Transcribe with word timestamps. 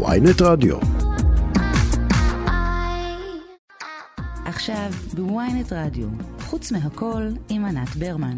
ויינט 0.00 0.42
רדיו. 0.42 0.76
עכשיו 4.44 4.90
בוויינט 5.14 5.72
רדיו, 5.72 6.06
חוץ 6.40 6.72
מהכל 6.72 7.22
עם 7.48 7.64
ענת 7.64 7.96
ברמן. 7.96 8.36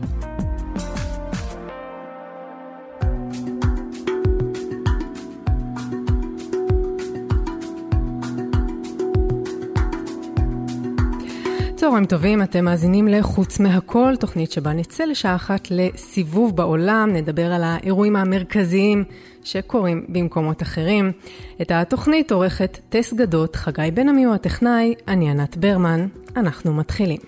צהריים 11.77 12.05
טובים, 12.05 12.43
אתם 12.43 12.65
מאזינים 12.65 13.09
ל"חוץ 13.09 13.61
מהכל", 13.61 14.17
תוכנית 14.21 14.53
שבה 14.53 14.73
נצא 14.73 15.05
לשעה 15.05 15.35
אחת 15.35 15.69
לסיבוב 15.71 16.57
בעולם, 16.57 17.11
נדבר 17.13 17.53
על 17.53 17.63
האירועים 17.65 18.17
המרכזיים 18.17 19.05
שקורים 19.45 20.05
במקומות 20.09 20.63
אחרים. 20.63 21.13
את 21.63 21.71
התוכנית 21.71 22.33
עורכת 22.33 22.79
טס 22.89 23.13
גדות, 23.13 23.57
חגי 23.57 23.91
בן 23.95 24.09
עמי 24.09 24.25
הוא 24.25 24.35
הטכנאי, 24.35 24.95
אני 25.09 25.31
ענת 25.31 25.57
ברמן, 25.57 26.07
אנחנו 26.37 26.75
מתחילים. 26.75 27.19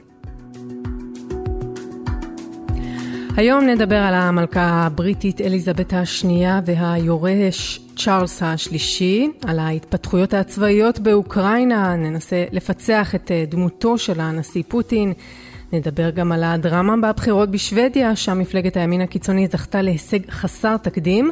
היום 3.36 3.64
נדבר 3.64 3.96
על 3.96 4.14
המלכה 4.14 4.62
הבריטית 4.62 5.40
אליזבת 5.40 5.92
השנייה 5.92 6.60
והיורש 6.66 7.80
צ'ארלס 7.96 8.42
השלישי, 8.42 9.28
על 9.46 9.58
ההתפתחויות 9.58 10.34
הצבאיות 10.34 10.98
באוקראינה, 10.98 11.96
ננסה 11.96 12.44
לפצח 12.52 13.14
את 13.14 13.30
אה, 13.30 13.44
דמותו 13.48 13.98
של 13.98 14.20
הנשיא 14.20 14.62
פוטין, 14.68 15.12
נדבר 15.72 16.10
גם 16.10 16.32
על 16.32 16.44
הדרמה 16.44 16.94
בבחירות 16.96 17.50
בשוודיה, 17.50 18.16
שם 18.16 18.38
מפלגת 18.38 18.76
הימין 18.76 19.00
הקיצוני 19.00 19.46
זכתה 19.46 19.82
להישג 19.82 20.30
חסר 20.30 20.76
תקדים, 20.76 21.30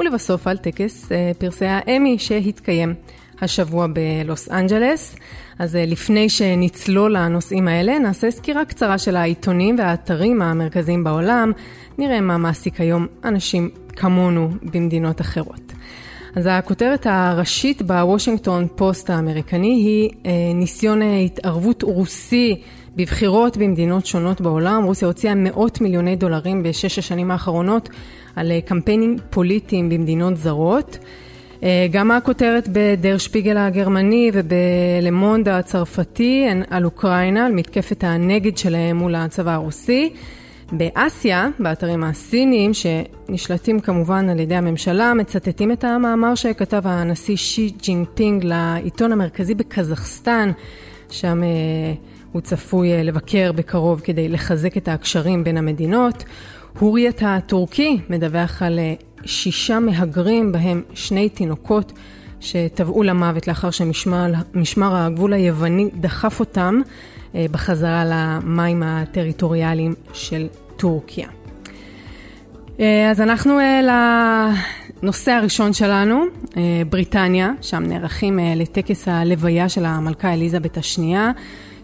ולבסוף 0.00 0.46
על 0.46 0.56
טקס 0.56 1.12
אה, 1.12 1.32
פרסי 1.38 1.66
האמי 1.66 2.18
שהתקיים 2.18 2.94
השבוע 3.40 3.86
בלוס 3.86 4.50
אנג'לס. 4.50 5.16
אז 5.58 5.76
אה, 5.76 5.86
לפני 5.86 6.28
שנצלול 6.28 7.16
לנושאים 7.16 7.68
האלה, 7.68 7.98
נעשה 7.98 8.30
סקירה 8.30 8.64
קצרה 8.64 8.98
של 8.98 9.16
העיתונים 9.16 9.78
והאתרים 9.78 10.42
המרכזיים 10.42 11.04
בעולם, 11.04 11.52
נראה 11.98 12.20
מה 12.20 12.38
מעסיק 12.38 12.80
היום 12.80 13.06
אנשים 13.24 13.70
כמונו 13.96 14.50
במדינות 14.62 15.20
אחרות. 15.20 15.72
אז 16.36 16.48
הכותרת 16.50 17.06
הראשית 17.10 17.82
בוושינגטון 17.82 18.66
פוסט 18.76 19.10
האמריקני 19.10 19.68
היא 19.68 20.10
אה, 20.26 20.30
ניסיון 20.54 21.02
התערבות 21.02 21.82
רוסי 21.82 22.60
בבחירות 22.96 23.56
במדינות 23.56 24.06
שונות 24.06 24.40
בעולם. 24.40 24.84
רוסיה 24.84 25.08
הוציאה 25.08 25.34
מאות 25.34 25.80
מיליוני 25.80 26.16
דולרים 26.16 26.62
בשש 26.62 26.98
השנים 26.98 27.30
האחרונות 27.30 27.88
על 28.36 28.52
קמפיינים 28.64 29.16
פוליטיים 29.30 29.88
במדינות 29.88 30.36
זרות. 30.36 30.98
אה, 31.62 31.86
גם 31.90 32.10
הכותרת 32.10 32.68
בדר 32.72 33.18
שפיגל 33.18 33.56
הגרמני 33.56 34.30
ובלמונד 34.34 35.48
הצרפתי 35.48 36.46
על 36.70 36.84
אוקראינה, 36.84 37.46
על 37.46 37.52
מתקפת 37.52 38.04
הנגד 38.04 38.56
שלהם 38.56 38.96
מול 38.96 39.14
הצבא 39.14 39.54
הרוסי. 39.54 40.12
באסיה, 40.72 41.48
באתרים 41.58 42.04
הסינים, 42.04 42.70
שנשלטים 42.74 43.80
כמובן 43.80 44.28
על 44.28 44.40
ידי 44.40 44.54
הממשלה, 44.54 45.14
מצטטים 45.14 45.72
את 45.72 45.84
המאמר 45.84 46.34
שכתב 46.34 46.82
הנשיא 46.84 47.36
שי 47.36 47.70
ג'ינפינג 47.82 48.44
לעיתון 48.44 49.12
המרכזי 49.12 49.54
בקזחסטן, 49.54 50.50
שם 51.10 51.42
אה, 51.42 51.48
הוא 52.32 52.40
צפוי 52.40 52.92
אה, 52.92 53.02
לבקר 53.02 53.52
בקרוב 53.52 54.00
כדי 54.00 54.28
לחזק 54.28 54.76
את 54.76 54.88
הקשרים 54.88 55.44
בין 55.44 55.56
המדינות. 55.56 56.24
הוריית 56.78 57.22
הטורקי 57.24 58.00
מדווח 58.10 58.62
על 58.62 58.78
שישה 59.24 59.78
מהגרים, 59.78 60.52
בהם 60.52 60.82
שני 60.94 61.28
תינוקות 61.28 61.92
שטבעו 62.40 63.02
למוות 63.02 63.48
לאחר 63.48 63.70
שמשמר 63.70 64.96
הגבול 64.96 65.32
היווני 65.32 65.88
דחף 65.94 66.40
אותם 66.40 66.80
אה, 67.34 67.46
בחזרה 67.50 68.04
למים 68.06 68.82
הטריטוריאליים 68.82 69.94
של 70.12 70.46
טורקיה. 70.76 71.28
אה, 72.80 73.10
אז 73.10 73.20
אנחנו 73.20 73.58
אה, 73.58 73.80
לנושא 75.02 75.32
הראשון 75.32 75.72
שלנו, 75.72 76.24
בריטניה, 76.90 77.52
שם 77.62 77.82
נערכים 77.82 78.38
לטקס 78.56 79.08
הלוויה 79.08 79.68
של 79.68 79.84
המלכה 79.84 80.32
אליזבת 80.32 80.76
השנייה. 80.76 81.30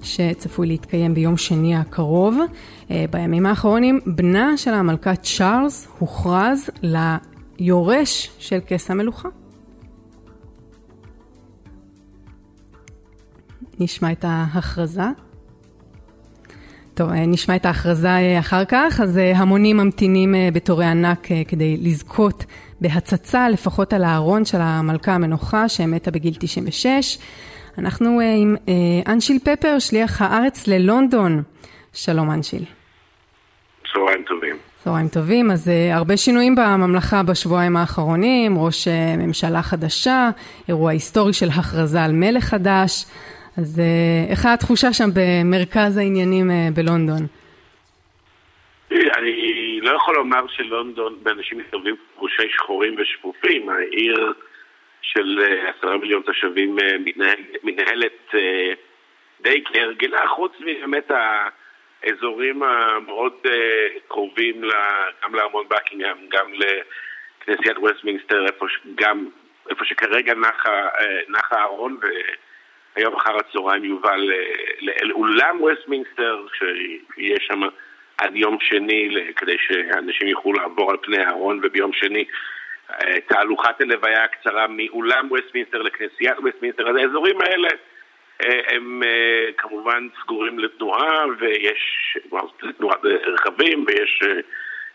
שצפוי 0.02 0.66
להתקיים 0.66 1.14
ביום 1.14 1.36
שני 1.36 1.76
הקרוב. 1.76 2.38
אה, 2.90 3.04
בימים 3.10 3.46
האחרונים, 3.46 4.00
בנה 4.06 4.56
של 4.56 4.74
המלכה 4.74 5.16
צ'ארלס 5.16 5.88
הוכרז 5.98 6.70
ליורש 6.82 8.30
של 8.38 8.58
כס 8.66 8.90
המלוכה. 8.90 9.28
נשמע 13.80 14.12
את 14.12 14.24
ההכרזה. 14.28 15.02
טוב, 16.94 17.10
אה, 17.10 17.26
נשמע 17.26 17.56
את 17.56 17.66
ההכרזה 17.66 18.08
אה, 18.08 18.38
אחר 18.38 18.64
כך. 18.64 19.00
אז 19.02 19.16
המונים 19.16 19.76
ממתינים 19.76 20.34
בתורי 20.52 20.86
ענק 20.86 21.28
כדי 21.48 21.76
לזכות 21.76 22.44
בהצצה, 22.80 23.48
לפחות 23.48 23.92
על 23.92 24.04
הארון 24.04 24.44
של 24.44 24.60
המלכה 24.60 25.12
המנוחה, 25.14 25.68
שמתה 25.68 26.10
בגיל 26.10 26.34
96. 26.38 27.18
אנחנו 27.78 28.20
עם 28.20 28.56
אנשיל 29.06 29.38
פפר, 29.38 29.78
שליח 29.78 30.22
הארץ 30.22 30.66
ללונדון. 30.66 31.42
שלום 31.92 32.30
אנשיל. 32.30 32.75
צהריים 33.96 34.22
טובים. 34.22 34.56
צהריים 34.76 35.08
טובים, 35.08 35.50
אז 35.50 35.68
uh, 35.68 35.96
הרבה 35.96 36.16
שינויים 36.16 36.54
בממלכה 36.54 37.22
בשבועיים 37.22 37.76
האחרונים, 37.76 38.58
ראש 38.58 38.88
uh, 38.88 38.90
ממשלה 39.18 39.62
חדשה, 39.62 40.30
אירוע 40.68 40.90
היסטורי 40.90 41.32
של 41.32 41.46
הכרזה 41.58 42.02
על 42.02 42.12
מלך 42.12 42.44
חדש, 42.44 43.04
אז 43.58 43.78
uh, 43.78 44.30
איך 44.30 44.46
התחושה 44.46 44.92
שם 44.92 45.08
במרכז 45.14 45.96
העניינים 45.96 46.50
uh, 46.50 46.74
בלונדון? 46.74 47.22
אני 48.90 49.80
לא 49.82 49.96
יכול 49.96 50.14
לומר 50.14 50.46
שלונדון, 50.48 51.18
באנשים 51.22 51.58
מסתובבים 51.58 51.96
ראשי 52.18 52.48
שחורים 52.50 52.94
ושפופים, 52.98 53.68
העיר 53.68 54.32
של 55.02 55.40
עשרה 55.68 55.96
מיליון 55.96 56.22
תושבים 56.22 56.76
אה, 58.34 58.74
די 59.40 59.64
כהרגלה, 59.64 60.28
חוץ 60.28 60.52
מבאמת 60.60 61.10
האזורים 62.06 62.62
המאוד 62.62 63.32
קרובים 64.08 64.62
גם 65.24 65.34
לארמון 65.34 65.64
בקינגהם, 65.68 66.16
גם 66.28 66.46
לכנסיית 66.52 67.78
ווסטמינסטר, 67.78 68.46
איפה, 68.46 68.66
גם 68.94 69.28
איפה 69.70 69.84
שכרגע 69.84 70.34
נח 71.28 71.52
הארון 71.52 71.96
והיום 72.96 73.14
אחר 73.16 73.36
הצהריים 73.36 73.84
יובל 73.84 74.30
לאולם 75.02 75.56
ווסטמינסטר, 75.60 76.46
שיהיה 76.58 77.36
שם 77.40 77.60
עד 78.18 78.36
יום 78.36 78.58
שני 78.60 79.14
כדי 79.36 79.56
שאנשים 79.58 80.28
יוכלו 80.28 80.52
לעבור 80.52 80.90
על 80.90 80.96
פני 81.02 81.24
הארון 81.24 81.60
וביום 81.62 81.92
שני 81.92 82.24
תהלוכת 83.28 83.80
הלוויה 83.80 84.24
הקצרה 84.24 84.66
מאולם 84.68 85.26
ווסטמינסטר 85.30 85.82
לכנסיית 85.82 86.38
ווסטמינסטר, 86.38 86.90
אז 86.90 86.96
האזורים 86.96 87.40
האלה 87.40 87.68
אה, 87.68 87.95
הם 88.40 89.02
אה, 89.02 89.52
כמובן 89.58 90.08
סגורים 90.22 90.58
לתנועה 90.58 91.24
ויש 91.38 92.18
תנועת 92.78 93.00
רכבים 93.34 93.84
ויש 93.88 94.22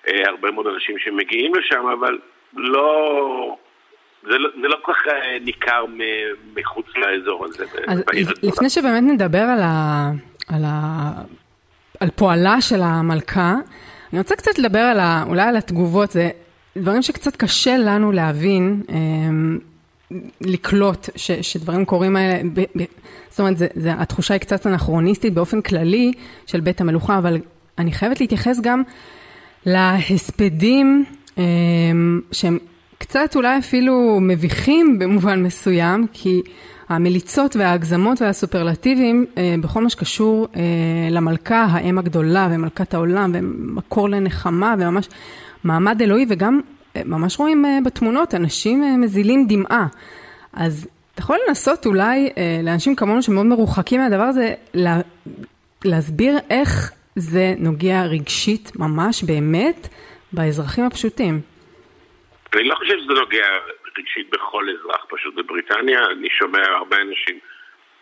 אה, 0.08 0.30
הרבה 0.30 0.52
מאוד 0.52 0.68
אנשים 0.68 1.00
שמגיעים 1.00 1.56
לשם, 1.56 1.88
אבל 2.00 2.20
לא... 2.54 3.58
זה 4.24 4.38
לא, 4.38 4.50
זה 4.62 4.68
לא 4.68 4.78
כל 4.82 4.94
כך 4.94 5.02
ניכר 5.42 5.86
מחוץ 6.56 6.86
לאזור 6.96 7.46
הזה. 7.46 7.66
אז 7.88 8.04
לפני 8.44 8.70
שבאמת 8.70 9.04
נדבר 9.04 9.42
על, 9.42 9.60
ה, 9.62 10.10
על, 10.50 10.62
ה, 10.66 11.12
על 12.00 12.10
פועלה 12.16 12.62
של 12.62 12.82
המלכה, 12.82 13.56
אני 14.12 14.20
רוצה 14.20 14.36
קצת 14.36 14.60
לדבר 14.60 14.80
על 14.80 15.00
ה, 15.00 15.24
אולי 15.28 15.42
על 15.42 15.58
התגובות. 15.58 16.12
זה, 16.12 16.30
דברים 16.78 17.02
שקצת 17.02 17.36
קשה 17.36 17.78
לנו 17.78 18.12
להבין, 18.12 18.82
לקלוט 20.42 21.10
ש, 21.16 21.32
שדברים 21.32 21.86
קורים 21.86 22.16
האלה, 22.16 22.42
ב, 22.54 22.60
ב, 22.60 22.84
אומרת, 23.42 23.58
זה, 23.58 23.68
זה, 23.76 23.94
התחושה 23.94 24.34
היא 24.34 24.42
קצת 24.42 24.68
אנכרוניסטית 24.68 25.34
באופן 25.34 25.62
כללי 25.62 26.12
של 26.46 26.60
בית 26.60 26.82
המלוכה, 26.82 27.18
אבל 27.18 27.38
אני 27.78 27.92
חייבת 27.92 28.22
להתייחס 28.22 28.60
גם 28.60 28.82
להספדים 29.66 31.06
אמ, 31.38 32.22
שהם 32.32 32.58
קצת 32.98 33.36
אולי 33.36 33.58
אפילו 33.58 34.20
מביכים 34.22 35.00
במובן 35.00 35.44
מסוים, 35.44 36.08
כי 36.14 36.42
המליצות 36.90 37.56
וההגזמות 37.56 38.22
והסופרלטיבים 38.22 39.26
אה, 39.38 39.56
בכל 39.62 39.84
מה 39.84 39.90
שקשור 39.90 40.48
אה, 40.56 40.62
למלכה, 41.12 41.68
האם 41.70 41.98
הגדולה 41.98 42.48
ומלכת 42.52 42.94
העולם 42.94 43.32
ומקור 43.34 44.10
לנחמה 44.10 44.76
וממש 44.80 45.10
מעמד 45.64 46.02
אלוהי, 46.02 46.26
וגם 46.30 46.60
אה, 46.96 47.02
ממש 47.06 47.40
רואים 47.40 47.66
אה, 47.66 47.80
בתמונות 47.86 48.36
אנשים 48.36 48.84
אה, 48.84 48.98
מזילים 48.98 49.48
דמעה. 49.48 49.88
אז 50.54 50.88
אתה 51.22 51.30
יכול 51.30 51.40
לנסות 51.48 51.86
אולי 51.86 52.30
לאנשים 52.66 52.96
כמונו 52.96 53.22
שמאוד 53.22 53.46
מרוחקים 53.46 54.02
מהדבר 54.02 54.24
הזה, 54.24 54.54
לה, 54.74 54.96
להסביר 55.86 56.34
איך 56.50 56.92
זה 57.16 57.54
נוגע 57.58 58.04
רגשית 58.06 58.72
ממש 58.76 59.24
באמת 59.24 59.88
באזרחים 60.34 60.84
הפשוטים. 60.86 61.42
אני 62.54 62.64
לא 62.64 62.76
חושב 62.76 62.98
שזה 63.04 63.14
נוגע 63.14 63.48
רגשית 63.98 64.30
בכל 64.30 64.66
אזרח 64.70 65.06
פשוט 65.10 65.36
בבריטניה. 65.36 66.00
אני 66.12 66.30
שומע 66.40 66.62
הרבה 66.68 66.98
אנשים 67.02 67.40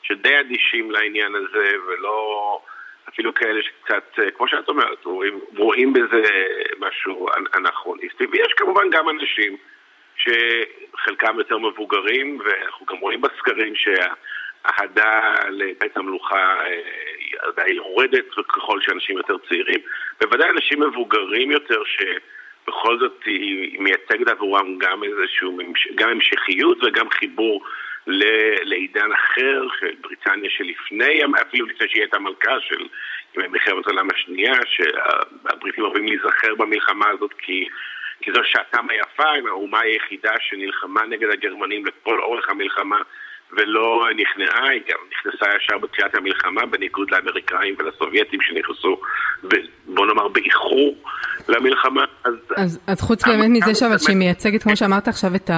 שדי 0.03 0.39
אדישים 0.39 0.91
לעניין 0.91 1.35
הזה, 1.35 1.67
ולא... 1.87 2.59
אפילו 3.09 3.33
כאלה 3.33 3.59
שקצת, 3.63 4.19
כמו 4.37 4.47
שאת 4.47 4.69
אומרת, 4.69 5.05
רואים, 5.05 5.39
רואים 5.57 5.93
בזה 5.93 6.23
משהו 6.79 7.27
אנכרוניסטי, 7.57 8.23
ויש 8.31 8.53
כמובן 8.57 8.89
גם 8.91 9.09
אנשים 9.09 9.57
שחלקם 10.19 11.35
יותר 11.37 11.57
מבוגרים, 11.57 12.39
ואנחנו 12.45 12.85
גם 12.85 12.97
רואים 12.97 13.21
בסקרים 13.21 13.73
שהאהדה 13.75 15.33
לבית 15.49 15.97
המלוכה 15.97 16.55
עדיין 17.39 17.69
אה, 17.69 17.75
יורדת 17.75 18.25
ככל 18.47 18.81
שאנשים 18.81 19.17
יותר 19.17 19.35
צעירים. 19.49 19.79
בוודאי 20.21 20.49
אנשים 20.49 20.79
מבוגרים 20.79 21.51
יותר 21.51 21.81
שבכל 21.83 22.99
זאת 22.99 23.23
היא 23.25 23.79
מייצגת 23.79 24.27
עבורם 24.27 24.77
גם 24.77 25.03
איזשהו, 25.03 25.57
גם 25.95 26.09
המשכיות 26.09 26.83
וגם 26.83 27.09
חיבור 27.09 27.65
לעידן 28.63 29.11
אחר 29.11 29.61
של 29.79 29.95
בריטניה 30.01 30.49
שלפני, 30.49 31.21
אפילו 31.41 31.65
לפני 31.65 31.89
שהיא 31.89 32.01
הייתה 32.01 32.19
מלכה 32.19 32.59
של 32.61 32.87
מלחמת 33.37 33.87
העולם 33.87 34.07
השנייה, 34.13 34.53
שהבריטים 34.65 35.83
אוהבים 35.83 36.05
להיזכר 36.05 36.55
במלחמה 36.55 37.09
הזאת 37.09 37.33
כי 37.37 37.67
כי 38.21 38.31
זו 38.31 38.39
שעתם 38.43 38.89
היפה, 38.89 39.29
עם 39.37 39.47
האומה 39.47 39.79
היחידה 39.79 40.31
שנלחמה 40.39 41.01
נגד 41.09 41.27
הגרמנים 41.33 41.85
לכל 41.85 42.19
אורך 42.19 42.49
המלחמה 42.49 42.97
ולא 43.51 44.07
נכנעה, 44.15 44.69
היא 44.69 44.81
גם 44.89 44.97
נכנסה 45.11 45.45
ישר 45.57 45.77
בתחילת 45.77 46.15
המלחמה, 46.15 46.65
בניגוד 46.65 47.11
לאמריקאים 47.11 47.75
ולסובייטים 47.79 48.39
שנכנסו, 48.41 48.97
ב, 49.43 49.55
בוא 49.85 50.05
נאמר, 50.05 50.27
באיחור 50.27 50.95
למלחמה. 51.47 52.05
אז, 52.23 52.33
אז, 52.55 52.79
אז 52.87 53.01
חוץ 53.01 53.27
באמת 53.27 53.49
מזה 53.49 53.75
שאבל 53.75 53.97
שהיא 53.97 54.17
מייצגת, 54.17 54.63
כמו 54.63 54.75
שאמרת 54.75 55.07
עכשיו, 55.07 55.35
את 55.35 55.49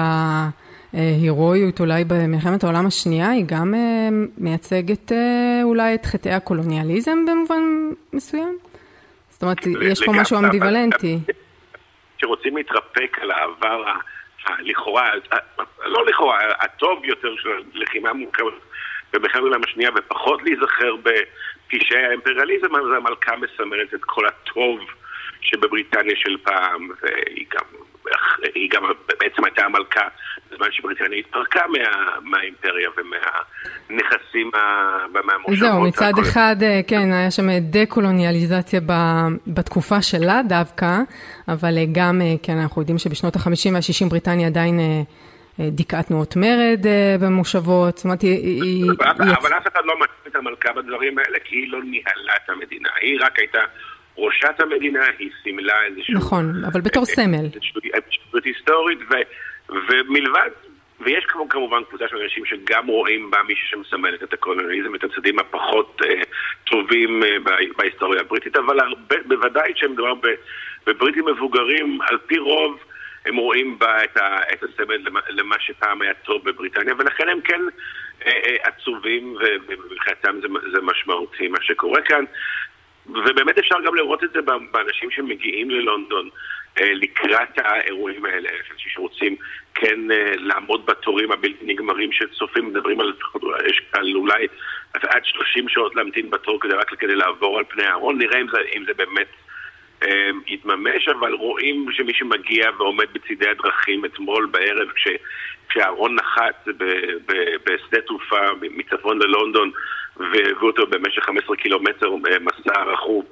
ההירואיות 0.92 1.80
אולי 1.80 2.04
במלחמת 2.04 2.64
העולם 2.64 2.86
השנייה, 2.86 3.30
היא 3.30 3.44
גם 3.46 3.74
אה, 3.74 4.08
מייצגת 4.38 5.12
אה, 5.12 5.60
אולי 5.62 5.94
את 5.94 6.06
חטאי 6.06 6.32
הקולוניאליזם 6.32 7.18
במובן 7.26 7.62
מסוים? 8.12 8.56
זאת 9.30 9.42
אומרת, 9.42 9.58
יש 9.82 10.04
פה 10.04 10.12
משהו 10.12 10.38
אמביוולנטי. 10.38 11.18
שרוצים 12.22 12.56
להתרפק 12.56 13.18
על 13.20 13.30
העבר 13.30 13.84
הלכאורה, 14.46 15.12
לא 15.84 16.06
לכאורה, 16.06 16.38
הטוב 16.58 17.04
יותר 17.04 17.36
של 17.36 17.48
הלחימה 17.74 18.12
מורכבת 18.12 18.52
במלחמת 19.12 19.42
העולם 19.42 19.60
השנייה, 19.64 19.90
ופחות 19.96 20.42
להיזכר 20.42 20.96
בפשעי 20.96 22.06
האימפריאליזם, 22.06 22.76
אז 22.76 22.84
המלכה 22.96 23.36
מסמלת 23.36 23.94
את 23.94 24.00
כל 24.04 24.26
הטוב 24.26 24.80
שבבריטניה 25.40 26.16
של 26.16 26.36
פעם, 26.42 26.90
והיא 27.02 27.46
גם, 27.50 27.64
היא 28.54 28.70
גם 28.70 28.82
בעצם 29.20 29.44
הייתה 29.44 29.64
המלכה 29.64 30.08
בזמן 30.62 30.72
שבריטניה 30.72 31.18
התפרקה 31.18 31.60
מה, 31.68 31.78
מהאימפריה 32.22 32.88
ומהנכסים, 32.96 34.50
מהמושבות. 35.24 35.58
זהו, 35.58 35.80
מצד 35.80 36.12
אחד, 36.22 36.56
אה, 36.62 36.80
כן, 36.86 37.12
היה 37.12 37.30
שם 37.30 37.58
דה-קולוניאליזציה 37.60 38.80
בתקופה 39.46 40.02
שלה 40.02 40.40
דווקא, 40.48 40.98
אבל 41.48 41.78
אה, 41.78 41.84
גם, 41.92 42.20
אה, 42.20 42.34
כן, 42.42 42.58
אנחנו 42.58 42.82
יודעים 42.82 42.98
שבשנות 42.98 43.36
ה-50 43.36 43.72
וה-60 43.72 44.10
בריטניה 44.10 44.46
עדיין... 44.46 44.80
דיכאה 45.58 46.02
תנועות 46.02 46.36
מרד 46.36 46.86
במושבות, 47.20 47.96
זאת 47.96 48.04
אומרת, 48.04 48.22
היא... 48.22 48.84
אבל 49.40 49.52
אף 49.58 49.66
אחד 49.72 49.80
לא 49.84 49.94
מצא 50.00 50.28
את 50.28 50.36
המלכה 50.36 50.72
בדברים 50.72 51.18
האלה, 51.18 51.38
כי 51.44 51.56
היא 51.56 51.72
לא 51.72 51.82
ניהלה 51.82 52.32
את 52.44 52.50
המדינה, 52.50 52.88
היא 53.00 53.18
רק 53.20 53.38
הייתה 53.38 53.58
ראשת 54.18 54.60
המדינה, 54.60 55.04
היא 55.18 55.30
סימלה 55.42 55.74
איזשהו... 55.86 56.14
נכון, 56.14 56.64
אבל 56.64 56.80
בתור 56.80 57.04
סמל. 57.04 57.46
היסטורית, 58.44 58.98
ומלבד, 59.88 60.50
ויש 61.00 61.24
כמובן 61.48 61.84
קבוצה 61.88 62.08
של 62.08 62.16
אנשים 62.16 62.44
שגם 62.44 62.86
רואים 62.86 63.30
בה 63.30 63.38
מישהו 63.42 63.68
שמסמלת 63.68 64.22
את 64.22 64.32
הקולוניאליזם, 64.32 64.94
את 64.94 65.04
הצדדים 65.04 65.38
הפחות 65.38 66.00
אה, 66.04 66.22
טובים 66.64 67.22
אה, 67.22 67.36
בהיסטוריה 67.76 68.20
הבריטית, 68.20 68.56
אבל 68.56 68.80
הרבה, 68.80 69.16
בוודאי 69.26 69.74
כשמדובר 69.74 70.14
בבריטים 70.86 71.24
מבוגרים, 71.24 71.98
על 72.02 72.18
פי 72.26 72.38
רוב 72.38 72.78
הם 73.26 73.36
רואים 73.36 73.78
בה 73.78 74.04
את, 74.04 74.16
ה, 74.16 74.36
את 74.52 74.62
הסמל 74.62 74.96
למה, 74.96 75.20
למה 75.28 75.56
שפעם 75.58 76.02
היה 76.02 76.14
טוב 76.14 76.44
בבריטניה, 76.44 76.94
ולכן 76.98 77.28
הם 77.28 77.40
כן 77.40 77.60
אה, 78.26 78.32
אה, 78.32 78.56
עצובים, 78.62 79.36
ומבחינתם 79.66 80.40
זה, 80.40 80.48
זה 80.72 80.80
משמעותי 80.82 81.48
מה 81.48 81.58
שקורה 81.62 82.02
כאן. 82.02 82.24
ובאמת 83.06 83.58
אפשר 83.58 83.76
גם 83.86 83.94
לראות 83.94 84.24
את 84.24 84.30
זה 84.32 84.38
באנשים 84.72 85.10
שמגיעים 85.10 85.70
ללונדון. 85.70 86.28
אה, 86.80 86.94
לקראת 86.94 87.58
האירועים 87.58 88.24
האלה, 88.24 88.48
אנשים 88.72 88.88
שרוצים 88.88 89.36
כן 89.74 90.10
אה, 90.10 90.32
לעמוד 90.36 90.86
בתורים 90.86 91.32
הבלתי 91.32 91.64
נגמרים 91.64 92.12
שצופים, 92.12 92.68
מדברים 92.68 93.00
על, 93.00 93.12
יש 93.66 93.82
על 93.92 94.14
אולי 94.14 94.46
עד 94.92 95.24
30 95.24 95.68
שעות 95.68 95.96
להמתין 95.96 96.30
בתור 96.30 96.60
כדי 96.60 96.74
רק 96.74 96.88
כדי 96.88 97.14
לעבור 97.14 97.58
על 97.58 97.64
פני 97.64 97.84
הארון, 97.84 98.18
נראה 98.18 98.40
אם 98.40 98.46
זה, 98.52 98.58
אם 98.76 98.84
זה 98.86 98.94
באמת 98.94 99.28
אה, 100.02 100.30
יתממש, 100.46 101.08
אבל 101.08 101.32
רואים 101.32 101.86
שמי 101.92 102.14
שמגיע 102.14 102.70
ועומד 102.78 103.06
בצידי 103.12 103.48
הדרכים 103.48 104.04
אתמול 104.04 104.46
בערב 104.46 104.88
כש, 104.94 105.08
כשהארון 105.68 106.14
נחת 106.14 106.68
בשדה 107.64 108.00
תעופה 108.06 108.40
מצפון 108.60 109.18
ללונדון 109.18 109.70
והביאו 110.16 110.66
אותו 110.66 110.86
במשך 110.86 111.24
15 111.24 111.56
קילומטר 111.56 112.10
מסע 112.40 112.82
רכוב 112.82 113.24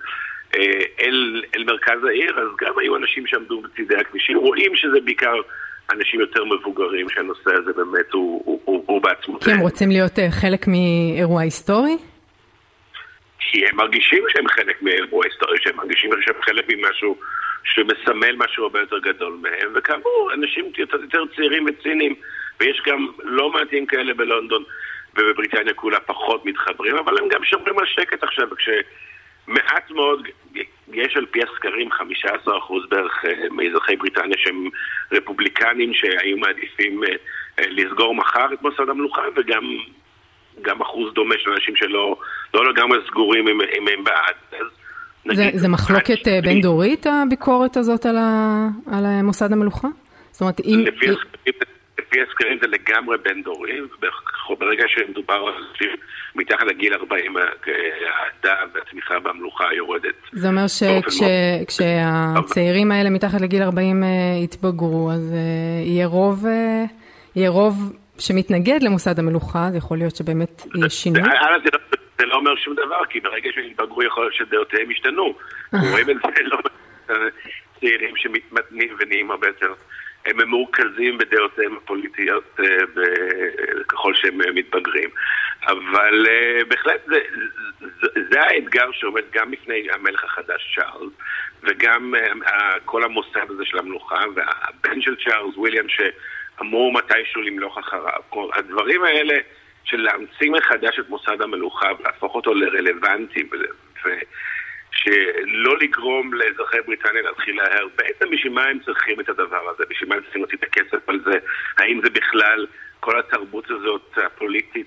אל, 1.01 1.43
אל 1.57 1.65
מרכז 1.65 2.05
העיר, 2.05 2.41
אז 2.41 2.49
גם 2.61 2.79
היו 2.79 2.97
אנשים 2.97 3.27
שעמדו 3.27 3.61
בצדי 3.61 3.97
הכבישים. 3.97 4.39
רואים 4.39 4.77
שזה 4.77 5.01
בעיקר 5.05 5.35
אנשים 5.93 6.21
יותר 6.21 6.45
מבוגרים, 6.45 7.09
שהנושא 7.09 7.51
הזה 7.55 7.73
באמת 7.73 8.13
הוא, 8.13 8.43
הוא, 8.45 8.61
הוא, 8.65 8.85
הוא 8.87 9.03
בעצמו... 9.03 9.41
כי 9.41 9.51
הם 9.51 9.61
רוצים 9.61 9.91
להיות 9.91 10.19
אה, 10.19 10.31
חלק 10.31 10.67
מאירוע 10.69 11.43
היסטורי? 11.43 11.97
כי 13.39 13.67
הם 13.67 13.77
מרגישים 13.77 14.25
שהם 14.29 14.49
חלק 14.49 14.83
מאירוע 14.83 15.25
היסטורי, 15.25 15.59
שהם 15.61 15.77
מרגישים 15.77 16.11
שהם 16.21 16.43
חלק 16.43 16.65
ממשהו 16.69 17.17
שמסמל 17.65 18.37
משהו 18.37 18.65
הרבה 18.65 18.81
יותר 18.81 18.99
גדול 18.99 19.39
מהם, 19.43 19.73
וכאמור, 19.75 20.31
אנשים 20.35 20.73
יותר, 20.79 21.01
יותר 21.03 21.23
צעירים 21.37 21.67
וציניים, 21.69 22.15
ויש 22.61 22.83
גם 22.87 23.07
לא 23.23 23.53
מעטים 23.53 23.87
כאלה 23.87 24.15
בלונדון 24.15 24.65
ובבריטניה 25.17 25.75
כולה 25.75 26.01
פחות 26.01 26.47
מתחברים, 26.47 26.97
אבל 26.97 27.19
הם 27.19 27.29
גם 27.29 27.45
שומרים 27.45 27.79
על 27.79 27.87
שקט 27.87 28.23
עכשיו, 28.23 28.49
כש... 28.57 28.69
מעט 29.51 29.91
מאוד, 29.91 30.23
יש 30.93 31.17
על 31.17 31.27
פי 31.27 31.41
הסקרים 31.43 31.89
15% 31.93 31.97
בערך 32.89 33.25
אה, 33.25 33.49
מאזרחי 33.51 33.97
בריטניה 33.97 34.37
שהם 34.39 34.69
רפובליקנים 35.13 35.95
שהיו 35.95 36.37
מעדיפים 36.37 37.05
אה, 37.05 37.09
אה, 37.59 37.65
לסגור 37.69 38.15
מחר 38.15 38.47
את 38.53 38.63
מוסד 38.63 38.89
המלוכה 38.89 39.23
וגם 39.37 39.65
גם 40.63 40.81
אחוז 40.81 41.15
דומה 41.15 41.35
של 41.39 41.51
אנשים 41.51 41.77
שלא 41.77 42.17
לא 42.55 42.71
לגמרי 42.71 42.99
סגורים 43.07 43.49
אם, 43.49 43.61
אם 43.61 43.89
הם 43.89 44.05
בעד. 44.05 44.65
זה, 45.35 45.51
זה 45.55 45.69
מחלוקת 45.69 46.29
בין 46.43 46.61
דורית 46.61 47.07
הביקורת 47.07 47.77
הזאת 47.77 48.07
על, 48.07 48.17
ה, 48.17 48.67
על 48.93 49.05
מוסד 49.23 49.53
המלוכה? 49.53 49.89
זאת 50.31 50.41
אומרת, 50.41 50.61
אם... 50.61 50.79
לפי 50.87 51.07
הסקרים 51.09 51.55
לפי 52.11 52.23
הסקרים 52.23 52.59
זה 52.61 52.67
לגמרי 52.67 53.19
בין 53.19 53.43
דורי, 53.43 53.81
ברגע 54.59 54.85
שמדובר 54.89 55.35
על 55.35 55.55
אנשים 55.55 55.97
מתחת 56.35 56.67
לגיל 56.67 56.95
40, 56.95 57.37
האהדה 57.37 58.57
והתמיכה 58.75 59.19
במלוכה 59.19 59.65
יורדת. 59.77 60.15
זה 60.33 60.49
אומר 60.49 60.67
שכשהצעירים 61.69 62.93
האלה 62.93 63.11
מתחת 63.11 63.41
לגיל 63.41 63.63
40 63.63 64.05
אה, 64.05 64.09
יתבגרו, 64.45 65.11
אז 65.13 65.33
אה, 65.33 65.39
יהיה 65.85 66.07
רוב, 66.07 66.47
אה, 66.47 66.85
יהיה 67.37 67.51
רוב 67.51 67.75
שמתנגד 68.19 68.83
למוסד 68.83 69.19
המלוכה, 69.19 69.69
זה 69.71 69.79
יכול 69.79 69.99
להיות 69.99 70.17
שבאמת 70.17 70.63
יהיה 70.75 70.91
שינוי? 70.91 71.23
זה 72.19 72.27
לא 72.27 72.35
אומר 72.35 72.57
שום 72.57 72.75
דבר, 72.75 73.05
כי 73.11 73.21
ברגע 73.21 73.51
שהם 73.55 73.65
יתבגרו 73.65 74.03
יכול 74.03 74.23
להיות 74.23 74.35
שדעותיהם 74.35 74.91
ישתנו. 74.91 75.35
רואים 75.91 76.11
את 76.11 76.17
זה 76.23 76.43
לא 76.43 76.59
צעירים 77.81 78.17
שמתמתנים 78.17 78.97
ונהיים 78.99 79.31
הרבה 79.31 79.47
יותר 79.47 79.73
הם 80.27 80.37
ממורכזים 80.37 81.19
בדעותיהם 81.19 81.77
הפוליטיות 81.77 82.61
אה, 82.61 82.65
ככל 83.89 84.15
שהם 84.15 84.43
אה, 84.43 84.53
מתבגרים. 84.53 85.11
אבל 85.67 86.27
אה, 86.29 86.65
בהחלט 86.69 87.01
זה, 87.07 87.21
זה, 87.81 88.09
זה 88.31 88.41
האתגר 88.41 88.93
שעומד 88.93 89.23
גם 89.33 89.51
בפני 89.51 89.87
המלך 89.93 90.25
החדש 90.25 90.77
צ'ארלס, 90.77 91.13
וגם 91.63 92.15
כל 92.85 93.05
המוסד 93.05 93.51
הזה 93.51 93.65
של 93.65 93.79
המלוכה, 93.79 94.25
והבן 94.35 95.01
של 95.01 95.17
צ'ארלס, 95.25 95.57
וויליאם, 95.57 95.87
שאמור 95.89 96.93
מתישהו 96.93 97.43
למלוך 97.43 97.79
אחריו. 97.79 98.21
כל 98.29 98.49
הדברים 98.55 99.05
האלה 99.05 99.35
של 99.85 100.01
להמציא 100.01 100.51
מחדש 100.51 100.99
את 100.99 101.09
מוסד 101.09 101.43
המלוכה 101.43 101.89
ולהפוך 101.99 102.35
אותו 102.35 102.55
לרלוונטי 102.55 103.49
שלא 104.93 105.79
לגרום 105.81 106.35
לאזרחי 106.35 106.77
בריטניה 106.87 107.23
להתחיל 107.23 107.57
להר. 107.57 107.87
בעצם 107.97 108.31
בשביל 108.31 108.53
מה 108.53 108.65
הם 108.65 108.79
צריכים 108.85 109.21
את 109.21 109.29
הדבר 109.29 109.71
הזה? 109.71 109.85
בשביל 109.91 110.09
מה 110.09 110.15
הם 110.15 110.23
צריכים 110.23 110.41
להוציא 110.41 110.59
את 110.59 110.63
הכסף 110.63 111.09
על 111.09 111.21
זה? 111.25 111.39
האם 111.79 112.01
זה 112.05 112.11
בכלל 112.11 112.67
כל 113.01 113.19
התרבות 113.19 113.71
הזאת 113.71 114.19
הפוליטית 114.27 114.87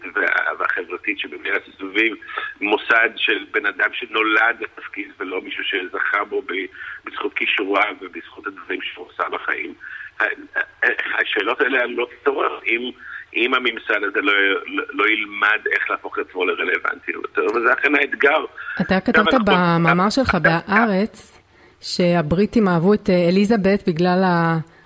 והחברתית 0.59 1.19
שבמדינת 1.19 1.61
סביב 1.77 2.15
מוסד 2.61 3.09
של 3.15 3.45
בן 3.51 3.65
אדם 3.65 3.89
שנולד 3.93 4.55
לתפקיד 4.59 5.11
ולא 5.17 5.41
מישהו 5.41 5.63
שזכה 5.63 6.23
בו 6.23 6.41
בזכות 7.05 7.33
כישוריו 7.33 7.95
ובזכות 8.01 8.47
הדברים 8.47 8.81
שהוא 8.81 9.07
עושה 9.07 9.23
בחיים. 9.29 9.73
השאלות 11.19 11.61
האלה 11.61 11.85
לא 11.85 12.07
תתעורר 12.11 12.59
אם... 12.67 12.91
אם 13.35 13.53
הממסד 13.53 14.03
הזה 14.03 14.21
לא, 14.21 14.33
לא, 14.65 14.83
לא 14.93 15.05
ילמד 15.09 15.59
איך 15.71 15.91
להפוך 15.91 16.19
את 16.19 16.25
עצמו 16.29 16.45
לרלוונטי 16.45 17.11
יותר, 17.11 17.45
וזה 17.45 17.73
אכן 17.73 17.95
האתגר. 17.95 18.45
אתה 18.81 18.99
כתבת 18.99 19.33
במאמר 19.45 20.09
שלך 20.09 20.37
בהארץ, 20.41 21.39
שהבריטים 21.81 22.67
אהבו 22.67 22.93
את 22.93 23.09
אה, 23.09 23.29
אליזבת 23.29 23.87
בגלל 23.87 24.23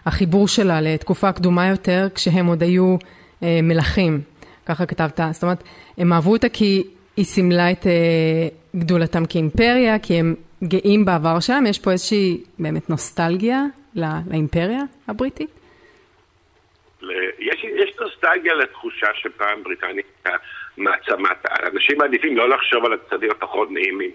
החיבור 0.06 0.48
שלה 0.48 0.82
לתקופה 0.82 1.32
קדומה 1.32 1.68
יותר, 1.68 2.08
כשהם 2.16 2.46
עוד 2.46 2.64
היו 2.64 2.96
אה, 3.44 3.60
מלכים. 3.64 4.22
ככה 4.66 4.86
כתבת. 4.86 5.20
זאת 5.32 5.44
אומרת, 5.44 5.64
הם 5.98 6.14
אהבו 6.14 6.32
אותה 6.32 6.50
כי 6.50 6.84
היא 7.18 7.26
סימלה 7.26 7.72
את 7.72 7.88
אה, 7.88 8.48
גדולתם 8.76 9.26
כאימפריה, 9.26 10.00
כי 10.00 10.14
הם 10.14 10.36
גאים 10.64 11.06
בעבר 11.06 11.40
שלהם. 11.40 11.66
יש 11.66 11.80
פה 11.80 11.92
איזושהי 11.92 12.38
באמת 12.60 12.90
נוסטלגיה 12.90 13.64
לאימפריה 13.96 14.84
הבריטית? 15.08 15.50
יש, 17.40 17.64
יש 17.64 17.90
נוסטלגיה 18.24 18.54
לתחושה 18.54 19.08
שפעם 19.14 19.64
בריטניה 19.64 20.04
מעצמת 20.78 21.46
על. 21.50 21.66
אנשים 21.74 21.98
מעדיפים 21.98 22.38
לא 22.38 22.50
לחשוב 22.50 22.86
על 22.86 22.94
הצדדים 22.94 23.32
הפחות 23.32 23.72
נעימים 23.72 24.12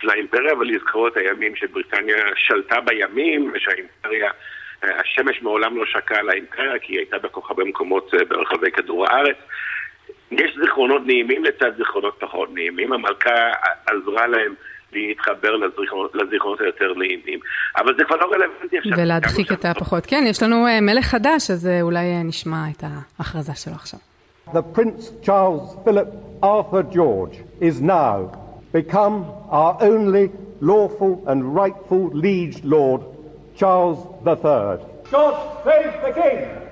של 0.00 0.10
האימפריה, 0.10 0.52
אבל 0.52 0.66
לזכור 0.66 1.08
את 1.08 1.16
הימים 1.16 1.56
שבריטניה 1.56 2.16
שלטה 2.36 2.80
בימים, 2.80 3.50
ושהאימפריה, 3.54 4.30
השמש 4.82 5.42
מעולם 5.42 5.76
לא 5.76 5.86
שקעה 5.86 6.18
על 6.18 6.30
האימפריה, 6.30 6.78
כי 6.78 6.92
היא 6.92 6.98
הייתה 6.98 7.18
בכל 7.18 7.40
כך 7.40 7.50
הרבה 7.50 7.64
מקומות 7.64 8.14
אה, 8.14 8.24
ברחבי 8.24 8.70
כדור 8.70 9.06
הארץ. 9.06 9.36
יש 10.30 10.56
זיכרונות 10.60 11.06
נעימים 11.06 11.44
לצד 11.44 11.76
זיכרונות 11.76 12.16
פחות 12.20 12.54
נעימים. 12.54 12.92
המלכה 12.92 13.50
עזרה 13.86 14.26
להם 14.26 14.54
להתחבר 14.92 15.56
לזיכרונות, 15.56 16.14
לזיכרונות 16.14 16.60
היותר 16.60 16.94
נעימים. 16.96 17.38
אבל 17.76 17.94
זה 17.98 18.04
כבר 18.04 18.16
לא 18.16 18.26
רלוונטי 18.32 18.78
עכשיו. 18.78 18.92
ולהדחיק 18.96 19.52
את 19.52 19.64
הפחות. 19.64 20.06
כן, 20.06 20.24
יש 20.26 20.42
לנו 20.42 20.66
uh, 20.66 20.80
מלך 20.80 21.04
חדש, 21.04 21.50
אז 21.50 21.66
uh, 21.66 21.82
אולי 21.82 22.20
uh, 22.20 22.26
נשמע 22.26 22.64
את 22.76 22.84
ההכרזה 23.18 23.54
שלו 23.54 23.74
עכשיו. 23.74 24.00
The 24.48 24.78
Prince 24.78 25.26
Charles 25.26 25.76
Philip 25.84 26.08
Arthur 26.42 26.82
George 26.82 27.36
is 27.60 27.80
now 27.80 28.16
become 28.72 29.24
our 29.50 29.76
only 29.80 30.30
lawful 30.60 31.22
and 31.26 31.54
rightful 31.54 32.10
liege 32.12 32.56
lord, 32.64 33.00
Charles 33.56 33.98
III. 34.26 34.78
God 35.10 35.34
save 35.64 35.94
the 36.04 36.12
King! 36.20 36.62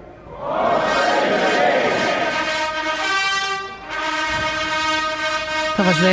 טוב, 5.77 5.87
אז 5.89 6.07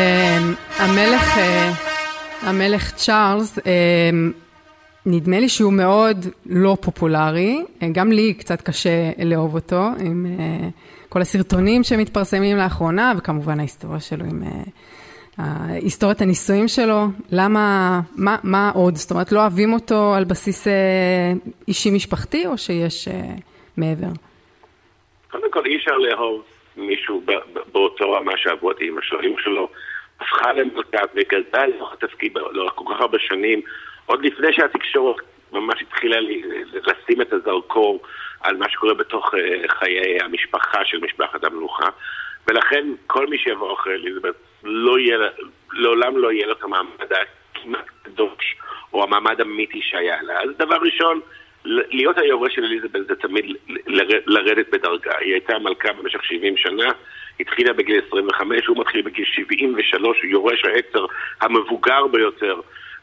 המלך 0.78 1.38
המלך 2.42 2.92
צ'ארלס, 2.92 3.60
אמ, 3.60 4.32
נדמה 5.06 5.40
לי 5.40 5.50
שהוא 5.50 5.74
מאוד 5.74 6.18
לא 6.46 6.78
פופולרי, 6.82 7.64
גם 7.92 8.12
לי 8.12 8.34
קצת 8.34 8.62
קשה 8.62 9.12
לאהוב 9.26 9.56
אותו, 9.56 9.82
עם 10.06 10.26
אה, 10.40 10.68
כל 11.10 11.22
הסרטונים 11.22 11.84
שמתפרסמים 11.84 12.58
לאחרונה, 12.58 13.14
וכמובן 13.18 13.60
ההיסטוריה 13.60 14.00
שלו 14.00 14.26
עם... 14.26 14.44
אה, 14.44 14.64
היסטוריית 15.70 16.22
הנישואים 16.22 16.68
שלו, 16.68 17.06
למה, 17.32 18.00
מה, 18.16 18.38
מה 18.44 18.72
עוד? 18.76 18.96
זאת 18.96 19.12
אומרת, 19.12 19.32
לא 19.32 19.40
אוהבים 19.40 19.74
אותו 19.74 20.14
על 20.16 20.24
בסיס 20.24 20.68
אה, 20.68 20.74
אישי 21.68 21.92
משפחתי, 21.92 22.46
או 22.46 22.58
שיש 22.58 23.08
מעבר? 23.78 24.08
קודם 25.32 25.52
כל, 25.52 25.66
אי 25.66 25.78
אפשר 25.78 25.98
לאהוב 25.98 26.42
מישהו 26.78 27.22
באותו 27.72 28.12
רמה 28.12 28.32
שאהבו 28.36 28.72
את 28.72 28.82
אימא 28.82 29.02
שלו. 29.02 29.20
אימא 29.22 29.42
שלו 29.44 29.70
הפכה 30.20 30.54
למרכז 30.54 31.08
וגדלה 31.16 31.68
לתוך 31.68 31.94
התפקיד 31.94 32.38
לאורך 32.52 32.74
כל 32.76 32.94
כך 32.94 33.02
הרבה 33.02 33.20
שנים, 33.20 33.62
עוד 34.06 34.26
לפני 34.26 34.54
שהתקשורת 34.54 35.16
ממש 35.52 35.82
התחילה 35.82 36.18
לשים 36.74 37.22
את 37.22 37.34
הזרקור 37.34 38.04
על 38.42 38.58
מה 38.58 38.70
שקורה 38.70 38.94
בתוך 38.94 39.34
אה, 39.36 39.68
חיי 39.68 40.18
המשפחה 40.22 40.86
של 40.86 40.98
משפחת 41.02 41.44
המלוכה, 41.44 41.90
ולכן 42.48 42.86
כל 43.08 43.28
מי 43.28 43.38
שיבוא 43.38 43.74
אחרי 43.74 43.94
אליזבת, 43.94 44.36
לא 44.64 44.96
לעולם 45.74 46.18
לא 46.18 46.32
יהיה 46.32 46.48
לו 46.48 46.54
את 46.54 46.64
המעמד 46.64 47.12
הכמעט 47.56 47.86
קדוש, 48.04 48.56
או 48.94 49.04
המעמד 49.04 49.42
המיתי 49.42 49.82
שהיה 49.82 50.22
לה. 50.22 50.42
אז 50.42 50.50
דבר 50.58 50.78
ראשון, 50.82 51.20
להיות 51.66 52.18
היורש 52.18 52.56
של 52.56 52.64
אליזבת 52.64 53.08
זה 53.08 53.16
תמיד 53.16 53.46
לרדת 54.28 54.70
בדרגה. 54.70 55.18
היא 55.20 55.34
הייתה 55.34 55.60
מלכה 55.60 55.94
במשך 55.94 56.24
70 56.24 56.58
שנה, 56.58 56.92
התחילה 57.40 57.74
בגיל 57.74 58.02
25, 58.08 58.66
הוא 58.68 58.78
מתחיל 58.80 59.02
בגיל 59.02 59.26
73, 59.26 60.18
הוא 60.22 60.30
יורש 60.30 60.66
העצר 60.66 61.06
המבוגר 61.42 62.08
ביותר 62.08 62.62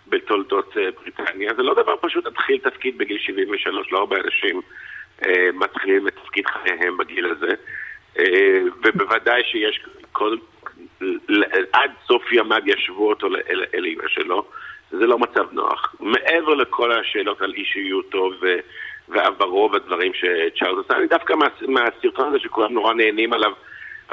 בתולדות 0.09 0.76
אה, 0.76 0.88
בריטניה. 0.91 1.55
זה 1.57 1.62
לא 1.62 1.75
דבר 1.75 1.95
פשוט 2.00 2.25
להתחיל 2.25 2.59
תפקיד 2.59 2.99
בגיל 2.99 3.19
73, 3.19 3.93
לא 3.93 3.99
הרבה 3.99 4.17
אנשים 4.25 4.61
אה, 5.26 5.49
מתחילים 5.55 6.09
את 6.09 6.14
תפקיד 6.14 6.47
חייהם 6.47 6.97
בגיל 6.97 7.26
הזה. 7.26 7.55
אה, 8.19 8.61
ובוודאי 8.85 9.43
שיש 9.45 9.81
כל... 10.12 10.37
עד 11.73 11.91
סוף 12.07 12.33
ימיו 12.33 12.61
ישבו 12.67 13.09
אותו 13.09 13.26
אל, 13.26 13.64
אל 13.75 13.85
אימא 13.85 14.09
שלו. 14.09 14.45
זה 14.91 15.07
לא 15.07 15.19
מצב 15.19 15.47
נוח. 15.53 15.95
מעבר 16.00 16.55
לכל 16.55 16.93
השאלות 16.93 17.43
על 17.43 17.55
אישיותו 17.55 18.31
ו... 18.41 18.57
ועברו 19.09 19.71
והדברים 19.73 20.12
שצ'ארלס 20.14 20.85
עשה, 20.85 20.99
אני 20.99 21.07
דווקא 21.07 21.33
מה, 21.33 21.47
מהסרטון 21.69 22.29
הזה 22.29 22.38
שכולם 22.38 22.73
נורא 22.73 22.95
נהנים 22.95 23.33
עליו 23.33 23.53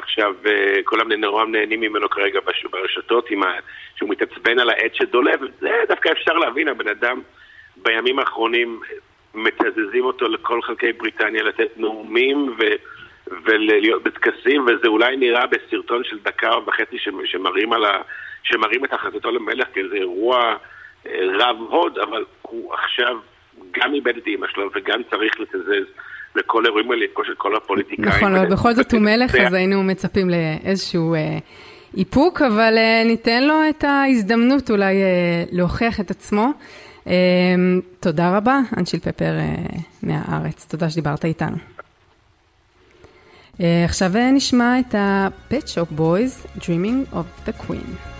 עכשיו, 0.04 0.34
אה, 0.46 0.84
כולם 0.86 1.12
נורא 1.12 1.46
נהנים 1.46 1.82
ממנו 1.82 2.10
כרגע 2.10 2.40
ברשתות, 2.72 3.30
ה... 3.32 3.60
שהוא 3.96 4.10
מתעצבן 4.10 4.60
על 4.60 4.70
העץ 4.70 4.92
שדולב, 4.94 5.40
זה 5.60 5.72
דווקא 5.88 6.12
אפשר 6.12 6.34
להבין, 6.34 6.68
הבן 6.68 6.88
אדם 6.88 7.22
בימים 7.78 8.20
האחרונים 8.20 8.80
מתזזים 9.34 10.06
אותו 10.06 10.28
לכל 10.28 10.62
חלקי 10.62 10.94
בריטניה 10.94 11.44
לתת 11.44 11.78
נאומים 11.78 12.56
ו... 12.60 12.64
ולהיות 13.46 14.04
בטקסים, 14.04 14.66
וזה 14.66 14.88
אולי 14.88 15.18
נראה 15.18 15.48
בסרטון 15.48 16.04
של 16.04 16.20
דקה 16.20 16.52
וחצי 16.68 16.98
שמראים, 17.26 17.74
ה... 17.74 18.02
שמראים 18.44 18.86
את 18.86 18.94
החלטתו 18.94 19.32
למלך 19.32 19.68
כאיזה 19.74 19.96
אירוע 19.96 20.56
אה, 21.08 21.22
רב 21.40 21.58
הוד, 21.58 21.98
אבל 21.98 22.26
הוא 22.42 22.74
עכשיו 22.74 23.18
גם 23.72 23.94
איבד 23.94 24.18
את 24.18 24.28
אימא 24.28 24.48
שלו 24.48 24.70
וגם 24.74 25.02
צריך 25.12 25.40
לתזז 25.40 25.86
לכל 26.36 26.66
האירועים 26.66 26.92
האלה 26.92 27.06
לפגוש 27.06 27.28
את 27.32 27.38
כל 27.38 27.56
הפוליטיקאים. 27.56 28.08
נכון, 28.08 28.36
אבל 28.36 28.50
בכל 28.50 28.74
זאת 28.74 28.94
הוא 28.94 29.02
מלך, 29.02 29.36
אז 29.36 29.54
היינו 29.54 29.84
מצפים 29.84 30.30
לאיזשהו 30.30 31.16
אה, 31.16 31.38
איפוק, 31.98 32.42
אבל 32.42 32.78
אה, 32.78 33.04
ניתן 33.06 33.44
לו 33.44 33.56
את 33.70 33.84
ההזדמנות 33.84 34.72
אולי 34.72 35.02
אה, 35.02 35.44
להוכיח 35.52 36.00
את 36.00 36.12
עצמו. 36.12 36.50
תודה 38.00 38.38
רבה, 38.38 38.60
אנשיל 38.78 39.00
פפר 39.00 39.34
מהארץ, 40.04 40.66
תודה 40.70 40.90
שדיברת 40.90 41.26
איתנו. 41.26 41.58
עכשיו 43.60 44.12
נשמע 44.34 44.80
את 44.80 44.96
ה-Pet 44.96 45.66
Shop 45.66 46.00
Boys, 46.00 46.60
Dreaming 46.60 47.14
of 47.14 47.50
the 47.50 47.68
Queen. 47.68 48.11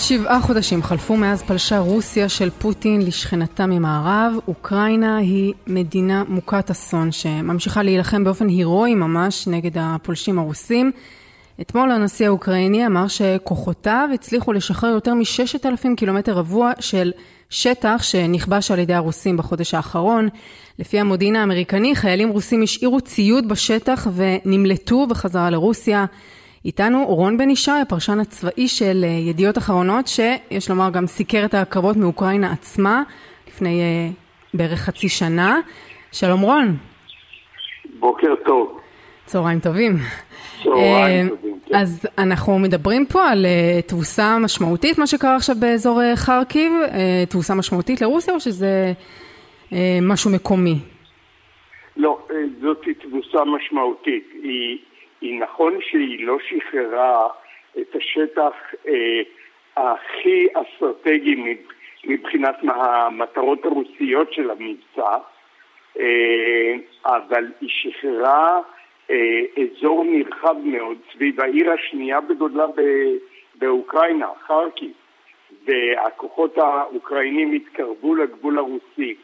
שבעה 0.00 0.40
חודשים 0.40 0.82
חלפו 0.82 1.16
מאז 1.16 1.42
פלשה 1.42 1.78
רוסיה 1.78 2.28
של 2.28 2.50
פוטין 2.50 3.02
לשכנתה 3.02 3.66
ממערב. 3.66 4.34
אוקראינה 4.48 5.16
היא 5.16 5.54
מדינה 5.66 6.24
מוכת 6.28 6.70
אסון 6.70 7.12
שממשיכה 7.12 7.82
להילחם 7.82 8.24
באופן 8.24 8.48
הירואי 8.48 8.94
ממש 8.94 9.48
נגד 9.48 9.70
הפולשים 9.80 10.38
הרוסים. 10.38 10.92
אתמול 11.60 11.90
הנשיא 11.90 12.26
האוקראיני 12.26 12.86
אמר 12.86 13.08
שכוחותיו 13.08 14.08
הצליחו 14.14 14.52
לשחרר 14.52 14.90
יותר 14.90 15.14
מששת 15.14 15.66
אלפים 15.66 15.96
קילומטר 15.96 16.32
רבוע 16.32 16.72
של 16.80 17.12
שטח 17.50 18.02
שנכבש 18.02 18.70
על 18.70 18.78
ידי 18.78 18.94
הרוסים 18.94 19.36
בחודש 19.36 19.74
האחרון. 19.74 20.28
לפי 20.78 21.00
המודיעין 21.00 21.36
האמריקני, 21.36 21.94
חיילים 21.94 22.28
רוסים 22.28 22.62
השאירו 22.62 23.00
ציוד 23.00 23.48
בשטח 23.48 24.06
ונמלטו 24.16 25.06
בחזרה 25.06 25.50
לרוסיה. 25.50 26.04
איתנו 26.64 27.06
רון 27.06 27.36
בן 27.38 27.50
ישי, 27.50 27.70
הפרשן 27.82 28.20
הצבאי 28.20 28.68
של 28.68 29.04
אה, 29.04 29.08
ידיעות 29.08 29.58
אחרונות, 29.58 30.06
שיש 30.06 30.70
לומר 30.70 30.90
גם 30.92 31.06
סיקר 31.06 31.42
את 31.44 31.54
הקרבות 31.54 31.96
מאוקראינה 31.96 32.52
עצמה 32.52 33.02
לפני 33.48 33.80
uh, 33.80 34.56
בערך 34.56 34.78
חצי 34.78 35.08
שנה. 35.08 35.60
שלום 36.12 36.40
רון. 36.40 36.76
בוקר 37.98 38.34
טוב. 38.44 38.80
צהריים 39.24 39.60
טובים. 39.60 39.92
צהריים 40.64 41.26
uh, 41.26 41.30
טובים, 41.30 41.58
כן. 41.66 41.74
אז 41.74 42.06
אנחנו 42.18 42.58
מדברים 42.58 43.06
פה 43.06 43.28
על 43.28 43.46
uh, 43.46 43.88
תבוסה 43.88 44.38
משמעותית, 44.38 44.98
מה 44.98 45.06
שקרה 45.06 45.36
עכשיו 45.36 45.56
באזור 45.60 46.00
uh, 46.00 46.16
חרקיב, 46.16 46.72
uh, 46.72 47.30
תבוסה 47.30 47.54
משמעותית 47.54 48.00
לרוסיה 48.00 48.34
או 48.34 48.40
שזה 48.40 48.92
משהו 50.02 50.30
מקומי? 50.30 50.78
לא, 51.96 52.18
זאת 52.62 52.78
תבוסה 53.02 53.38
משמעותית. 53.44 54.24
היא 54.42 54.78
היא 55.20 55.40
נכון 55.40 55.78
שהיא 55.80 56.26
לא 56.26 56.38
שחררה 56.48 57.28
את 57.80 57.94
השטח 57.94 58.52
אה, 58.88 59.22
הכי 59.76 60.46
אסטרטגי 60.54 61.56
מבחינת 62.04 62.56
המטרות 62.62 63.64
הרוסיות 63.64 64.32
של 64.32 64.50
המבצע, 64.50 65.16
אבל 67.06 67.46
היא 67.60 67.70
שחררה 67.72 68.60
אזור 69.56 70.04
נרחב 70.04 70.56
מאוד 70.64 70.98
סביב 71.12 71.40
העיר 71.40 71.72
השנייה 71.72 72.20
בגודלה 72.20 72.66
באוקראינה, 73.54 74.28
חרקי, 74.46 74.92
והכוחות 75.64 76.58
האוקראינים 76.58 77.52
התקרבו 77.52 78.14
לגבול 78.14 78.58
הרוסי, 78.58 79.14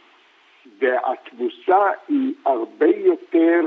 והתבוסה 0.78 1.90
היא 2.08 2.34
הרבה 2.46 2.86
יותר, 2.86 3.60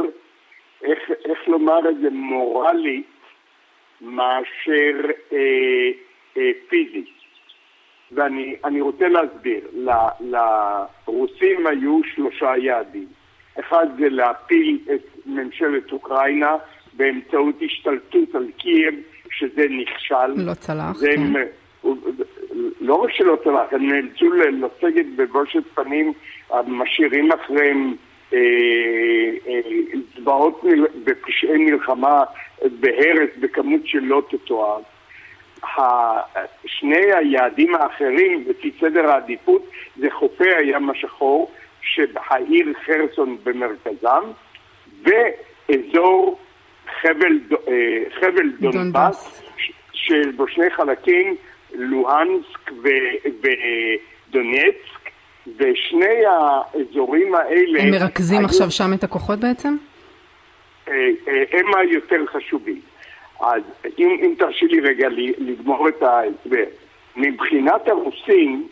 איך, 0.83 0.99
איך 1.25 1.47
לומר 1.47 1.89
את 1.89 1.97
זה, 2.01 2.09
מורלית 2.09 3.07
מאשר 4.01 5.09
אה, 5.33 5.37
אה, 6.37 6.51
פיזית. 6.69 7.09
ואני 8.11 8.81
רוצה 8.81 9.07
להסביר, 9.07 9.61
ל, 9.73 9.89
לרוסים 10.19 11.67
היו 11.67 11.99
שלושה 12.15 12.57
יעדים. 12.57 13.07
אחד 13.59 13.87
זה 13.99 14.09
להפיל 14.09 14.79
את 14.95 15.01
ממשלת 15.25 15.91
אוקראינה 15.91 16.55
באמצעות 16.93 17.55
השתלטות 17.61 18.35
על 18.35 18.47
קייב, 18.57 18.95
שזה 19.31 19.65
נכשל. 19.69 20.27
לא 20.35 20.53
צלח, 20.53 20.95
זה 20.95 21.11
כן. 21.15 21.33
לא 22.81 22.95
רק 22.95 23.11
שלא 23.11 23.37
צלח, 23.43 23.73
הם 23.73 23.87
נאלצו 23.87 24.25
לסגת 24.33 25.05
בבושת 25.15 25.63
פנים, 25.73 26.13
משאירים 26.67 27.31
אחריהם 27.31 27.95
זוועות 30.17 30.63
ופשעי 31.05 31.57
מלחמה 31.57 32.23
בהרס 32.79 33.29
בכמות 33.39 33.81
שלא 33.85 34.21
תתואר. 34.29 34.79
שני 36.65 37.13
היעדים 37.13 37.75
האחרים 37.75 38.43
לפי 38.47 38.71
סדר 38.79 39.11
העדיפות 39.11 39.69
זה 39.97 40.07
חופי 40.11 40.55
הים 40.57 40.89
השחור 40.89 41.51
שהעיר 41.81 42.73
חרסון 42.85 43.37
במרכזם 43.43 44.23
ואזור 45.03 46.39
חבל, 47.01 47.39
אה, 47.67 48.03
חבל 48.19 48.49
דונבאס 48.59 49.41
שבו 49.93 50.47
שני 50.47 50.69
חלקים 50.69 51.35
לוהנסק 51.73 52.71
ודונייצק 54.31 54.98
ושני 55.57 56.25
האזורים 56.25 57.35
האלה... 57.35 57.81
הם 57.81 57.91
מרכזים 57.91 58.37
היו... 58.37 58.45
עכשיו 58.45 58.71
שם 58.71 58.93
את 58.93 59.03
הכוחות 59.03 59.39
בעצם? 59.39 59.77
אה, 60.87 60.93
אה, 61.27 61.43
הם 61.51 61.75
היותר 61.75 62.25
חשובים. 62.25 62.81
אז 63.41 63.61
אם, 63.99 64.17
אם 64.21 64.33
תרשי 64.37 64.65
לי 64.65 64.79
רגע 64.79 65.07
לגמור 65.37 65.89
את 65.89 66.03
ההסבר. 66.03 66.63
מבחינת 67.15 67.87
הרוסים, 67.87 68.67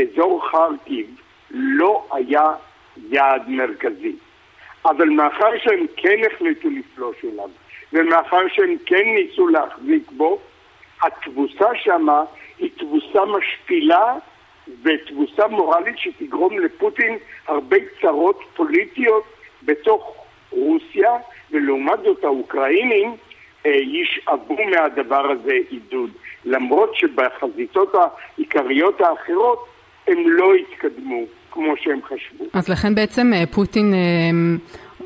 אזור 0.00 0.48
חרקיב 0.50 1.06
לא 1.50 2.06
היה 2.12 2.52
יעד 3.10 3.48
מרכזי. 3.48 4.16
אבל 4.84 5.08
מאחר 5.08 5.58
שהם 5.62 5.86
כן 5.96 6.18
החליטו 6.32 6.68
לפלוש 6.70 7.16
אליו, 7.24 7.50
ומאחר 7.92 8.48
שהם 8.48 8.76
כן 8.86 9.04
ניסו 9.14 9.48
להחזיק 9.48 10.10
בו, 10.10 10.38
התבוסה 11.02 11.66
שמה 11.74 12.24
היא 12.58 12.70
תבוסה 12.76 13.20
משפילה 13.24 14.14
ותבוסה 14.82 15.46
מורלית 15.46 15.98
שתגרום 15.98 16.58
לפוטין 16.58 17.18
הרבה 17.48 17.76
צרות 18.00 18.40
פוליטיות 18.56 19.24
בתוך 19.62 20.16
רוסיה, 20.50 21.10
ולעומת 21.50 21.98
זאת 22.04 22.24
האוקראינים 22.24 23.16
אה, 23.66 23.70
ישאבו 23.70 24.56
מהדבר 24.70 25.30
הזה 25.30 25.52
עידוד, 25.70 26.10
למרות 26.44 26.94
שבחזיתות 26.94 27.92
העיקריות 27.94 29.00
האחרות 29.00 29.66
הם 30.06 30.18
לא 30.26 30.54
התקדמו 30.54 31.22
כמו 31.50 31.74
שהם 31.76 32.00
חשבו. 32.02 32.44
אז 32.52 32.68
לכן 32.68 32.94
בעצם 32.94 33.32
אה, 33.34 33.44
פוטין 33.46 33.94
אה, 33.94 33.98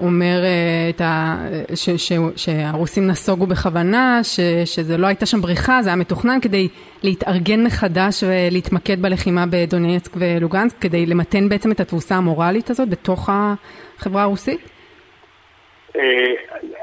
אומר 0.00 0.42
את 0.90 1.00
ה... 1.00 1.36
ש... 1.74 1.90
ש... 1.90 2.12
שהרוסים 2.36 3.06
נסוגו 3.06 3.46
בכוונה, 3.46 4.20
ש... 4.22 4.40
שזה 4.64 4.96
לא 4.96 5.06
הייתה 5.06 5.26
שם 5.26 5.40
בריחה, 5.40 5.82
זה 5.82 5.88
היה 5.88 5.96
מתוכנן 5.96 6.40
כדי 6.42 6.68
להתארגן 7.02 7.64
מחדש 7.64 8.24
ולהתמקד 8.26 9.02
בלחימה 9.02 9.44
בדונייצק 9.50 10.12
ולוגנסק, 10.16 10.78
כדי 10.80 11.06
למתן 11.06 11.48
בעצם 11.48 11.72
את 11.72 11.80
התבוסה 11.80 12.14
המורלית 12.14 12.70
הזאת 12.70 12.88
בתוך 12.88 13.30
החברה 13.32 14.22
הרוסית? 14.22 14.60
אה, 15.96 16.34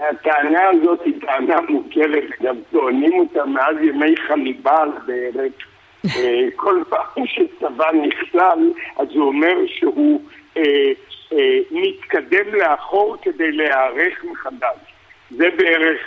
הטענה 0.09 0.59
הזאת 0.69 1.01
היא 1.05 1.13
טענה 1.21 1.55
מוכרת, 1.69 2.23
גם 2.43 2.55
טוענים 2.71 3.13
אותה 3.19 3.45
מאז 3.45 3.75
ימי 3.81 4.15
חניבל 4.27 4.89
בערך. 5.05 5.53
אה, 6.17 6.47
כל 6.55 6.83
פעם 6.89 7.25
שצבא 7.25 7.85
נכלל, 8.07 8.71
אז 8.97 9.07
הוא 9.11 9.27
אומר 9.27 9.55
שהוא 9.67 10.21
אה, 10.57 10.91
מתקדם 11.71 12.53
לאחור 12.53 13.17
כדי 13.21 13.51
להיערך 13.51 14.23
מחדש. 14.31 14.77
זה 15.31 15.49
בערך, 15.57 16.01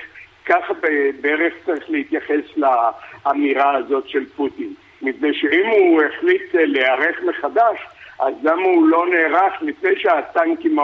ככה 0.46 0.72
בערך 1.20 1.54
צריך 1.66 1.90
להתייחס 1.90 2.56
לאמירה 2.56 3.76
הזאת 3.76 4.08
של 4.08 4.24
פוטין. 4.36 4.74
מפני 5.02 5.34
שאם 5.34 5.66
הוא 5.66 6.02
החליט 6.02 6.54
להיערך 6.54 7.16
מחדש, 7.28 7.78
אז 8.20 8.34
למה 8.42 8.62
הוא 8.62 8.88
לא 8.88 9.06
נערך 9.10 9.52
לפני 9.62 9.90
שהטנקים 9.96 10.78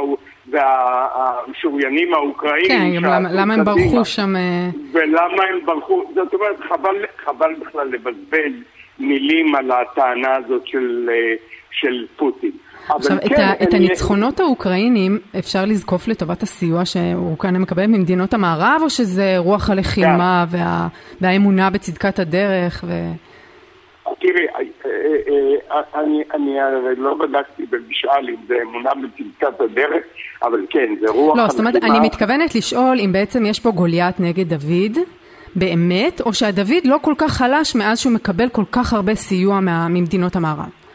והמשוריינים 0.47 2.15
האוקראינים... 2.15 3.01
כן, 3.01 3.07
למה, 3.07 3.29
למה 3.33 3.55
הם 3.55 3.65
ברחו 3.65 4.05
שם... 4.05 4.37
אה? 4.37 4.69
ולמה 4.93 5.45
הם 5.45 5.67
ברחו, 5.67 6.05
זאת 6.15 6.35
אומרת, 6.35 6.61
חבל, 6.61 6.97
חבל 7.25 7.55
בכלל 7.55 7.89
לבזבז 7.89 8.53
מילים 8.99 9.55
על 9.55 9.71
הטענה 9.71 10.35
הזאת 10.35 10.67
של, 10.67 11.11
אה, 11.13 11.35
של 11.71 12.07
פוטין. 12.17 12.51
עכשיו, 12.89 13.17
כן, 13.21 13.27
את, 13.27 13.39
ה, 13.39 13.63
את 13.63 13.75
הניצחונות 13.75 14.41
האוקראינים 14.41 15.19
אפשר 15.39 15.65
לזקוף 15.65 16.09
לטובת 16.09 16.43
הסיוע 16.43 16.85
שאוקראינה 16.85 17.59
מקבלת 17.59 17.89
ממדינות 17.89 18.35
המערב, 18.35 18.81
או 18.83 18.91
שזה 18.91 19.35
רוח 19.39 19.71
הלחימה 19.71 20.45
כן. 20.51 20.59
וה, 20.59 20.89
והאמונה 21.21 21.71
בצדקת 21.71 22.19
הדרך? 22.19 22.85
ו... 22.87 22.93
תראי, 24.21 24.47
אה, 24.47 24.61
אה, 25.71 25.81
אה, 25.95 26.01
אני 26.35 26.61
הרי 26.61 26.97
לא 26.97 27.15
בדקתי 27.15 27.67
במשאל 27.71 28.29
אם 28.29 28.37
זה 28.49 28.55
אמונה 28.63 28.91
בצדקת 28.95 29.61
הדרך, 29.61 30.05
אבל 30.43 30.67
כן, 30.71 30.95
זה 31.01 31.07
רוח... 31.11 31.37
לא, 31.37 31.49
זאת 31.49 31.59
אומרת, 31.59 31.77
אני 31.77 32.01
מתכוונת 32.01 32.55
לשאול 32.55 33.01
אם 33.01 33.13
בעצם 33.13 33.47
יש 33.47 33.61
פה 33.61 33.71
גוליית 33.71 34.21
נגד 34.21 34.49
דוד, 34.55 34.99
באמת, 35.57 36.21
או 36.21 36.35
שהדוד 36.35 36.85
לא 36.85 36.97
כל 37.03 37.15
כך 37.19 37.33
חלש 37.33 37.75
מאז 37.75 37.99
שהוא 37.99 38.13
מקבל 38.13 38.49
כל 38.49 38.65
כך 38.73 38.93
הרבה 38.93 39.15
סיוע 39.15 39.61
ממדינות 39.61 40.37
המערב. 40.37 40.86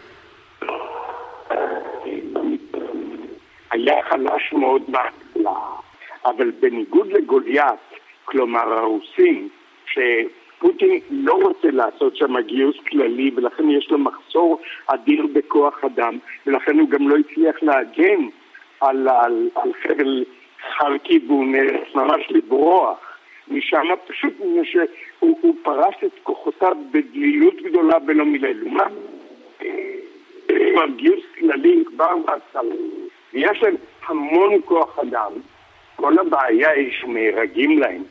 היה 3.89 4.03
חלש 4.03 4.53
מאוד 4.53 4.81
בהתחלה, 4.87 5.59
אבל 6.25 6.51
בניגוד 6.51 7.11
לגוליית, 7.11 7.79
כלומר 8.25 8.73
הרוסים, 8.73 9.49
ש... 9.85 9.99
פוטין 10.61 10.99
לא 11.09 11.33
רוצה 11.33 11.71
לעשות 11.71 12.15
שם 12.15 12.41
גיוס 12.41 12.75
כללי 12.89 13.31
ולכן 13.35 13.69
יש 13.69 13.91
לו 13.91 13.97
מחסור 13.97 14.59
אדיר 14.87 15.27
בכוח 15.33 15.83
אדם 15.83 16.17
ולכן 16.47 16.79
הוא 16.79 16.89
גם 16.89 17.09
לא 17.09 17.15
הצליח 17.17 17.55
להגן 17.63 18.27
על, 18.79 19.07
על, 19.09 19.49
על 19.55 19.71
חבל 19.83 20.25
חרקיב 20.77 21.31
והוא 21.31 21.45
נאלץ 21.45 21.95
ממש 21.95 22.27
לברוח. 22.29 22.97
משם 23.47 23.87
פשוט 24.07 24.33
מפני 24.39 24.65
שהוא 24.65 25.55
פרס 25.63 25.95
את 26.05 26.19
כוחותיו 26.23 26.73
בדלילות 26.91 27.61
גדולה 27.61 27.97
ולא 28.07 28.25
מילא. 28.25 28.49
לומה. 28.49 28.83
גיוס 30.95 31.23
כללי 31.39 31.83
כבר 31.85 32.17
בהתחלה 32.25 32.75
ויש 33.33 33.63
להם 33.63 33.75
המון 34.07 34.51
כוח 34.65 34.99
אדם 34.99 35.31
כל 36.01 36.13
הבעיה 36.19 36.69
היא 36.71 36.91
שנהרגים 36.91 37.79
להם 37.79 38.03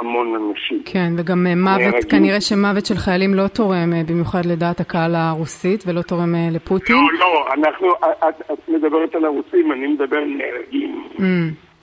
המון 0.00 0.34
אנשים. 0.34 0.82
כן, 0.84 1.12
וגם 1.16 1.46
אה, 1.46 1.54
מוות, 1.54 1.80
נהרגים. 1.80 2.10
כנראה 2.10 2.40
שמוות 2.40 2.86
של 2.86 2.94
חיילים 2.94 3.34
לא 3.34 3.48
תורם 3.48 3.92
אה, 3.92 4.02
במיוחד 4.06 4.46
לדעת 4.46 4.80
הקהל 4.80 5.14
הרוסית 5.14 5.84
ולא 5.86 6.02
תורם 6.02 6.34
אה, 6.34 6.48
לפוטין. 6.50 6.96
לא, 6.96 7.18
לא, 7.18 7.46
אנחנו, 7.54 7.88
את, 8.28 8.52
את 8.52 8.68
מדברת 8.68 9.14
על 9.14 9.24
הרוסים, 9.24 9.72
אני 9.72 9.86
מדבר 9.86 10.16
על 10.16 10.24
נהרגים. 10.38 11.08
Mm, 11.16 11.22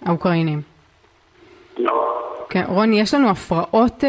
האוקראינים. 0.06 0.62
לא. 1.78 2.24
כן, 2.50 2.63
רוני, 2.67 3.00
יש 3.00 3.13
לנו 3.13 3.30
הפרעות, 3.30 4.04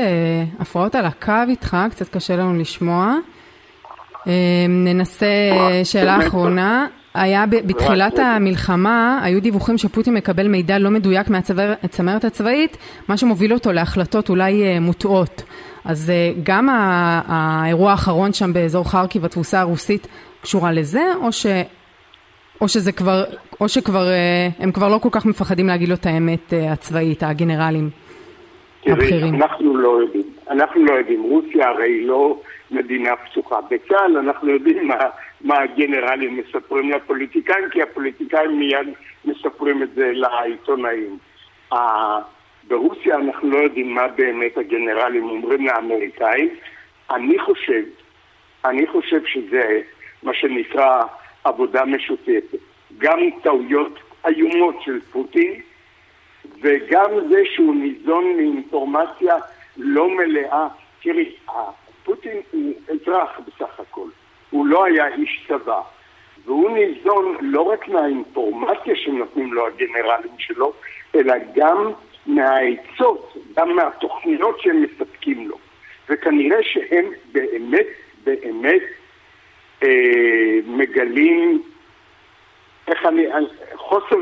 הפרעות 0.61 0.94
על 0.94 1.04
הקו 1.04 1.32
איתך, 1.48 1.76
קצת 1.90 2.16
קשה 2.16 2.37
לנו 2.37 2.61
לשמוע. 2.61 3.14
ננסה 4.68 5.26
שאלה 5.84 6.18
אחרונה. 6.26 6.87
היה 7.20 7.44
בתחילת 7.46 8.18
המלחמה, 8.18 9.20
היו 9.22 9.42
דיווחים 9.42 9.78
שפוטין 9.78 10.14
מקבל 10.14 10.48
מידע 10.48 10.78
לא 10.78 10.90
מדויק 10.90 11.28
מהצמרת 11.28 12.24
הצבאית, 12.24 12.76
מה 13.09 13.16
שמוביל 13.16 13.52
אותו 13.52 13.72
להחלטות 13.72 14.28
אולי 14.28 14.62
אה, 14.62 14.81
מוטעות. 14.81 15.42
אז 15.85 16.11
אה, 16.11 16.33
גם 16.42 16.68
האירוע 17.26 17.90
האחרון 17.90 18.33
שם 18.33 18.52
באזור 18.52 18.90
חרקי 18.90 19.18
והתבוסה 19.18 19.61
הרוסית 19.61 20.07
קשורה 20.42 20.72
לזה, 20.72 21.02
או, 21.22 21.33
ש, 21.33 21.46
או 22.61 22.68
שזה 22.68 22.92
כבר, 22.92 23.24
או 23.61 23.68
שכבר, 23.68 24.09
אה, 24.09 24.48
הם 24.59 24.72
כבר 24.72 24.88
לא 24.88 24.98
כל 24.98 25.09
כך 25.12 25.26
מפחדים 25.26 25.66
להגיד 25.66 25.88
לו 25.88 25.94
את 25.94 26.07
האמת 26.07 26.52
הצבאית, 26.70 27.22
הגנרלים 27.22 27.90
הבכירים? 28.87 29.35
אנחנו 29.35 29.76
לא 29.76 30.00
יודעים. 30.02 30.22
אנחנו 30.50 30.85
לא 30.85 30.94
יודעים. 30.94 31.22
רוסיה 31.22 31.68
הרי 31.68 32.07
לא 32.07 32.40
מדינה 32.70 33.11
פתוחה. 33.16 33.57
בצה"ל 33.70 34.16
אנחנו 34.16 34.48
יודעים 34.48 34.88
מה... 34.88 34.94
מה 35.40 35.61
הגנרלים 35.61 36.37
מספרים 36.37 36.90
לפוליטיקאים, 36.90 37.70
כי 37.70 37.83
הפוליטיקאים 37.83 38.59
מיד 38.59 38.88
מספרים 39.24 39.83
את 39.83 39.94
זה 39.94 40.11
לעיתונאים. 40.12 41.18
ברוסיה 42.68 43.16
אנחנו 43.16 43.51
לא 43.51 43.59
יודעים 43.59 43.94
מה 43.94 44.09
באמת 44.09 44.59
הגנרלים 44.59 45.24
אומרים 45.24 45.66
לאמריקאים. 45.66 46.48
אני 47.11 47.38
חושב, 47.38 47.83
אני 48.64 48.87
חושב 48.87 49.24
שזה 49.24 49.81
מה 50.22 50.35
שנקרא 50.35 51.03
עבודה 51.44 51.85
משותפת. 51.85 52.59
גם 52.98 53.18
טעויות 53.42 53.98
איומות 54.27 54.83
של 54.83 55.01
פוטין, 55.01 55.61
וגם 56.61 57.11
זה 57.29 57.42
שהוא 57.55 57.74
ניזון 57.74 58.37
מאינפורמציה 58.37 59.37
לא 59.77 60.11
מלאה. 60.11 60.68
תראי, 61.03 61.33
פוטין 62.05 62.40
הוא 62.51 62.74
אזרח 62.88 63.40
בסך 63.46 63.81
הכל, 63.81 64.09
הוא 64.50 64.66
לא 64.66 64.84
היה 64.84 65.06
איש 65.06 65.46
צבא, 65.48 65.80
והוא 66.44 66.70
ניזון 66.70 67.37
לא 67.40 67.62
רק 67.62 67.88
מהאינפורמציה 67.88 68.96
שנותנים 68.96 69.52
לו 69.52 69.66
הגנרלים 69.66 70.38
שלו, 70.38 70.72
אלא 71.14 71.34
גם 71.54 71.92
מהעצות, 72.26 73.37
גם 73.56 73.76
מהתוכניות 73.76 74.61
שהם 74.61 74.82
מספקים 74.82 75.48
לו. 75.48 75.56
וכנראה 76.08 76.62
שהם 76.62 77.11
באמת 77.32 77.87
באמת 78.24 78.82
אה, 79.82 80.58
מגלים 80.66 81.62
איך 82.88 83.06
אני, 83.06 83.26
חוסר, 83.74 84.16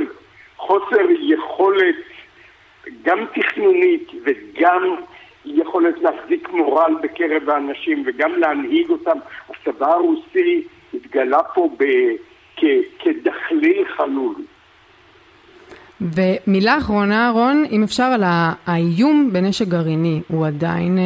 חוסר 0.57 1.07
יכולת 1.21 1.97
גם 3.03 3.25
תכנונית 3.35 4.11
וגם 4.25 4.97
יכולת 5.47 5.95
להחזיק 6.03 6.49
מורל 6.51 6.95
בקרב 7.03 7.51
האנשים 7.51 8.05
וגם 8.07 8.31
להנהיג 8.39 8.91
אותם. 8.91 9.19
הצבא 9.51 9.87
הרוסי 9.87 10.65
התגלה 10.95 11.43
פה 11.55 11.71
ב, 11.79 11.85
כ, 12.57 12.65
כדחליל 12.99 13.85
חלול. 13.97 14.35
ומילה 16.01 16.79
אחרונה, 16.79 17.31
רון, 17.35 17.65
אם 17.71 17.83
אפשר, 17.83 18.03
על 18.03 18.23
האיום 18.67 19.31
בנשק 19.33 19.69
גרעיני, 19.69 20.21
הוא 20.29 20.47
עדיין, 20.47 20.99
אה, 20.99 21.05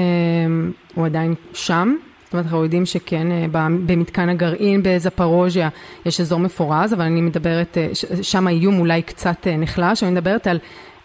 הוא 0.94 1.06
עדיין 1.06 1.34
שם? 1.52 1.94
זאת 2.24 2.32
אומרת, 2.32 2.46
אנחנו 2.46 2.62
יודעים 2.62 2.86
שכן, 2.86 3.32
אה, 3.32 3.46
במתקן 3.86 4.28
הגרעין 4.28 4.80
בזפרוז'יה 4.84 5.68
יש 6.06 6.20
אזור 6.20 6.38
מפורז, 6.38 6.94
אבל 6.94 7.02
אני 7.04 7.20
מדברת, 7.20 7.78
אה, 7.78 7.88
שם 8.22 8.46
האיום 8.46 8.78
אולי 8.78 9.02
קצת 9.02 9.46
נחלש, 9.46 10.02
אני 10.02 10.10
מדברת 10.10 10.46
על 10.46 10.58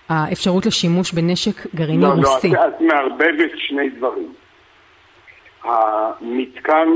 האפשרות 0.09 0.65
לשימוש 0.65 1.13
בנשק 1.13 1.75
גרעיני 1.75 2.03
לא, 2.03 2.09
לא 2.17 2.33
רוסי. 2.33 2.49
לא, 2.49 2.67
את 2.67 2.81
מערבבת 2.81 3.51
שני 3.57 3.89
דברים. 3.89 4.33
המתקן, 5.63 6.87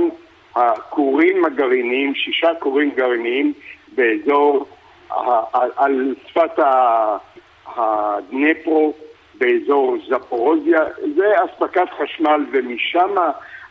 הכורים 0.56 1.46
הגרעיניים, 1.46 2.16
שישה 2.16 2.50
כורים 2.60 2.92
גרעיניים 2.96 3.54
באזור, 3.96 4.66
על 5.78 6.16
שפת 6.28 6.60
הדנפרו, 7.66 8.94
באזור 9.36 9.98
זפורוזיה, 10.10 10.80
זה 11.16 11.26
אספקת 11.46 11.88
חשמל 11.98 12.46
ומשם 12.52 13.16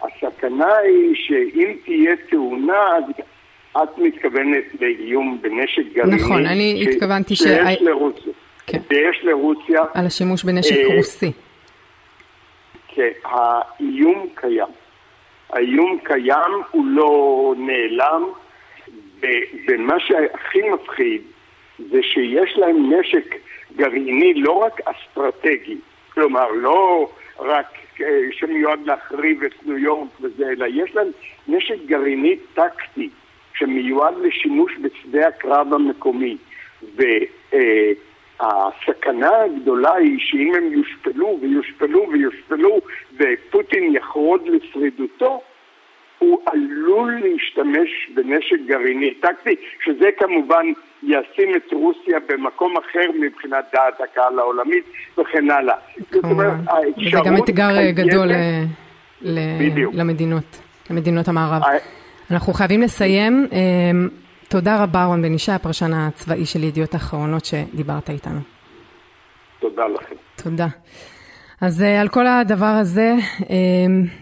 הסכנה 0.02 0.76
היא 0.76 1.14
שאם 1.14 1.72
תהיה 1.84 2.16
תאונה 2.30 2.96
אז 2.96 3.04
את 3.82 3.98
מתכוונת 3.98 4.64
לאיום 4.80 5.38
בנשק 5.40 5.82
גרעיני. 5.94 6.16
נכון, 6.16 6.46
אני 6.46 6.84
ש... 6.84 6.86
התכוונתי 6.88 7.36
ש... 7.36 7.38
שיש 7.38 7.82
לרוסיה. 7.82 8.32
כן. 8.68 8.78
שיש 8.88 9.24
לרוסיה. 9.24 9.82
על 9.94 10.06
השימוש 10.06 10.44
בנשק 10.44 10.76
אה, 10.76 10.96
רוסי. 10.96 11.32
כן, 12.88 13.10
האיום 13.24 14.26
קיים. 14.34 14.68
האיום 15.50 15.98
קיים, 16.02 16.52
הוא 16.70 16.86
לא 16.86 17.54
נעלם, 17.58 18.22
ומה 19.68 20.00
שהכי 20.00 20.62
מפחיד 20.70 21.22
זה 21.78 22.02
שיש 22.02 22.58
להם 22.58 22.92
נשק 22.92 23.34
גרעיני 23.76 24.34
לא 24.34 24.52
רק 24.52 24.80
אסטרטגי, 24.84 25.76
כלומר 26.14 26.50
לא 26.50 27.10
רק 27.38 27.66
אה, 28.00 28.20
שמיועד 28.32 28.80
להחריב 28.84 29.42
את 29.42 29.66
ניו 29.66 29.78
יורק 29.78 30.08
וזה, 30.20 30.48
אלא 30.48 30.66
יש 30.66 30.94
להם 30.94 31.08
נשק 31.48 31.76
גרעיני 31.86 32.36
טקטי 32.54 33.08
שמיועד 33.54 34.14
לשימוש 34.18 34.72
בשדה 34.82 35.28
הקרב 35.28 35.74
המקומי. 35.74 36.36
והסכנה 38.40 39.30
הגדולה 39.44 39.94
היא 39.94 40.18
שאם 40.18 40.52
הם 40.54 40.72
יושפלו 40.72 41.38
ויושפלו 41.42 42.06
ויושפלו 42.12 42.80
ופוטין 43.14 43.94
יחרוד 43.94 44.40
לשרידותו, 44.46 45.40
הוא 46.18 46.38
עלול 46.46 47.20
להשתמש 47.24 48.10
בנשק 48.14 48.56
גרעיני 48.66 49.14
טקטי, 49.14 49.54
שזה 49.84 50.08
כמובן 50.18 50.66
ישים 51.02 51.54
את 51.56 51.72
רוסיה 51.72 52.18
במקום 52.28 52.74
אחר 52.76 53.10
מבחינת 53.20 53.64
דעת 53.72 54.00
הקהל 54.00 54.38
העולמית 54.38 54.84
וכן 55.18 55.50
הלאה. 55.50 55.74
כמובן, 56.10 56.48
וזה 56.98 57.18
גם 57.24 57.36
אתגר 57.36 57.76
אה, 57.76 57.92
גדול 57.92 58.30
אה, 58.30 58.62
למדינות, 59.94 60.60
למדינות 60.90 61.28
המערב. 61.28 61.62
אנחנו 62.30 62.52
חייבים 62.52 62.82
לסיים. 62.82 63.46
אה, 64.48 64.60
תודה 64.60 64.82
רבה 64.82 65.04
רון 65.04 65.22
בן 65.22 65.34
ישי, 65.34 65.52
הפרשן 65.52 65.92
הצבאי 65.92 66.46
של 66.46 66.64
ידיעות 66.64 66.94
אחרונות 66.94 67.44
שדיברת 67.44 68.10
איתנו. 68.10 68.40
תודה 69.60 69.82
לכם. 69.86 70.14
תודה. 70.36 70.66
אז 71.60 71.80
על 71.80 72.08
כל 72.08 72.26
הדבר 72.26 72.66
הזה 72.66 73.14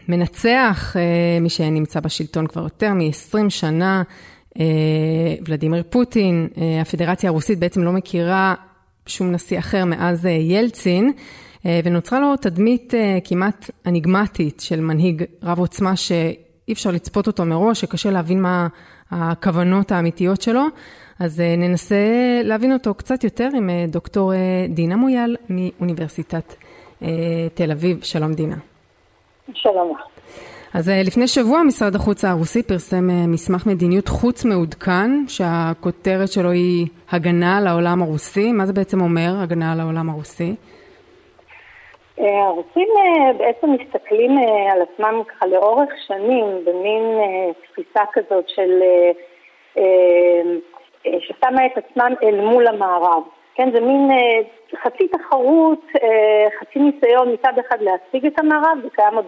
מנצח 0.09 0.97
מי 1.41 1.49
שנמצא 1.49 2.01
בשלטון 2.01 2.47
כבר 2.47 2.63
יותר 2.63 2.93
מ-20 2.93 3.51
שנה, 3.51 4.03
אה, 4.61 5.35
ולדימיר 5.49 5.83
פוטין, 5.91 6.49
אה, 6.59 6.81
הפדרציה 6.81 7.31
הרוסית 7.31 7.59
בעצם 7.59 7.83
לא 7.83 7.93
מכירה 7.93 8.55
שום 9.07 9.33
נשיא 9.33 9.59
אחר 9.59 9.85
מאז 9.85 10.27
אה, 10.27 10.31
ילצין, 10.31 11.13
ונוצרה 11.85 12.21
לו 12.21 12.37
תדמית 12.37 12.95
כמעט 13.25 13.71
אניגמטית 13.87 14.61
של 14.61 14.81
מנהיג 14.81 15.25
רב 15.43 15.59
עוצמה 15.59 15.97
שאי 15.97 16.73
אפשר 16.73 16.91
לצפות 16.91 17.27
אותו 17.27 17.45
מראש, 17.45 17.81
שקשה 17.81 18.11
להבין 18.11 18.43
מה 18.43 18.69
הכוונות 19.11 19.93
האמיתיות 19.93 20.43
שלו. 20.43 20.63
אז 21.19 21.41
ננסה 21.41 21.97
להבין 22.45 22.73
אותו 22.73 22.95
קצת 22.95 23.25
יותר 23.25 23.49
עם 23.57 23.71
דוקטור 23.89 24.33
דינה 24.69 24.97
מויאל 24.97 25.37
מאוניברסיטת 25.51 26.55
תל 27.55 27.71
אביב. 27.71 27.99
שלום 28.03 28.35
דינה. 28.35 28.57
שלום. 29.55 29.97
אז 30.75 30.89
אה, 30.89 31.03
לפני 31.03 31.29
שבוע 31.29 31.63
משרד 31.63 31.95
החוץ 31.95 32.25
הרוסי 32.25 32.63
פרסם 32.63 33.11
אה, 33.11 33.27
מסמך 33.27 33.67
מדיניות 33.67 34.09
חוץ 34.09 34.45
מעודכן, 34.45 35.25
שהכותרת 35.29 36.33
שלו 36.33 36.51
היא 36.51 36.87
הגנה 37.11 37.59
על 37.59 37.67
העולם 37.67 38.03
הרוסי. 38.03 38.53
מה 38.53 38.67
זה 38.67 38.73
בעצם 38.73 39.01
אומר, 39.01 39.37
הגנה 39.41 39.73
על 39.73 39.81
העולם 39.81 40.11
הרוסי? 40.11 40.55
אה, 42.21 42.45
הרוסים 42.45 42.89
בעצם 43.37 43.71
מסתכלים 43.73 44.39
על 44.73 44.83
עצמם 44.83 45.23
ככה 45.29 45.47
לאורך 45.47 45.91
שנים 46.07 46.45
במין 46.65 47.03
תפיסה 47.73 48.01
כזאת 48.13 48.49
של 48.49 48.83
ששמה 51.21 51.67
את 51.67 51.79
עצמם 51.79 52.15
אל 52.23 52.41
מול 52.41 52.67
המערב. 52.67 53.23
כן, 53.55 53.71
זה 53.73 53.81
מין 53.81 54.11
חצי 54.83 55.09
תחרות, 55.09 55.87
חצי 56.61 56.79
ניסיון 56.79 57.33
מצד 57.33 57.53
אחד 57.59 57.79
להשיג 57.81 58.27
את 58.27 58.39
המערב, 58.39 58.79
זה 58.83 58.89
קיים 58.91 59.15
עוד 59.15 59.27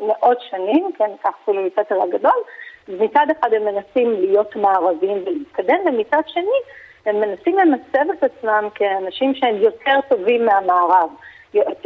מאות 0.00 0.38
שנים, 0.50 0.90
כן, 0.98 1.10
כך 1.24 1.34
אפילו 1.42 1.62
מסתר 1.62 2.02
הגדול, 2.02 2.42
מצד 2.88 3.26
אחד 3.38 3.54
הם 3.54 3.64
מנסים 3.64 4.12
להיות 4.12 4.56
מערבים 4.56 5.22
ולהתקדם, 5.26 5.78
ומצד 5.86 6.22
שני 6.26 6.58
הם 7.06 7.20
מנסים 7.20 7.58
למסב 7.58 8.10
את 8.10 8.24
עצמם 8.24 8.68
כאנשים 8.74 9.34
שהם 9.34 9.56
יותר 9.56 10.00
טובים 10.08 10.46
מהמערב, 10.46 11.10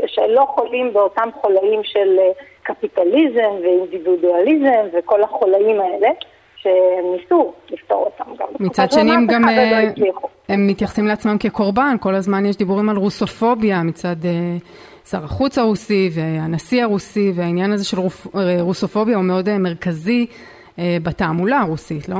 שלא 0.06 0.46
חולים 0.48 0.92
באותם 0.92 1.28
חולאים 1.40 1.80
של 1.84 2.18
אה, 2.18 2.30
קפיטליזם 2.62 3.50
ואינדיבידואליזם 3.62 4.86
וכל 4.92 5.22
החולאים 5.22 5.80
האלה. 5.80 6.08
שהם 6.60 7.12
ניסו 7.12 7.52
לפתור 7.70 8.04
אותם 8.04 8.34
גם. 8.38 8.46
מצד 8.60 8.86
שני 8.90 9.12
הם 9.12 9.26
גם, 9.26 9.48
אה, 9.48 9.82
לא 9.96 10.12
הם 10.48 10.66
מתייחסים 10.66 11.06
לעצמם 11.06 11.38
כקורבן, 11.40 11.96
כל 12.00 12.14
הזמן 12.14 12.46
יש 12.46 12.56
דיבורים 12.56 12.88
על 12.88 12.96
רוסופוביה 12.96 13.82
מצד 13.82 14.16
אה, 14.24 14.56
שר 15.04 15.24
החוץ 15.24 15.58
הרוסי 15.58 16.10
והנשיא 16.14 16.82
הרוסי, 16.82 17.32
והעניין 17.34 17.72
הזה 17.72 17.84
של 17.84 17.96
רוסופוביה 18.60 19.16
הוא 19.16 19.24
מאוד 19.24 19.58
מרכזי 19.58 20.26
בתעמולה 20.78 21.60
הרוסית, 21.60 22.08
לא? 22.08 22.18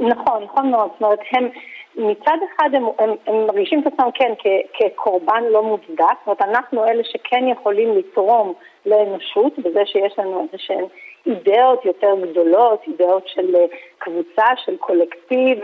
נכון, 0.00 0.44
נכון 0.44 0.70
מאוד. 0.70 0.90
זאת 0.92 1.02
אומרת, 1.02 1.18
הם 1.32 1.48
מצד 1.96 2.36
אחד 2.54 2.68
הם, 2.72 2.84
הם, 2.98 3.10
הם 3.26 3.46
מרגישים 3.46 3.80
את 3.80 3.86
עצמם 3.86 4.10
כן 4.14 4.32
כ, 4.38 4.46
כקורבן 4.74 5.42
לא 5.50 5.62
מוצדק, 5.62 6.16
זאת 6.18 6.26
אומרת, 6.26 6.42
אנחנו 6.42 6.84
אלה 6.84 7.04
שכן 7.04 7.48
יכולים 7.48 7.98
לתרום 7.98 8.52
לאנושות 8.86 9.58
בזה 9.58 9.80
שיש 9.86 10.18
לנו 10.18 10.40
איזה 10.40 10.58
שהן 10.58 10.84
אידאות 11.26 11.84
יותר 11.84 12.14
גדולות, 12.30 12.82
אידאות 12.86 13.28
של 13.28 13.56
אה, 13.56 13.64
קבוצה, 13.98 14.44
של 14.64 14.76
קולקטיב, 14.76 15.58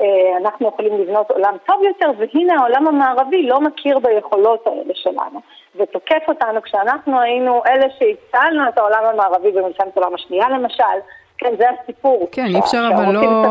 אה, 0.00 0.36
אנחנו 0.36 0.68
יכולים 0.68 1.00
לבנות 1.00 1.30
עולם 1.30 1.56
טוב 1.66 1.82
יותר, 1.82 2.10
והנה 2.18 2.54
העולם 2.60 2.88
המערבי 2.88 3.42
לא 3.42 3.60
מכיר 3.60 3.98
ביכולות 3.98 4.66
האלה 4.66 4.94
שלנו, 4.94 5.40
ותוקף 5.76 6.22
אותנו. 6.28 6.62
כשאנחנו 6.62 7.20
היינו 7.20 7.62
אלה 7.66 7.86
שהצלנו 7.98 8.68
את 8.68 8.78
העולם 8.78 9.04
המערבי 9.04 9.52
במלחמת 9.52 9.96
העולם 9.96 10.14
השנייה 10.14 10.48
למשל, 10.48 10.98
כן, 11.44 11.56
זה 11.58 11.64
הסיפור. 11.70 12.28
כן, 12.32 12.46
אי 12.46 12.58
אפשר 12.58 12.88
אבל 12.94 13.14
לא, 13.14 13.44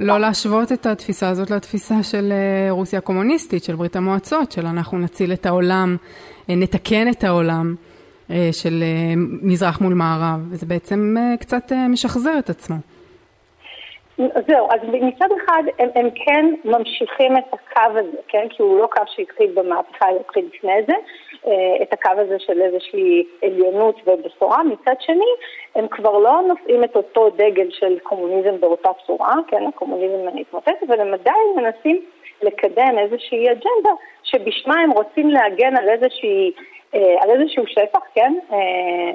לא 0.00 0.20
להשוות 0.20 0.72
את 0.72 0.86
התפיסה 0.86 1.28
הזאת 1.28 1.50
לתפיסה 1.50 1.94
של 2.02 2.32
אה, 2.32 2.70
רוסיה 2.70 2.98
הקומוניסטית, 2.98 3.64
של 3.64 3.74
ברית 3.74 3.96
המועצות, 3.96 4.52
של 4.52 4.66
אנחנו 4.66 4.98
נציל 4.98 5.32
את 5.32 5.46
העולם, 5.46 5.96
אה, 6.50 6.54
נתקן 6.56 7.08
את 7.08 7.24
העולם. 7.24 7.74
של 8.52 8.82
מזרח 9.42 9.80
מול 9.80 9.94
מערב, 9.94 10.40
וזה 10.50 10.66
בעצם 10.66 11.16
קצת 11.40 11.72
משחזר 11.88 12.38
את 12.38 12.50
עצמו. 12.50 12.76
זהו, 14.18 14.68
אז 14.70 14.80
מצד 14.84 15.28
אחד 15.44 15.62
הם, 15.78 15.88
הם 15.94 16.08
כן 16.10 16.54
ממשיכים 16.64 17.36
את 17.36 17.44
הקו 17.52 17.98
הזה, 17.98 18.18
כן? 18.28 18.46
כי 18.50 18.62
הוא 18.62 18.78
לא 18.78 18.86
קו 18.86 19.02
שהתחיל 19.06 19.50
במהפכה, 19.54 20.06
הוא 20.08 20.20
התחיל 20.20 20.44
לפני 20.54 20.82
זה, 20.86 20.92
אה, 20.92 20.98
את 21.82 21.92
הקו 21.92 22.10
הזה 22.16 22.38
של 22.38 22.62
איזושהי 22.62 23.24
עליונות 23.42 24.00
ובשורה. 24.06 24.62
מצד 24.62 24.94
שני, 25.00 25.30
הם 25.74 25.88
כבר 25.88 26.18
לא 26.18 26.40
נושאים 26.48 26.84
את 26.84 26.96
אותו 26.96 27.30
דגל 27.30 27.70
של 27.70 27.98
קומוניזם 27.98 28.60
באותה 28.60 28.90
צורה, 29.06 29.34
כן? 29.48 29.66
הקומוניזם 29.66 30.38
התמוטט, 30.40 30.82
אבל 30.88 31.00
הם 31.00 31.14
עדיין 31.14 31.46
מנסים 31.56 32.00
לקדם 32.42 32.98
איזושהי 32.98 33.50
אג'נדה 33.50 33.92
שבשמה 34.22 34.80
הם 34.80 34.90
רוצים 34.90 35.30
להגן 35.30 35.76
על 35.76 35.88
איזושהי... 35.88 36.52
אה, 36.94 37.16
על 37.20 37.30
איזשהו 37.30 37.66
שטח, 37.66 38.00
כן? 38.14 38.34
אה, 38.52 38.58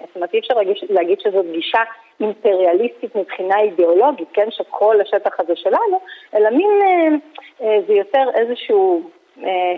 זאת 0.07 0.15
אומרת, 0.15 0.33
אי 0.33 0.39
אפשר 0.39 0.53
להגיד 0.89 1.19
שזו 1.19 1.43
גישה 1.51 1.79
אימפריאליסטית 2.19 3.15
מבחינה 3.15 3.59
אידיאולוגית, 3.59 4.27
כן, 4.33 4.47
שכל 4.51 5.01
השטח 5.01 5.39
הזה 5.39 5.55
שלנו, 5.55 5.99
אלא 6.35 6.49
מין, 6.49 6.69
אה, 6.81 7.07
אה, 7.61 7.77
זה 7.87 7.93
יותר 7.93 8.29
איזשהו 8.35 9.01
אה, 9.03 9.16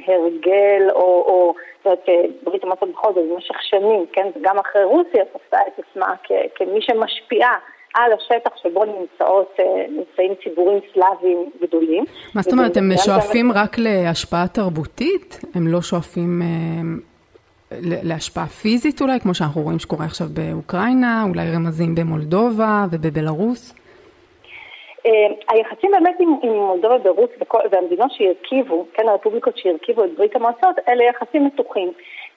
הרגל, 0.08 0.90
או, 0.92 1.02
או 1.02 1.54
זאת 1.78 1.86
אומרת, 1.86 2.10
אה, 2.10 2.22
ברית 2.44 2.64
המועצות 2.64 2.90
בכל 2.92 3.14
זאת 3.14 3.24
במשך 3.34 3.56
שנים, 3.62 4.06
כן, 4.14 4.28
וגם 4.36 4.60
אחרי 4.60 4.84
רוסיה 4.84 5.26
תפסה 5.26 5.58
את 5.68 5.80
עצמה 5.86 6.14
כ- 6.24 6.32
כמי 6.56 6.82
שמשפיעה. 6.82 7.56
על 7.94 8.12
השטח 8.14 8.52
שבו 8.64 8.86
נמצאות, 8.86 9.54
אה, 9.60 9.66
נמצאים 9.90 10.34
ציבורים 10.44 10.80
סלאביים 10.94 11.50
גדולים. 11.62 12.04
מה 12.36 12.42
זאת 12.42 12.54
אומרת, 12.54 12.78
הם 12.78 12.92
שואפים 13.06 13.52
רק 13.52 13.78
להשפעה 13.78 14.48
תרבותית? 14.48 15.40
הם 15.56 15.68
לא 15.68 15.82
שואפים 15.82 16.42
להשפעה 17.82 18.46
פיזית 18.46 19.02
אולי, 19.02 19.20
כמו 19.20 19.34
שאנחנו 19.34 19.62
רואים 19.62 19.80
שקורה 19.80 20.06
עכשיו 20.06 20.28
באוקראינה, 20.34 21.26
אולי 21.30 21.52
רמזים 21.56 21.96
במולדובה 21.96 22.86
ובבלארוס? 22.92 23.74
אה, 25.10 25.28
היחסים 25.50 25.92
באמת 25.92 26.16
עם, 26.20 26.36
עם 26.42 26.54
מולדובה 26.54 26.96
וברוס 26.96 27.30
והמדינות 27.72 28.12
שהרכיבו, 28.12 28.86
כן, 28.94 29.10
הרפובליקות 29.10 29.58
שהרכיבו 29.58 30.04
את 30.04 30.14
ברית 30.18 30.36
המועצות, 30.36 30.76
אלה 30.88 31.04
יחסים 31.04 31.46
מתוחים. 31.46 31.92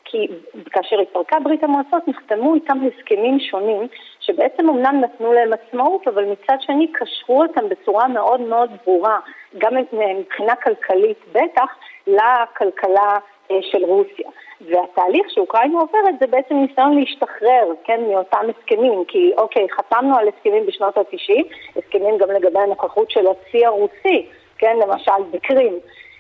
כי 0.05 0.27
כאשר 0.71 1.01
התפרקה 1.01 1.41
ברית 1.41 1.65
המועצות 1.65 2.09
נחתמו 2.09 2.55
איתם 2.55 2.79
הסכמים 2.87 3.41
שונים 3.41 3.89
שבעצם 4.21 4.69
אמנם 4.69 5.01
נתנו 5.01 5.33
להם 5.33 5.51
עצמאות 5.53 6.09
אבל 6.09 6.25
מצד 6.25 6.57
שני 6.61 6.93
קשרו 6.93 7.43
אותם 7.43 7.69
בצורה 7.69 8.09
מאוד 8.09 8.41
מאוד 8.41 8.71
ברורה 8.85 9.19
גם 9.59 9.73
מבחינה 10.19 10.57
כלכלית 10.57 11.19
בטח 11.33 11.77
לכלכלה 12.07 13.19
אה, 13.51 13.57
של 13.63 13.85
רוסיה. 13.85 14.31
והתהליך 14.67 15.31
שאוקראינה 15.31 15.79
עוברת 15.79 16.19
זה 16.21 16.27
בעצם 16.27 16.55
ניסיון 16.55 16.99
להשתחרר, 16.99 17.69
כן, 17.85 18.01
מאותם 18.09 18.47
הסכמים, 18.59 19.05
כי 19.09 19.33
אוקיי, 19.39 19.67
חתמנו 19.71 20.17
על 20.19 20.29
הסכמים 20.29 20.67
בשנות 20.67 20.97
ה-90, 20.97 21.45
הסכמים 21.77 22.19
גם 22.19 22.31
לגבי 22.31 22.59
הנוכחות 22.59 23.11
של 23.11 23.27
הצי 23.27 23.67
הרוסי, 23.67 24.27
כן, 24.59 24.77
למשל 24.83 25.23
בקרים 25.31 25.79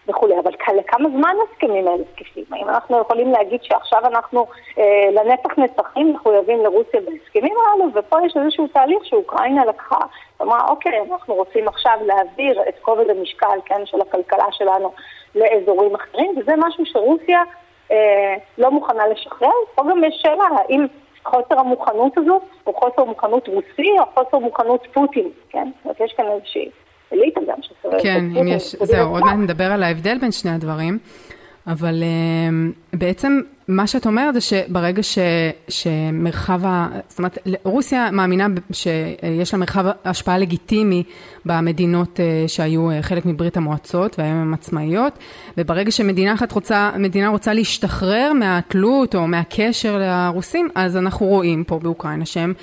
וכולי, 0.08 0.38
אבל 0.38 0.50
לכמה 0.78 1.08
זמן 1.08 1.34
הסכמים 1.42 1.88
האלה 1.88 2.04
תקפים? 2.14 2.44
האם 2.52 2.68
אנחנו 2.68 3.00
יכולים 3.00 3.32
להגיד 3.32 3.62
שעכשיו 3.62 4.06
אנחנו 4.06 4.46
אה, 4.78 5.10
לנצח 5.12 5.58
נצחים 5.58 6.14
מחויבים 6.14 6.62
לרוסיה 6.62 7.00
בהסכמים 7.00 7.54
האלו, 7.66 7.84
ופה 7.94 8.16
יש 8.26 8.36
איזשהו 8.36 8.66
תהליך 8.66 9.04
שאוקראינה 9.04 9.64
לקחה, 9.64 9.98
אמרה, 10.42 10.66
אוקיי, 10.68 11.00
אנחנו 11.12 11.34
רוצים 11.34 11.68
עכשיו 11.68 11.98
להעביר 12.06 12.62
את 12.68 12.74
כובד 12.82 13.10
המשקל, 13.10 13.58
כן, 13.64 13.86
של 13.86 14.00
הכלכלה 14.00 14.46
שלנו 14.50 14.92
לאזורים 15.34 15.94
אחרים, 15.94 16.34
וזה 16.38 16.52
משהו 16.58 16.86
שרוסיה 16.86 17.42
אה, 17.90 18.34
לא 18.58 18.70
מוכנה 18.70 19.02
לשחרר. 19.06 19.50
פה 19.74 19.82
גם 19.90 20.04
יש 20.04 20.20
שאלה, 20.22 20.44
האם 20.56 20.86
חוסר 21.24 21.60
המוכנות 21.60 22.18
הזו 22.18 22.40
הוא 22.64 22.74
חוסר 22.74 23.04
מוכנות 23.04 23.48
רוסי 23.48 23.90
או 23.98 24.04
חוסר 24.14 24.38
מוכנות 24.38 24.86
פוטין, 24.92 25.28
כן? 25.48 25.68
זאת 25.76 25.84
אומרת, 25.84 26.00
יש 26.00 26.12
כאן 26.16 26.24
איזושהי 26.34 26.70
אליטה 27.12 27.40
גם 27.48 27.56
שסובבת 27.62 28.02
כן, 28.02 28.24
אם 28.40 28.48
יש, 28.48 28.76
זהו, 28.82 29.10
עוד 29.10 29.22
מעט 29.24 29.36
נדבר 29.36 29.72
על 29.72 29.82
ההבדל 29.82 30.18
בין 30.18 30.32
שני 30.32 30.50
הדברים. 30.50 30.98
אבל 31.66 32.02
uh, 32.02 32.96
בעצם 32.98 33.40
מה 33.76 33.86
שאת 33.86 34.06
אומרת 34.06 34.34
זה 34.34 34.40
שברגע 34.40 35.02
ש, 35.02 35.18
שמרחב, 35.68 36.60
ה, 36.64 36.88
זאת 37.08 37.18
אומרת, 37.18 37.38
רוסיה 37.64 38.10
מאמינה 38.10 38.46
שיש 38.72 39.54
לה 39.54 39.60
מרחב 39.60 39.84
השפעה 40.04 40.38
לגיטימי 40.38 41.02
במדינות 41.44 42.20
uh, 42.20 42.48
שהיו 42.48 42.90
uh, 42.90 43.02
חלק 43.02 43.26
מברית 43.26 43.56
המועצות 43.56 44.18
והיום 44.18 44.36
הן 44.36 44.54
עצמאיות, 44.54 45.18
וברגע 45.58 45.90
שמדינה 45.90 46.34
אחת 46.34 46.52
רוצה, 46.52 46.90
מדינה 46.98 47.28
רוצה 47.28 47.54
להשתחרר 47.54 48.32
מהתלות 48.32 49.14
או 49.14 49.26
מהקשר 49.26 49.98
לרוסים, 49.98 50.68
אז 50.74 50.96
אנחנו 50.96 51.26
רואים 51.26 51.64
פה 51.64 51.78
באוקראינה 51.78 52.26
שהם 52.26 52.54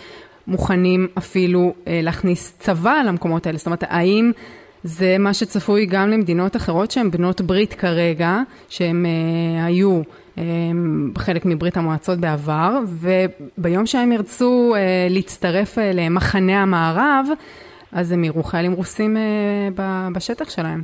מוכנים 0.48 1.08
אפילו 1.18 1.74
uh, 1.76 1.90
להכניס 2.04 2.54
צבא 2.60 3.02
למקומות 3.06 3.48
האלה, 3.48 3.58
זאת 3.58 3.66
אומרת, 3.66 3.84
האם 3.88 4.32
זה 4.84 5.18
מה 5.20 5.34
שצפוי 5.34 5.86
גם 5.86 6.10
למדינות 6.10 6.56
אחרות 6.56 6.92
שהן 6.92 7.12
בנות 7.12 7.42
ברית 7.42 7.74
כרגע, 7.74 8.42
שהן 8.70 9.06
uh, 9.06 9.66
היו 9.66 10.02
חלק 11.18 11.46
מברית 11.46 11.78
המועצות 11.78 12.20
בעבר, 12.20 12.70
וביום 13.58 13.86
שהם 13.86 14.12
ירצו 14.12 14.74
uh, 14.76 14.78
להצטרף 15.10 15.78
uh, 15.78 15.82
למחנה 15.94 16.62
המערב, 16.62 17.28
אז 17.92 18.12
הם 18.12 18.24
יראו 18.24 18.44
חיילים 18.44 18.74
רוסים 18.74 19.18
uh, 19.18 19.80
בשטח 20.16 20.50
שלהם. 20.50 20.84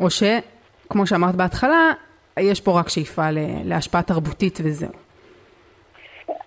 או 0.00 0.06
שכמו 0.10 1.06
שאמרת 1.06 1.34
בהתחלה, 1.34 1.92
יש 2.38 2.60
פה 2.60 2.80
רק 2.80 2.88
שאיפה 2.88 3.22
להשפעה 3.64 4.02
תרבותית 4.02 4.58
וזהו. 4.64 4.92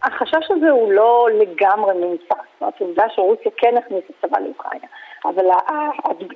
החשש 0.04 0.52
הזה 0.52 0.70
הוא 0.70 0.92
לא 0.92 1.28
לגמרי 1.40 1.94
נמצא, 1.94 2.36
זאת 2.36 2.62
אומרת, 2.62 2.74
עובדה 2.80 3.04
שרוסיה 3.16 3.52
כן 3.58 3.76
הכניסה 3.78 4.14
צבא 4.22 4.40
לאוקראינה. 4.40 4.88
אבל 5.30 5.46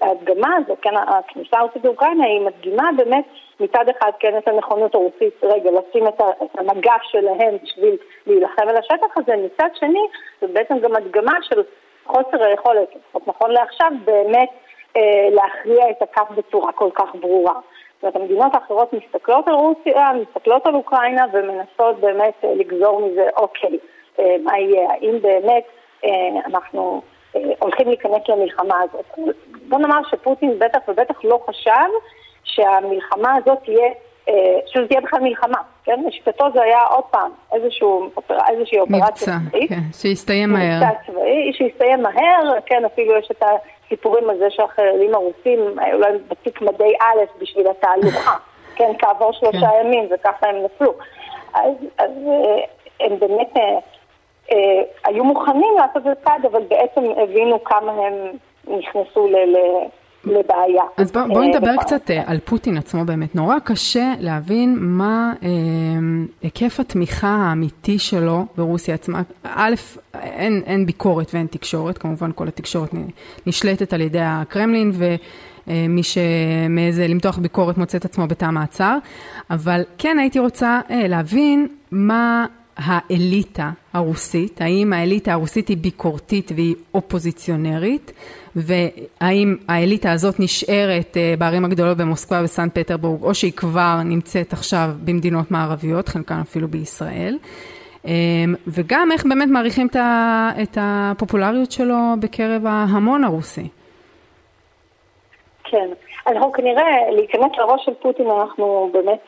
ההדגמה 0.01 0.55
הזו, 0.55 0.75
כן, 0.81 0.97
הכניסה 0.97 1.59
הרוסית 1.59 1.85
לאוקראינה 1.85 2.25
היא 2.25 2.41
מדגימה 2.41 2.89
באמת 2.97 3.25
מצד 3.59 3.85
אחד 3.89 4.11
כן 4.19 4.37
את 4.37 4.47
הנכונות 4.47 4.95
הרוסית, 4.95 5.43
רגע, 5.43 5.71
לשים 5.71 6.07
את, 6.07 6.21
המגף 6.57 7.01
שלהם 7.03 7.57
בשביל 7.63 7.97
להילחם 8.27 8.67
על 8.69 8.77
השטח 8.77 9.17
הזה, 9.17 9.35
מצד 9.45 9.69
שני 9.79 10.07
זו 10.41 10.47
בעצם 10.53 10.79
גם 10.79 10.95
הדגמה 10.95 11.37
של 11.41 11.63
חוסר 12.05 12.43
היכולת, 12.43 12.95
לפחות 12.95 13.27
נכון 13.27 13.51
לעכשיו, 13.51 13.91
באמת 14.05 14.49
אה, 14.97 15.29
להכריע 15.31 15.89
את 15.89 16.01
הכף 16.01 16.31
בצורה 16.35 16.71
כל 16.71 16.89
כך 16.93 17.15
ברורה. 17.15 17.53
זאת 17.53 18.03
אומרת, 18.03 18.15
המדינות 18.15 18.55
האחרות 18.55 18.93
מסתכלות 18.93 19.47
על 19.47 19.53
רוסיה, 19.53 20.07
מסתכלות 20.21 20.67
על 20.67 20.75
אוקראינה 20.75 21.25
ומנסות 21.33 21.99
באמת 21.99 22.33
אה, 22.43 22.55
לגזור 22.55 23.01
מזה, 23.01 23.27
אוקיי, 23.37 23.77
אה, 24.19 24.35
מה 24.43 24.59
יהיה, 24.59 24.89
האם 24.91 25.21
באמת 25.21 25.63
אה, 26.05 26.09
אנחנו... 26.45 27.01
אה, 27.35 27.41
הולכים 27.59 27.87
להיכנס 27.87 28.21
למלחמה 28.29 28.81
הזאת. 28.81 29.05
בוא 29.69 29.79
נאמר 29.79 30.01
שפוטין 30.11 30.59
בטח 30.59 30.79
ובטח 30.87 31.15
לא 31.23 31.39
חשב 31.49 31.89
שהמלחמה 32.43 33.35
הזאת 33.35 33.57
תהיה, 33.63 33.87
אה, 34.29 34.59
שזה 34.65 34.87
תהיה 34.87 35.01
בכלל 35.01 35.19
מלחמה, 35.19 35.57
כן? 35.83 35.99
לשיטתו 36.07 36.45
זה 36.53 36.61
היה 36.61 36.81
עוד 36.83 37.03
פעם 37.03 37.31
איזשהו, 37.53 38.09
איזושהי 38.49 38.79
אופרציה 38.79 39.33
צבאית. 39.49 39.69
כן, 39.69 39.81
שיסתיים 39.93 40.49
מהר. 40.49 40.79
מבצע 40.83 41.11
צבאי, 41.11 41.53
שיסתיים 41.53 42.01
מהר, 42.01 42.59
כן, 42.65 42.85
אפילו 42.85 43.17
יש 43.17 43.31
את 43.31 43.43
הסיפורים 43.85 44.29
הזה 44.29 44.45
שהחיילים 44.49 45.15
הרוסים 45.15 45.79
היו 45.79 45.99
להם 45.99 46.17
בתיק 46.27 46.61
מדי 46.61 46.93
א' 47.01 47.41
בשביל 47.41 47.67
התהלוכה, 47.67 48.35
כן, 48.77 48.91
כעבור 48.99 49.31
שלושה 49.33 49.59
כן. 49.59 49.85
ימים 49.85 50.07
וככה 50.11 50.47
הם 50.47 50.55
נפלו. 50.65 50.93
אז, 51.53 51.73
אז 51.97 52.11
אה, 52.27 53.05
הם 53.05 53.19
באמת... 53.19 53.53
אה, 54.51 54.81
היו 55.05 55.23
מוכנים 55.23 55.75
לעשות 55.77 56.07
את 56.07 56.17
צעד, 56.23 56.45
אבל 56.45 56.63
בעצם 56.69 57.01
הבינו 57.23 57.63
כמה 57.63 57.91
הם 57.91 58.13
נכנסו 58.67 59.27
ל... 59.27 59.35
לבעיה. 60.25 60.83
אז 60.97 61.11
בואי 61.11 61.27
בוא 61.27 61.43
אה, 61.43 61.47
נדבר 61.47 61.77
קצת 61.79 62.11
אה, 62.11 62.23
על 62.25 62.39
פוטין 62.39 62.77
עצמו 62.77 63.05
באמת. 63.05 63.35
נורא 63.35 63.59
קשה 63.59 64.13
להבין 64.19 64.75
מה 64.79 65.33
אה, 65.43 65.49
היקף 66.41 66.79
התמיכה 66.79 67.27
האמיתי 67.27 67.99
שלו 67.99 68.45
ברוסיה 68.57 68.95
עצמה. 68.95 69.21
א', 69.43 69.73
אין, 70.13 70.61
אין 70.65 70.85
ביקורת 70.85 71.33
ואין 71.33 71.47
תקשורת, 71.47 71.97
כמובן 71.97 72.31
כל 72.35 72.47
התקשורת 72.47 72.89
נשלטת 73.47 73.93
על 73.93 74.01
ידי 74.01 74.21
הקרמלין 74.21 74.91
ומי 74.93 76.03
שמעז 76.03 76.99
למתוח 76.99 77.37
ביקורת 77.37 77.77
מוצא 77.77 77.97
את 77.97 78.05
עצמו 78.05 78.27
בתא 78.27 78.45
מעצר, 78.45 78.97
אבל 79.49 79.81
כן 79.97 80.19
הייתי 80.19 80.39
רוצה 80.39 80.79
להבין 80.89 81.67
מה 81.91 82.45
האליטה 82.83 83.69
הרוסית, 83.93 84.61
האם 84.61 84.93
האליטה 84.93 85.33
הרוסית 85.33 85.67
היא 85.67 85.77
ביקורתית 85.77 86.51
והיא 86.55 86.75
אופוזיציונרית, 86.93 88.11
והאם 88.55 89.55
האליטה 89.67 90.11
הזאת 90.11 90.39
נשארת 90.39 91.17
אה, 91.17 91.33
בערים 91.39 91.65
הגדולות 91.65 91.97
במוסקבה 91.97 92.41
וסן 92.43 92.69
פטרבורג, 92.73 93.23
או 93.23 93.33
שהיא 93.33 93.53
כבר 93.53 93.95
נמצאת 94.05 94.53
עכשיו 94.53 94.89
במדינות 95.05 95.51
מערביות, 95.51 96.09
חלקן 96.09 96.39
אפילו 96.39 96.67
בישראל. 96.67 97.37
וגם 98.67 99.11
איך 99.11 99.25
באמת 99.25 99.47
מעריכים 99.49 99.87
את 100.61 100.77
הפופולריות 100.81 101.71
שלו 101.71 101.95
בקרב 102.19 102.65
ההמון 102.65 103.23
הרוסי. 103.23 103.67
כן, 105.63 105.89
אנחנו 106.27 106.51
כנראה 106.51 107.11
להיכנס 107.11 107.51
לראש 107.57 107.85
של 107.85 107.93
פוטין 108.01 108.27
אנחנו 108.29 108.89
באמת 108.93 109.25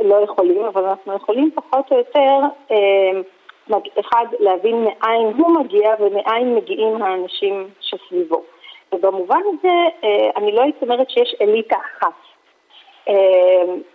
לא 0.00 0.24
יכולים, 0.24 0.64
אבל 0.64 0.84
אנחנו 0.84 1.16
יכולים 1.16 1.50
פחות 1.54 1.92
או 1.92 1.96
יותר 1.96 2.40
אחד, 4.00 4.26
להבין 4.40 4.84
מאין 4.84 5.32
הוא 5.36 5.60
מגיע 5.60 5.90
ומאין 6.00 6.54
מגיעים 6.54 7.02
האנשים 7.02 7.68
שסביבו. 7.80 8.42
ובמובן 8.94 9.40
הזה, 9.48 9.72
אה, 10.04 10.30
אני 10.36 10.52
לא 10.52 10.62
הייתי 10.62 10.78
אומרת 10.82 11.10
שיש 11.10 11.34
אליטה 11.40 11.76
אחת 11.76 12.12
אה, 13.08 13.14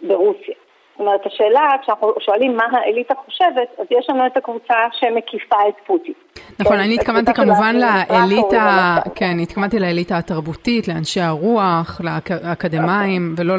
ברוסיה. 0.02 0.56
זאת 1.00 1.08
אומרת, 1.08 1.26
השאלה, 1.26 1.70
כשאנחנו 1.82 2.14
שואלים 2.20 2.58
מה 2.58 2.64
האליטה 2.72 3.14
חושבת, 3.26 3.68
אז 3.78 3.86
יש 3.92 4.10
לנו 4.10 4.26
את 4.26 4.38
הקבוצה 4.38 4.76
שמקיפה 4.92 5.56
את 5.70 5.74
פוטין. 5.88 6.14
נכון, 6.60 6.78
כן, 6.78 6.82
אני 6.82 6.96
התכוונתי 6.96 7.34
כמובן 7.34 7.76
לאליטה, 7.76 8.98
כן, 9.16 9.40
התכוונתי 9.42 9.80
לאליטה 9.80 10.18
התרבותית, 10.18 10.88
לאנשי 10.88 11.22
הרוח, 11.22 12.02
לאקדמאים, 12.04 13.36
ולא 13.38 13.56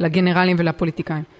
לגנרלים 0.00 0.56
ולפוליטיקאים. 0.58 1.37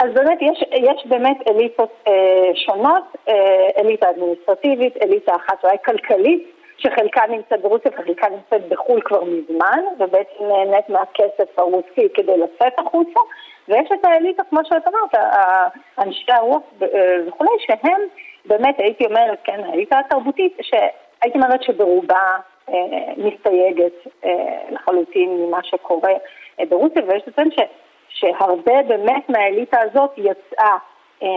אז 0.00 0.14
באמת 0.14 0.38
יש, 0.40 0.64
יש 0.72 1.06
באמת 1.06 1.36
אליטות 1.48 1.90
אה, 2.08 2.50
שונות, 2.54 3.04
אה, 3.28 3.68
אליטה 3.78 4.10
אדמיניסטרטיבית, 4.10 4.96
אליטה 5.02 5.36
אחת 5.36 5.64
אולי 5.64 5.76
כלכלית, 5.84 6.50
שחלקה 6.78 7.20
נמצאת 7.28 7.60
ברוסיה 7.60 7.90
וחלקה 7.94 8.26
נמצאת 8.28 8.68
בחו"ל 8.68 9.00
כבר 9.00 9.24
מזמן, 9.24 9.80
ובעצם 9.98 10.44
נהנית 10.44 10.88
מהכסף 10.88 11.58
הרוסי 11.58 12.08
כדי 12.14 12.36
לצאת 12.38 12.78
החוצה, 12.78 13.20
ויש 13.68 13.88
את 13.92 14.04
האליטה, 14.04 14.42
כמו 14.50 14.60
שאת 14.64 14.88
אמרת, 14.88 15.24
אנשי 15.98 16.32
הרוח 16.32 16.62
אה, 16.82 17.16
וכולי, 17.26 17.50
שהם 17.58 18.00
באמת, 18.44 18.74
הייתי 18.78 19.06
אומרת, 19.06 19.38
כן, 19.44 19.60
האליטה 19.64 19.98
התרבותית, 19.98 20.56
שהייתי 20.62 21.38
אומרת 21.38 21.62
שברובה 21.62 22.36
אה, 22.68 22.74
מסתייגת 23.16 23.92
אה, 24.24 24.30
לחלוטין 24.70 25.30
ממה 25.30 25.58
שקורה 25.62 26.12
אה, 26.60 26.64
ברוסיה, 26.68 27.02
ויש 27.08 27.22
לציין 27.26 27.50
ש... 27.50 27.58
שהרבה 28.20 28.82
באמת 28.82 29.28
מהאליטה 29.28 29.80
הזאת 29.80 30.10
יצאה 30.16 30.76
אה, 31.22 31.28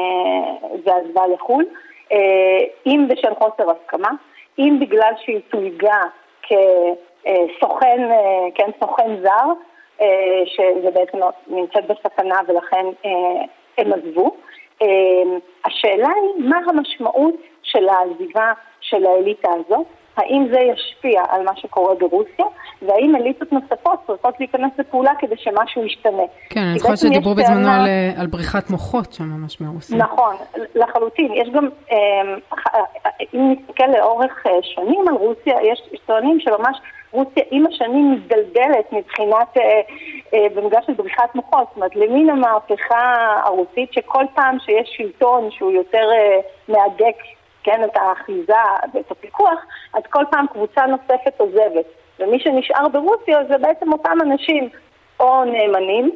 ועזבה 0.85 1.27
לחו"ל, 1.27 1.65
אה, 2.11 2.17
אם 2.85 3.07
בשל 3.09 3.33
חוסר 3.35 3.71
הסכמה, 3.71 4.09
אם 4.59 4.77
בגלל 4.81 5.13
שהיא 5.17 5.41
תויגה 5.49 6.01
כסוכן, 6.41 8.11
אה, 8.11 8.47
כן, 8.55 8.69
סוכן 8.79 9.15
זר, 9.21 9.53
אה, 10.01 10.43
שזה 10.45 10.91
בעצם 10.91 11.17
לא 11.17 11.29
נמצאת 11.47 11.87
בסכנה 11.87 12.39
ולכן 12.47 12.85
אה, 13.05 13.11
הם 13.77 13.93
עזבו. 13.93 14.35
אה, 14.81 14.87
השאלה 15.65 16.09
היא 16.21 16.49
מה 16.49 16.57
המשמעות 16.67 17.35
של 17.63 17.89
העזיבה 17.89 18.53
של 18.81 19.05
האליטה 19.05 19.49
הזאת, 19.53 19.85
האם 20.17 20.47
זה 20.51 20.59
ישפיע 20.59 21.23
על 21.29 21.43
מה 21.43 21.51
שקורה 21.55 21.95
ברוסיה, 21.95 22.45
והאם 22.81 23.15
אליטות 23.15 23.51
נוספות 23.51 23.99
צריכות 24.07 24.39
להיכנס 24.39 24.71
לפעולה 24.77 25.11
כדי 25.19 25.35
שמשהו 25.37 25.85
ישתנה. 25.85 26.23
כן, 26.49 26.61
אני 26.61 26.79
זוכרת 26.79 26.97
שדיברו 26.97 27.35
בזמנו 27.35 27.69
על, 27.69 27.87
על 28.17 28.27
בריחת 28.27 28.69
מוחות 28.69 29.13
שם 29.13 29.23
ממש 29.23 29.61
מרוסיה. 29.61 29.97
נכון, 29.97 30.35
לחלוטין. 30.75 31.33
יש 31.33 31.49
גם, 31.49 31.69
אמ, 31.91 31.97
אם 33.33 33.53
נסתכל 33.53 33.87
לאורך 33.97 34.47
אה, 34.47 34.51
שנים 34.61 35.07
על 35.07 35.15
רוסיה, 35.15 35.55
יש 35.63 35.99
טוענים 36.05 36.39
שממש 36.39 36.77
רוסיה 37.11 37.43
עם 37.51 37.65
השנים 37.67 38.11
מתדלדלת 38.11 38.91
מבחינת, 38.91 39.57
אה, 39.57 39.81
אה, 40.33 40.47
במגע 40.55 40.79
של 40.85 40.93
בריחת 40.93 41.35
מוחות, 41.35 41.67
זאת 41.67 41.75
אומרת, 41.75 41.95
למין 41.95 42.29
המהפכה 42.29 43.35
הרוסית 43.43 43.93
שכל 43.93 44.25
פעם 44.35 44.57
שיש 44.59 44.93
שלטון 44.97 45.51
שהוא 45.51 45.71
יותר 45.71 46.09
מהדק 46.67 47.15
כן, 47.63 47.83
את 47.83 47.97
האחיזה 47.97 48.53
ואת 48.93 49.11
הפיקוח, 49.11 49.59
אז 49.93 50.03
כל 50.09 50.23
פעם 50.31 50.45
קבוצה 50.47 50.85
נוספת 50.85 51.33
עוזבת. 51.37 51.85
ומי 52.19 52.39
שנשאר 52.39 52.87
ברוסיה 52.87 53.43
זה 53.47 53.57
בעצם 53.57 53.93
אותם 53.93 54.17
אנשים 54.21 54.69
או 55.19 55.43
נאמנים, 55.45 56.11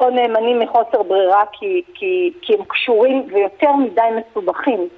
או 0.00 0.10
נאמנים 0.10 0.58
מחוסר 0.58 1.02
ברירה 1.02 1.42
כי, 1.52 1.82
כי, 1.94 2.32
כי 2.42 2.54
הם 2.54 2.64
קשורים 2.64 3.26
ויותר 3.32 3.72
מדי 3.72 4.00
מסובכים 4.16 4.88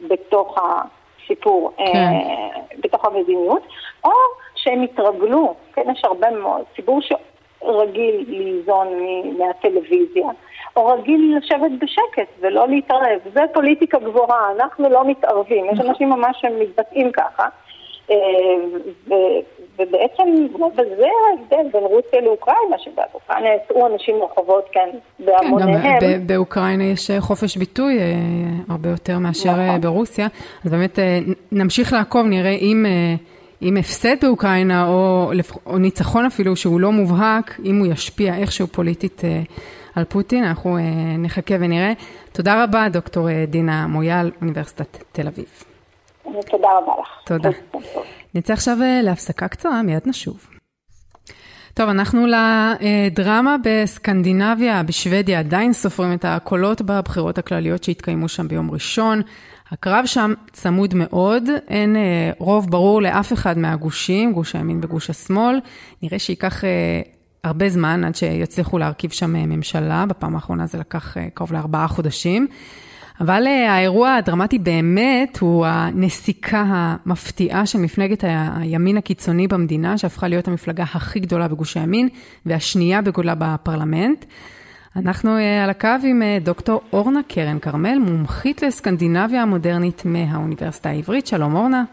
בתוך 0.00 0.58
הסיפור, 0.58 1.72
כן. 1.76 1.82
אה, 1.84 2.60
בתוך 2.78 3.04
המדיניות, 3.04 3.62
או 4.04 4.12
שהם 4.54 4.82
התרגלו, 4.82 5.54
כן, 5.72 5.82
יש 5.92 6.04
הרבה 6.04 6.30
מאוד, 6.30 6.62
ציבור 6.76 7.00
שרגיל 7.02 8.24
ליזון 8.28 8.88
מהטלוויזיה, 9.38 10.26
או 10.80 10.86
רגיל 10.86 11.38
לשבת 11.38 11.70
בשקט 11.80 12.28
ולא 12.40 12.68
להתערב. 12.68 13.20
זה 13.32 13.40
פוליטיקה 13.52 13.98
גבוהה, 13.98 14.52
אנחנו 14.56 14.88
לא 14.88 15.08
מתערבים. 15.08 15.64
יש 15.64 15.72
נכון. 15.72 15.86
אנשים 15.90 16.10
ממש 16.10 16.36
שמתבטאים 16.40 17.12
ככה. 17.12 17.48
אה, 18.10 18.16
ובעצם 19.78 20.46
בזה 20.74 21.06
ההבדל 21.30 21.70
בין 21.72 21.82
רוסיה 21.82 22.20
לאוקראינה, 22.20 22.78
שבאוקראינה 22.78 23.48
יצאו 23.54 23.86
אנשים 23.86 24.16
לרחובות 24.18 24.64
כאן 24.72 24.88
בהמוניהם. 25.18 25.98
גם 26.00 26.26
באוקראינה 26.26 26.84
יש 26.84 27.10
אה, 27.10 27.20
חופש 27.20 27.56
ביטוי 27.56 27.98
אה, 27.98 28.04
הרבה 28.68 28.88
יותר 28.88 29.18
מאשר 29.18 29.52
נכון. 29.52 29.80
ברוסיה, 29.80 30.26
אז 30.64 30.70
באמת 30.70 30.98
נמשיך 31.52 31.92
לעקוב, 31.92 32.26
נראה 32.26 32.50
אם... 32.50 32.86
אם 33.62 33.76
הפסד 33.76 34.16
באוקראינה 34.22 34.88
או, 34.88 35.30
או 35.66 35.78
ניצחון 35.78 36.26
אפילו 36.26 36.56
שהוא 36.56 36.80
לא 36.80 36.92
מובהק, 36.92 37.60
אם 37.64 37.78
הוא 37.78 37.86
ישפיע 37.86 38.34
איכשהו 38.34 38.66
פוליטית 38.66 39.22
על 39.94 40.04
פוטין, 40.04 40.44
אנחנו 40.44 40.78
נחכה 41.18 41.54
ונראה. 41.60 41.92
תודה 42.32 42.64
רבה, 42.64 42.88
דוקטור 42.88 43.28
דינה 43.44 43.86
מויאל, 43.86 44.30
אוניברסיטת 44.40 45.04
תל 45.12 45.26
אביב. 45.26 45.64
תודה 46.22 46.68
רבה 46.78 46.92
לך. 47.00 47.08
תודה. 47.24 47.50
נצא 48.34 48.52
עכשיו 48.52 48.76
אה, 48.82 49.00
להפסקה 49.02 49.48
קצרה, 49.48 49.82
מיד 49.82 50.02
נשוב. 50.06 50.46
טוב, 51.74 51.88
אנחנו 51.88 52.26
לדרמה 52.26 53.56
בסקנדינביה, 53.64 54.82
בשוודיה, 54.82 55.38
עדיין 55.38 55.72
סופרים 55.72 56.12
את 56.12 56.24
הקולות 56.28 56.82
בבחירות 56.82 57.38
הכלליות 57.38 57.84
שהתקיימו 57.84 58.28
שם 58.28 58.48
ביום 58.48 58.70
ראשון. 58.70 59.22
הקרב 59.70 60.06
שם 60.06 60.34
צמוד 60.52 60.94
מאוד, 60.94 61.48
אין 61.68 61.96
אה, 61.96 62.30
רוב 62.38 62.70
ברור 62.70 63.02
לאף 63.02 63.32
אחד 63.32 63.58
מהגושים, 63.58 64.32
גוש 64.32 64.54
הימין 64.54 64.80
וגוש 64.82 65.10
השמאל. 65.10 65.60
נראה 66.02 66.18
שייקח 66.18 66.64
אה, 66.64 67.00
הרבה 67.44 67.68
זמן 67.68 68.04
עד 68.04 68.14
שיצליחו 68.14 68.78
להרכיב 68.78 69.10
שם 69.10 69.32
ממשלה, 69.32 70.06
בפעם 70.06 70.34
האחרונה 70.34 70.66
זה 70.66 70.78
לקח 70.78 71.16
קרוב 71.34 71.52
לארבעה 71.52 71.88
חודשים. 71.88 72.46
אבל 73.20 73.46
אה, 73.46 73.72
האירוע 73.72 74.14
הדרמטי 74.14 74.58
באמת 74.58 75.38
הוא 75.38 75.66
הנסיקה 75.66 76.64
המפתיעה 76.68 77.66
של 77.66 77.78
מפלגת 77.78 78.24
הימין 78.56 78.96
הקיצוני 78.96 79.48
במדינה, 79.48 79.98
שהפכה 79.98 80.28
להיות 80.28 80.48
המפלגה 80.48 80.82
הכי 80.82 81.20
גדולה 81.20 81.48
בגוש 81.48 81.76
הימין, 81.76 82.08
והשנייה 82.46 83.02
בגודלה 83.02 83.34
בפרלמנט. 83.38 84.24
אנחנו 84.96 85.36
אה, 85.36 85.64
על 85.64 85.70
הקו 85.70 85.88
עם 86.04 86.22
אה, 86.22 86.38
דוקטור 86.42 86.80
אורנה 86.92 87.20
קרן 87.28 87.58
כרמל, 87.58 87.98
מומחית 87.98 88.62
לסקנדינביה 88.62 89.42
המודרנית 89.42 90.02
מהאוניברסיטה 90.04 90.88
העברית. 90.88 91.26
שלום 91.26 91.54
אורנה. 91.54 91.84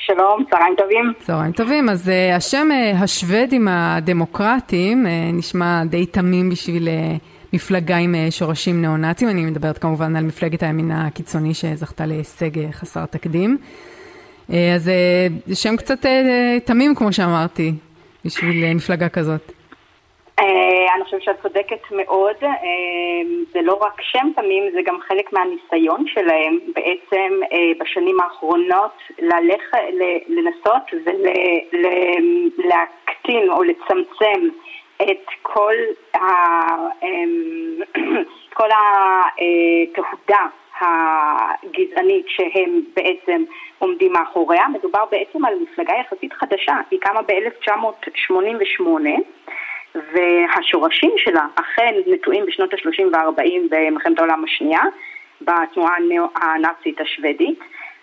שלום, 0.00 0.44
צהריים 0.50 0.74
טובים. 0.78 1.12
צהריים 1.18 1.52
טובים. 1.52 1.88
אז 1.88 2.10
השם 2.36 2.68
השוודים 2.94 3.68
הדמוקרטיים 3.68 5.06
נשמע 5.32 5.84
די 5.84 6.06
תמים 6.06 6.50
בשביל 6.50 6.88
מפלגה 7.52 7.96
עם 7.96 8.14
אה, 8.14 8.30
שורשים 8.30 8.80
ניאו-נאצים, 8.80 9.28
אני 9.28 9.44
מדברת 9.44 9.78
כמובן 9.78 10.16
על 10.16 10.24
מפלגת 10.24 10.62
הימין 10.62 10.90
הקיצוני 10.90 11.54
שזכתה 11.54 12.06
להישג 12.06 12.58
אה, 12.58 12.72
חסר 12.72 13.06
תקדים. 13.06 13.58
אה, 14.52 14.74
אז 14.74 14.90
זה 15.46 15.56
שם 15.56 15.76
קצת 15.76 16.06
תמים, 16.64 16.94
כמו 16.94 17.12
שאמרתי, 17.12 17.74
בשביל 18.24 18.74
מפלגה 18.74 19.08
כזאת. 19.08 19.52
אני 20.94 21.04
חושבת 21.04 21.22
שאת 21.22 21.42
צודקת 21.42 21.90
מאוד, 21.90 22.36
זה 23.52 23.62
לא 23.62 23.78
רק 23.80 24.00
שם 24.00 24.28
תמים, 24.36 24.70
זה 24.72 24.80
גם 24.84 25.00
חלק 25.00 25.32
מהניסיון 25.32 26.04
שלהם 26.06 26.58
בעצם 26.74 27.40
בשנים 27.80 28.20
האחרונות 28.20 28.92
לנסות 30.28 30.82
ולהקטין 32.58 33.50
או 33.50 33.62
לצמצם 33.62 34.48
את 35.02 35.26
כל, 35.42 35.74
ה, 36.14 36.20
אמ, 37.02 37.76
כל 38.58 38.68
התהודה 38.72 40.46
הגזענית 40.80 42.26
שהם 42.28 42.80
בעצם 42.96 43.44
עומדים 43.78 44.12
מאחוריה. 44.12 44.68
מדובר 44.68 45.04
בעצם 45.10 45.44
על 45.44 45.54
מפלגה 45.62 45.94
יחסית 45.94 46.32
חדשה, 46.32 46.74
היא 46.90 47.00
קמה 47.00 47.22
ב-1988 47.22 48.82
והשורשים 49.94 51.12
שלה 51.16 51.46
אכן 51.54 51.94
נטועים 52.06 52.46
בשנות 52.46 52.74
ה-30 52.74 53.02
וה-40 53.12 53.60
במלחמת 53.70 54.18
העולם 54.18 54.44
השנייה 54.44 54.82
בתנועה 55.40 55.94
הנאצית 56.34 57.00
השוודית. 57.00 57.58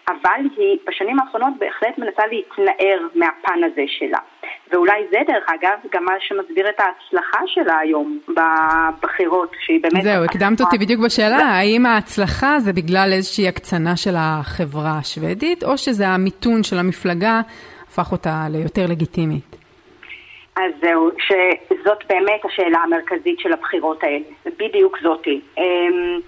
אבל 0.09 0.41
היא 0.57 0.77
בשנים 0.87 1.19
האחרונות 1.19 1.53
בהחלט 1.59 1.97
מנסה 1.97 2.21
להתנער 2.31 2.99
מהפן 3.15 3.63
הזה 3.71 3.83
שלה. 3.87 4.19
ואולי 4.71 5.01
זה 5.11 5.17
דרך 5.27 5.43
אגב 5.49 5.77
גם 5.93 6.05
מה 6.05 6.13
שמסביר 6.19 6.69
את 6.69 6.79
ההצלחה 6.79 7.39
שלה 7.45 7.77
היום 7.77 8.19
בבחירות, 8.27 9.51
שהיא 9.65 9.81
באמת... 9.81 10.03
זהו, 10.03 10.23
הקדמת 10.23 10.61
אותי 10.61 10.77
בדיוק 10.77 11.01
בשאלה, 11.05 11.37
האם 11.37 11.85
ההצלחה 11.85 12.59
זה 12.59 12.73
בגלל 12.73 13.09
איזושהי 13.13 13.47
הקצנה 13.47 13.97
של 13.97 14.15
החברה 14.17 14.97
השוודית, 14.99 15.63
או 15.63 15.77
שזה 15.77 16.07
המיתון 16.07 16.63
של 16.63 16.77
המפלגה 16.77 17.41
הפך 17.87 18.11
אותה 18.11 18.45
ליותר 18.49 18.85
לגיטימית? 18.89 19.56
אז 20.57 20.71
זהו, 20.81 21.09
שזאת 21.19 22.03
באמת 22.09 22.45
השאלה 22.45 22.79
המרכזית 22.79 23.39
של 23.39 23.53
הבחירות 23.53 24.03
האלה, 24.03 24.25
בדיוק 24.57 24.97
זאתי. 25.01 25.41
אמ, 25.57 26.19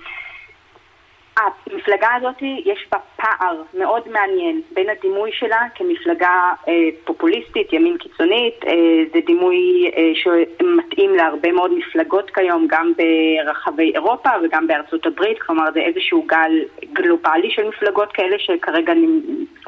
המפלגה 1.37 2.07
הזאת 2.15 2.41
יש 2.65 2.87
בה 2.91 2.97
פער 3.15 3.61
מאוד 3.73 4.09
מעניין 4.09 4.61
בין 4.73 4.89
הדימוי 4.89 5.31
שלה 5.33 5.61
כמפלגה 5.75 6.51
אה, 6.67 6.73
פופוליסטית, 7.05 7.73
ימין 7.73 7.97
קיצונית, 7.97 8.65
אה, 8.67 8.73
זה 9.13 9.19
דימוי 9.25 9.91
אה, 9.97 10.11
שמתאים 10.15 11.15
להרבה 11.15 11.51
מאוד 11.51 11.73
מפלגות 11.73 12.31
כיום, 12.31 12.67
גם 12.69 12.91
ברחבי 12.97 13.91
אירופה 13.93 14.29
וגם 14.43 14.67
בארצות 14.67 15.05
הברית, 15.05 15.41
כלומר 15.41 15.71
זה 15.73 15.79
איזשהו 15.79 16.25
גל 16.27 16.51
גלובלי 16.93 17.51
של 17.51 17.67
מפלגות 17.67 18.11
כאלה 18.11 18.35
שכרגע 18.39 18.93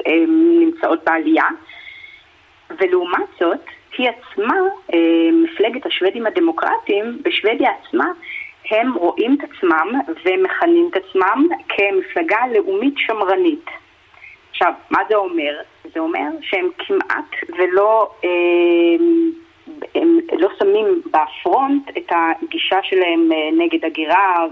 אה, 0.06 0.24
נמצאות 0.60 1.04
בעלייה. 1.04 1.46
ולעומת 2.78 3.28
זאת, 3.40 3.60
היא 3.98 4.08
עצמה, 4.08 4.56
אה, 4.94 4.98
מפלגת 5.32 5.86
השוודים 5.86 6.26
הדמוקרטיים, 6.26 7.18
בשוודיה 7.22 7.70
עצמה, 7.70 8.06
הם 8.70 8.94
רואים 8.94 9.36
את 9.40 9.50
עצמם 9.50 10.00
ומכנים 10.24 10.90
את 10.90 10.96
עצמם 10.96 11.46
כמפלגה 11.68 12.40
לאומית 12.54 12.94
שמרנית. 12.96 13.66
עכשיו, 14.50 14.72
מה 14.90 14.98
זה 15.08 15.14
אומר? 15.14 15.56
זה 15.94 16.00
אומר 16.00 16.28
שהם 16.42 16.68
כמעט 16.78 17.24
ולא 17.58 18.10
אה, 18.24 18.30
הם 19.94 20.18
לא 20.38 20.48
שמים 20.58 21.02
בפרונט 21.06 21.88
את 21.98 22.12
הגישה 22.12 22.78
שלהם 22.82 23.32
אה, 23.32 23.50
נגד 23.58 23.84
הגירה 23.84 24.46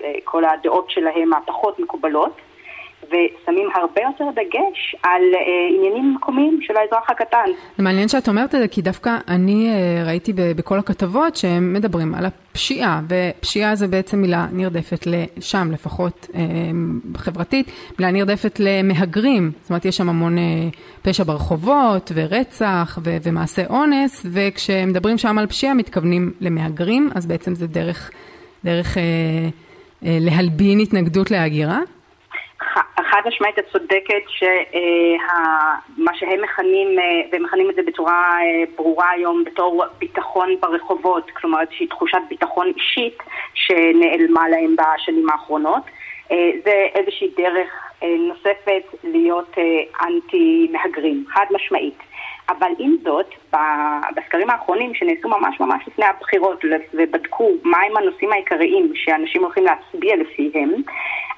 וכל 0.00 0.44
הדעות 0.44 0.90
שלהם 0.90 1.32
הפחות 1.32 1.80
מקובלות, 1.80 2.40
ושמים 3.06 3.68
הרבה 3.74 4.00
יותר 4.02 4.24
דגש 4.34 4.96
על 5.02 5.22
אה, 5.34 5.76
עניינים 5.76 6.14
מקומיים 6.14 6.58
של 6.62 6.74
האזרח 6.76 7.10
הקטן. 7.10 7.50
זה 7.76 7.82
מעניין 7.82 8.08
שאת 8.08 8.28
אומרת 8.28 8.54
את 8.54 8.60
זה, 8.60 8.68
כי 8.68 8.82
דווקא 8.82 9.16
אני 9.28 9.68
אה, 9.70 10.04
ראיתי 10.06 10.32
ב- 10.32 10.52
בכל 10.56 10.78
הכתבות 10.78 11.36
שהם 11.36 11.72
מדברים 11.72 12.14
על 12.14 12.26
הפשיעה, 12.26 13.00
ופשיעה 13.08 13.74
זה 13.74 13.88
בעצם 13.88 14.18
מילה 14.18 14.46
נרדפת 14.52 15.06
לשם, 15.06 15.68
לפחות 15.72 16.26
אה, 16.34 16.40
חברתית, 17.16 17.70
מילה 17.98 18.10
נרדפת 18.10 18.60
למהגרים. 18.60 19.50
זאת 19.62 19.70
אומרת, 19.70 19.84
יש 19.84 19.96
שם 19.96 20.08
המון 20.08 20.38
אה, 20.38 20.42
פשע 21.02 21.24
ברחובות, 21.24 22.12
ורצח, 22.14 22.98
ו- 23.04 23.16
ומעשה 23.22 23.62
אונס, 23.70 24.26
וכשמדברים 24.32 25.18
שם 25.18 25.38
על 25.38 25.46
פשיעה 25.46 25.74
מתכוונים 25.74 26.32
למהגרים, 26.40 27.10
אז 27.14 27.26
בעצם 27.26 27.54
זה 27.54 27.66
דרך, 27.66 28.10
דרך 28.64 28.98
אה, 28.98 29.02
אה, 30.04 30.18
להלבין 30.20 30.80
התנגדות 30.80 31.30
להגירה. 31.30 31.80
חד 33.10 33.20
משמעית 33.26 33.58
את 33.58 33.64
צודקת 33.72 34.22
שמה 34.28 36.14
שהם 36.14 36.42
מכנים, 36.42 36.98
אה, 36.98 37.04
והם 37.32 37.42
מכנים 37.42 37.70
את 37.70 37.74
זה 37.74 37.82
בצורה 37.86 38.38
אה, 38.42 38.64
ברורה 38.76 39.10
היום 39.10 39.44
בתור 39.44 39.84
ביטחון 39.98 40.56
ברחובות, 40.60 41.30
כלומר 41.30 41.60
איזושהי 41.60 41.86
תחושת 41.86 42.18
ביטחון 42.28 42.72
אישית 42.76 43.18
שנעלמה 43.54 44.48
להם 44.48 44.76
בשנים 44.76 45.30
האחרונות. 45.30 45.82
אה, 46.30 46.50
זה 46.64 46.86
איזושהי 46.94 47.30
דרך 47.36 47.68
נוספת 48.02 48.82
להיות 49.04 49.54
אנטי 50.02 50.68
מהגרים, 50.72 51.24
חד 51.28 51.46
משמעית. 51.50 51.98
אבל 52.48 52.70
עם 52.78 52.96
זאת, 53.04 53.34
בסקרים 54.16 54.50
האחרונים 54.50 54.94
שנעשו 54.94 55.28
ממש 55.28 55.60
ממש 55.60 55.84
לפני 55.86 56.04
הבחירות 56.04 56.64
ובדקו 56.94 57.50
מהם 57.64 57.96
הנושאים 57.96 58.32
העיקריים 58.32 58.92
שאנשים 58.94 59.44
הולכים 59.44 59.64
להצביע 59.64 60.16
לפיהם, 60.16 60.70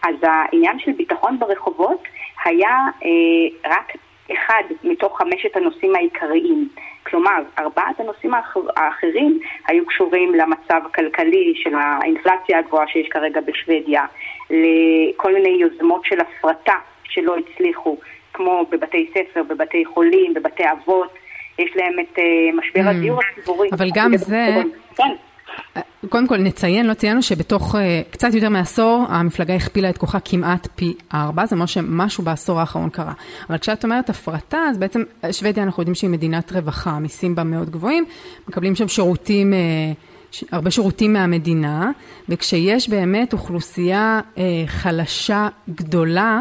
אז 0.02 0.14
העניין 0.22 0.78
של 0.78 0.92
ביטחון 0.92 1.38
ברחובות 1.38 2.02
היה 2.44 2.76
אה, 3.04 3.70
רק 3.70 3.92
אחד 4.32 4.62
מתוך 4.84 5.18
חמשת 5.18 5.56
הנושאים 5.56 5.94
העיקריים. 5.94 6.68
כלומר, 7.06 7.42
ארבעת 7.59 8.00
הנושאים 8.00 8.34
האחר, 8.34 8.61
האחרים 8.76 9.40
היו 9.66 9.86
קשורים 9.86 10.34
למצב 10.34 10.80
הכלכלי 10.86 11.52
של 11.56 11.74
האינפלציה 11.74 12.59
הגבוהה 12.59 12.88
שיש 12.88 13.09
כרגע 13.09 13.40
בשוודיה, 13.40 14.04
לכל 14.50 15.34
מיני 15.34 15.48
יוזמות 15.48 16.04
של 16.04 16.20
הפרטה 16.20 16.74
שלא 17.04 17.36
הצליחו, 17.36 17.96
כמו 18.39 18.66
בבתי 18.70 19.11
ספר, 19.11 19.43
בבתי 19.49 19.84
חולים, 19.95 20.34
בבתי 20.34 20.62
אבות, 20.72 21.14
יש 21.59 21.70
להם 21.76 21.93
את 22.01 22.18
uh, 22.18 22.20
משבר 22.59 22.91
mm. 22.91 22.97
הדיור 22.97 23.20
הציבורי. 23.32 23.68
אבל 23.72 23.91
גם 23.95 24.16
זה... 24.16 24.62
כן. 24.97 25.09
קודם 26.09 26.26
כל 26.26 26.36
נציין, 26.36 26.86
לא 26.86 26.95
ציינו 26.95 27.22
שבתוך 27.22 27.74
uh, 27.74 27.78
קצת 28.11 28.34
יותר 28.34 28.49
מעשור 28.49 29.05
המפלגה 29.09 29.55
הכפילה 29.55 29.91
את 29.91 29.99
כוחה 29.99 30.18
כמעט 30.20 30.68
פי 30.76 30.95
ארבע, 31.14 31.47
זה 31.47 31.55
אומר 31.55 31.66
שמשהו 31.66 32.24
בעשור 32.24 32.61
האחרון 32.61 32.91
קרה. 32.91 33.12
אבל 33.49 33.59
כשאת 33.59 33.84
אומרת 33.84 34.11
הפרטה, 34.11 34.59
אז 34.59 34.78
בעצם 34.78 35.03
שוודיה 35.32 35.64
אנחנו 35.64 35.80
יודעים 35.80 35.95
שהיא 35.95 36.11
מדינת 36.11 36.53
רווחה, 36.53 36.91
המיסים 36.91 37.34
בה 37.34 37.45
מאוד 37.45 37.70
גבוהים, 37.70 38.05
מקבלים 38.49 38.74
שם 38.74 38.89
שירותים, 38.89 39.53
הרבה 40.53 40.70
שירותים 40.70 41.12
מהמדינה, 41.12 41.91
וכשיש 42.28 42.89
באמת 42.89 43.32
אוכלוסייה 43.32 44.20
חלשה 44.66 45.49
גדולה, 45.68 46.41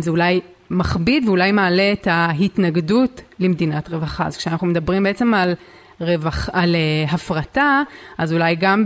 זה 0.00 0.10
אולי 0.10 0.40
מכביד 0.70 1.28
ואולי 1.28 1.52
מעלה 1.52 1.92
את 1.92 2.06
ההתנגדות 2.10 3.20
למדינת 3.40 3.88
רווחה. 3.88 4.26
אז 4.26 4.36
כשאנחנו 4.36 4.66
מדברים 4.66 5.02
בעצם 5.02 5.34
על, 5.34 5.54
רווח, 6.00 6.48
על 6.52 6.74
uh, 6.74 7.14
הפרטה, 7.14 7.82
אז 8.18 8.32
אולי 8.32 8.56
גם 8.56 8.84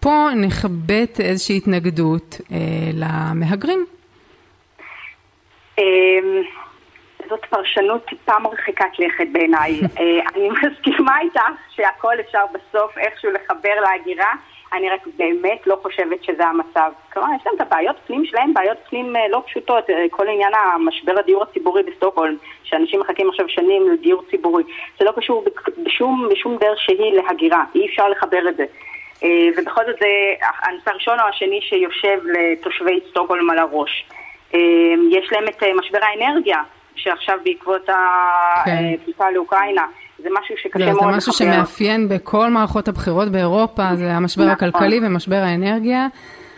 פה 0.00 0.28
נכבט 0.36 1.20
איזושהי 1.20 1.56
התנגדות 1.56 2.34
uh, 2.40 2.52
למהגרים. 2.94 3.86
אמ, 5.78 6.42
זאת 7.28 7.44
פרשנות 7.50 8.06
טיפה 8.08 8.38
מרחיקת 8.38 8.98
לכת 8.98 9.26
בעיניי. 9.32 9.80
אה, 9.98 10.28
אני 10.34 10.48
מסכימה 10.50 11.20
איתך 11.20 11.40
שהכל 11.70 12.20
אפשר 12.20 12.42
בסוף 12.54 12.98
איכשהו 12.98 13.30
לחבר 13.30 13.74
להגירה. 13.82 14.32
אני 14.72 14.90
רק 14.90 15.00
באמת 15.16 15.66
לא 15.66 15.78
חושבת 15.82 16.24
שזה 16.24 16.44
המצב. 16.46 16.92
כלומר, 17.12 17.28
יש 17.36 17.46
להם 17.46 17.54
את 17.56 17.60
הבעיות 17.60 17.96
פנים 18.06 18.24
שלהם, 18.24 18.54
בעיות 18.54 18.78
פנים 18.90 19.16
אה, 19.16 19.28
לא 19.28 19.42
פשוטות. 19.46 19.90
אה, 19.90 20.06
כל 20.10 20.28
עניין 20.28 20.52
המשבר 20.54 21.18
הדיור 21.18 21.42
הציבורי 21.42 21.82
בסטוקהולם, 21.82 22.36
שאנשים 22.64 23.00
מחכים 23.00 23.28
עכשיו 23.28 23.48
שנים 23.48 23.92
לדיור 23.92 24.22
ציבורי, 24.30 24.62
זה 24.98 25.04
לא 25.04 25.12
קשור 25.16 25.44
בשום, 25.82 26.28
בשום 26.30 26.56
דרך 26.56 26.80
שהיא 26.80 27.12
להגירה, 27.12 27.64
אי 27.74 27.86
אפשר 27.86 28.08
לחבר 28.08 28.48
את 28.48 28.56
זה. 28.56 28.64
אה, 29.22 29.48
ובכל 29.56 29.80
זאת 29.86 29.96
זה 30.00 30.06
הנושא 30.62 30.90
הראשון 30.90 31.20
או 31.20 31.24
השני 31.24 31.60
שיושב 31.60 32.18
לתושבי 32.24 33.00
סטוקהולם 33.10 33.50
על 33.50 33.58
הראש. 33.58 34.08
יש 35.10 35.32
להם 35.32 35.48
את 35.48 35.62
משבר 35.76 35.98
האנרגיה, 36.02 36.62
שעכשיו 36.96 37.38
בעקבות 37.44 37.88
הפליטה 37.88 39.24
כן. 39.24 39.34
לאוקראינה. 39.34 39.86
זה 40.26 40.30
משהו 40.40 40.54
שקשה 40.56 40.78
לא, 40.78 40.86
מאוד 40.86 40.96
לחבר. 40.96 41.10
זה 41.10 41.16
משהו 41.16 41.32
שמאפיין 41.32 42.08
בכל 42.08 42.50
מערכות 42.50 42.88
הבחירות 42.88 43.28
באירופה, 43.28 43.82
זה 43.94 44.12
המשבר 44.12 44.44
נכון. 44.44 44.68
הכלכלי 44.68 45.00
ומשבר 45.02 45.36
האנרגיה. 45.36 46.06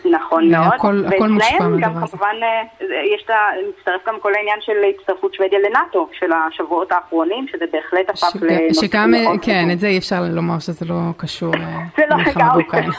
נכון 0.05 0.51
מאוד, 0.51 0.73
הכל, 0.75 1.03
הכל 1.07 1.25
הזה. 1.25 1.79
גם 1.81 1.93
כמובן, 1.93 2.35
אה, 2.43 2.85
יש 3.15 3.23
את 3.25 3.29
ה... 3.29 3.35
מצטרף 3.69 4.01
גם 4.07 4.15
כל 4.21 4.31
העניין 4.35 4.57
של 4.61 4.71
הצטרפות 4.89 5.33
שוודיה 5.33 5.59
לנאטו 5.59 6.09
של 6.19 6.31
השבועות 6.33 6.91
האחרונים, 6.91 7.45
שזה 7.47 7.65
בהחלט 7.71 8.09
הפך 8.09 8.35
לנושא 8.41 8.81
שגם, 8.87 9.13
כן, 9.41 9.71
את 9.71 9.79
זה 9.79 9.87
אי 9.87 9.97
אפשר 9.97 10.21
לומר 10.29 10.59
שזה 10.59 10.85
לא 10.85 10.95
קשור 11.17 11.53
למלחמה 12.11 12.53
באוקראינה. 12.53 12.93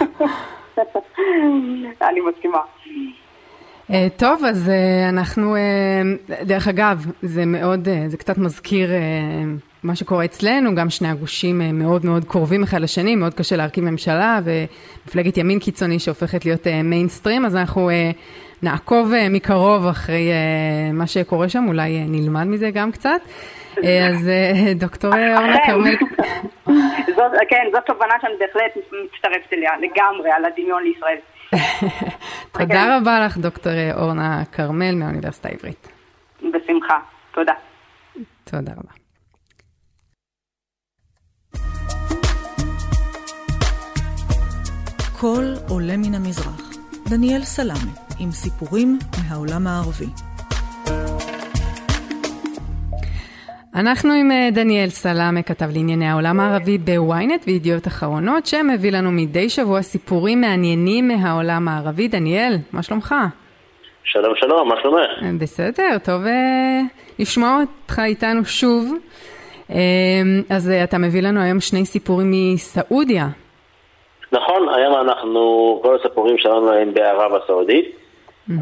אני 2.08 2.20
מסכימה. 2.20 2.58
אה, 3.90 4.06
טוב, 4.16 4.44
אז 4.44 4.68
אה, 4.68 5.08
אנחנו, 5.08 5.56
דרך 6.42 6.68
אגב, 6.68 7.06
זה 7.22 7.46
מאוד, 7.46 7.88
זה 8.06 8.16
קצת 8.16 8.38
מזכיר 8.38 8.90
מה 9.82 9.96
שקורה 9.96 10.24
אצלנו, 10.24 10.74
גם 10.74 10.90
שני 10.90 11.08
הגושים 11.08 11.62
אה, 11.62 11.72
מאוד 11.72 12.06
מאוד 12.06 12.24
קרובים 12.24 12.62
אחד 12.62 12.80
לשני, 12.80 13.16
מאוד 13.16 13.34
קשה 13.34 13.56
להרכיב 13.56 13.84
ממשלה, 13.84 14.40
ומפלגת 14.44 15.36
ימין 15.36 15.58
קיצוני 15.58 15.98
שהופכת 15.98 16.44
להיות 16.44 16.66
מיינסטרים, 16.84 17.42
אה, 17.42 17.46
אז 17.46 17.56
אנחנו 17.56 17.90
אה, 17.90 18.10
נעקוב 18.62 19.12
מקרוב 19.30 19.86
אחרי 19.86 20.30
מה 20.92 21.06
שקורה 21.06 21.48
שם, 21.48 21.64
אולי 21.68 22.04
נלמד 22.08 22.44
מזה 22.44 22.70
גם 22.70 22.92
קצת. 22.92 23.20
אז 23.76 24.30
דוקטור 24.74 25.10
אורנה 25.14 25.56
כרמל. 25.66 25.96
כן, 27.50 27.66
זאת 27.72 27.82
תובנה 27.86 28.14
שאני 28.20 28.32
בהחלט 28.40 28.76
מצטרפת 28.76 29.52
אליה 29.52 29.70
לגמרי, 29.76 30.30
על 30.30 30.44
הדמיון 30.44 30.82
לישראל. 30.82 31.16
תודה 32.58 32.74
כן. 32.74 32.98
רבה 33.00 33.20
לך, 33.26 33.36
דוקטור 33.36 33.72
אורנה 33.94 34.42
כרמל 34.52 34.94
מהאוניברסיטה 34.94 35.48
העברית. 35.48 35.88
בשמחה, 36.42 36.98
תודה. 37.34 37.54
תודה 38.44 38.72
רבה. 38.72 38.99
קול 45.20 45.54
עולה 45.68 45.96
מן 45.96 46.14
המזרח. 46.14 46.70
דניאל 47.10 47.42
סלאמה, 47.42 47.92
עם 48.20 48.30
סיפורים 48.30 48.98
מהעולם 49.18 49.66
הערבי. 49.66 50.06
אנחנו 53.74 54.12
עם 54.12 54.30
אה, 54.30 54.48
דניאל 54.52 54.88
סלאמה, 54.88 55.42
כתב 55.42 55.68
לענייני 55.72 56.08
העולם 56.08 56.40
הערבי 56.40 56.78
בוויינט 56.78 57.44
וידיעות 57.46 57.86
אחרונות, 57.86 58.46
שמביא 58.46 58.92
לנו 58.92 59.12
מדי 59.12 59.48
שבוע 59.48 59.82
סיפורים 59.82 60.40
מעניינים 60.40 61.08
מהעולם 61.08 61.68
הערבי. 61.68 62.08
דניאל, 62.08 62.56
מה 62.72 62.82
שלומך? 62.82 63.14
שלום 64.04 64.34
שלום, 64.36 64.68
מה 64.68 64.74
שלומך? 64.82 65.22
אה, 65.22 65.30
בסדר, 65.38 65.98
טוב 66.04 66.26
אה, 66.26 66.80
לשמוע 67.18 67.60
אותך 67.60 67.98
איתנו 68.04 68.44
שוב. 68.44 68.94
אז 70.48 70.70
אתה 70.84 70.98
מביא 70.98 71.22
לנו 71.22 71.40
היום 71.40 71.60
שני 71.60 71.86
סיפורים 71.86 72.30
מסעודיה. 72.30 73.28
נכון, 74.32 74.68
היום 74.68 74.94
אנחנו, 74.94 75.78
כל 75.82 75.96
הסיפורים 76.00 76.38
שלנו 76.38 76.72
הם 76.72 76.94
בערב 76.94 77.34
הסעודית. 77.34 77.96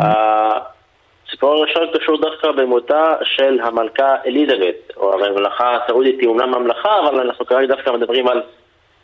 הסיפור 0.01 1.51
הראשון 1.51 1.87
קשור 1.95 2.21
דווקא 2.21 2.51
במותה 2.51 3.15
של 3.23 3.61
המלכה 3.63 4.17
אליזבת, 4.27 4.97
או 4.97 5.15
הממלכה 5.15 5.77
הסעודית 5.77 6.21
היא 6.21 6.29
אומנם 6.29 6.55
ממלכה, 6.55 6.99
אבל 6.99 7.21
אנחנו 7.21 7.47
כרגע 7.47 7.75
דווקא 7.75 7.91
מדברים 7.91 8.29
על 8.29 8.43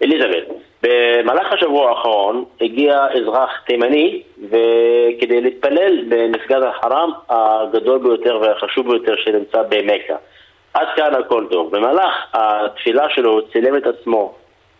אליזבת. 0.03 0.45
במהלך 0.83 1.53
השבוע 1.53 1.91
האחרון 1.91 2.45
הגיע 2.61 3.07
אזרח 3.15 3.51
תימני 3.67 4.23
וכדי 4.39 5.41
להתפלל 5.41 6.05
במסגד 6.09 6.62
החרם 6.62 7.12
הגדול 7.29 7.99
ביותר 7.99 8.39
והחשוב 8.43 8.91
ביותר 8.91 9.15
שנמצא 9.17 9.62
במכה. 9.69 10.15
עד 10.75 10.87
כאן 10.97 11.15
הכל 11.15 11.47
טוב. 11.51 11.77
במהלך 11.77 12.15
התפילה 12.35 13.11
שלו 13.11 13.33
הוא 13.33 13.41
צילם 13.53 13.77
את 13.77 13.87
עצמו 13.87 14.35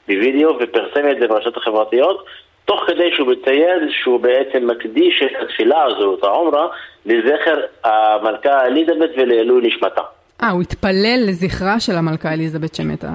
בווידאו 0.09 0.57
ופרסם 0.61 1.09
את 1.11 1.17
זה 1.21 1.29
ברשתות 1.29 1.57
החברתיות 1.57 2.25
תוך 2.65 2.81
כדי 2.87 3.11
שהוא 3.17 3.29
מציין 3.29 3.89
שהוא 4.03 4.21
בעצם 4.21 4.67
מקדיש 4.67 5.23
את 5.23 5.43
התפילה 5.43 5.83
הזו, 5.85 6.15
את 6.19 6.25
העומרה, 6.25 6.67
לזכר 7.07 7.61
המלכה 7.85 8.67
אליזבת 8.67 9.11
ולעילוי 9.17 9.67
נשמתה. 9.67 10.01
אה, 10.43 10.51
הוא 10.51 10.63
התפלל 10.63 11.21
לזכרה 11.29 11.81
של 11.81 11.93
המלכה 11.93 12.33
אליזבת 12.33 12.75
שמתה 12.75 13.09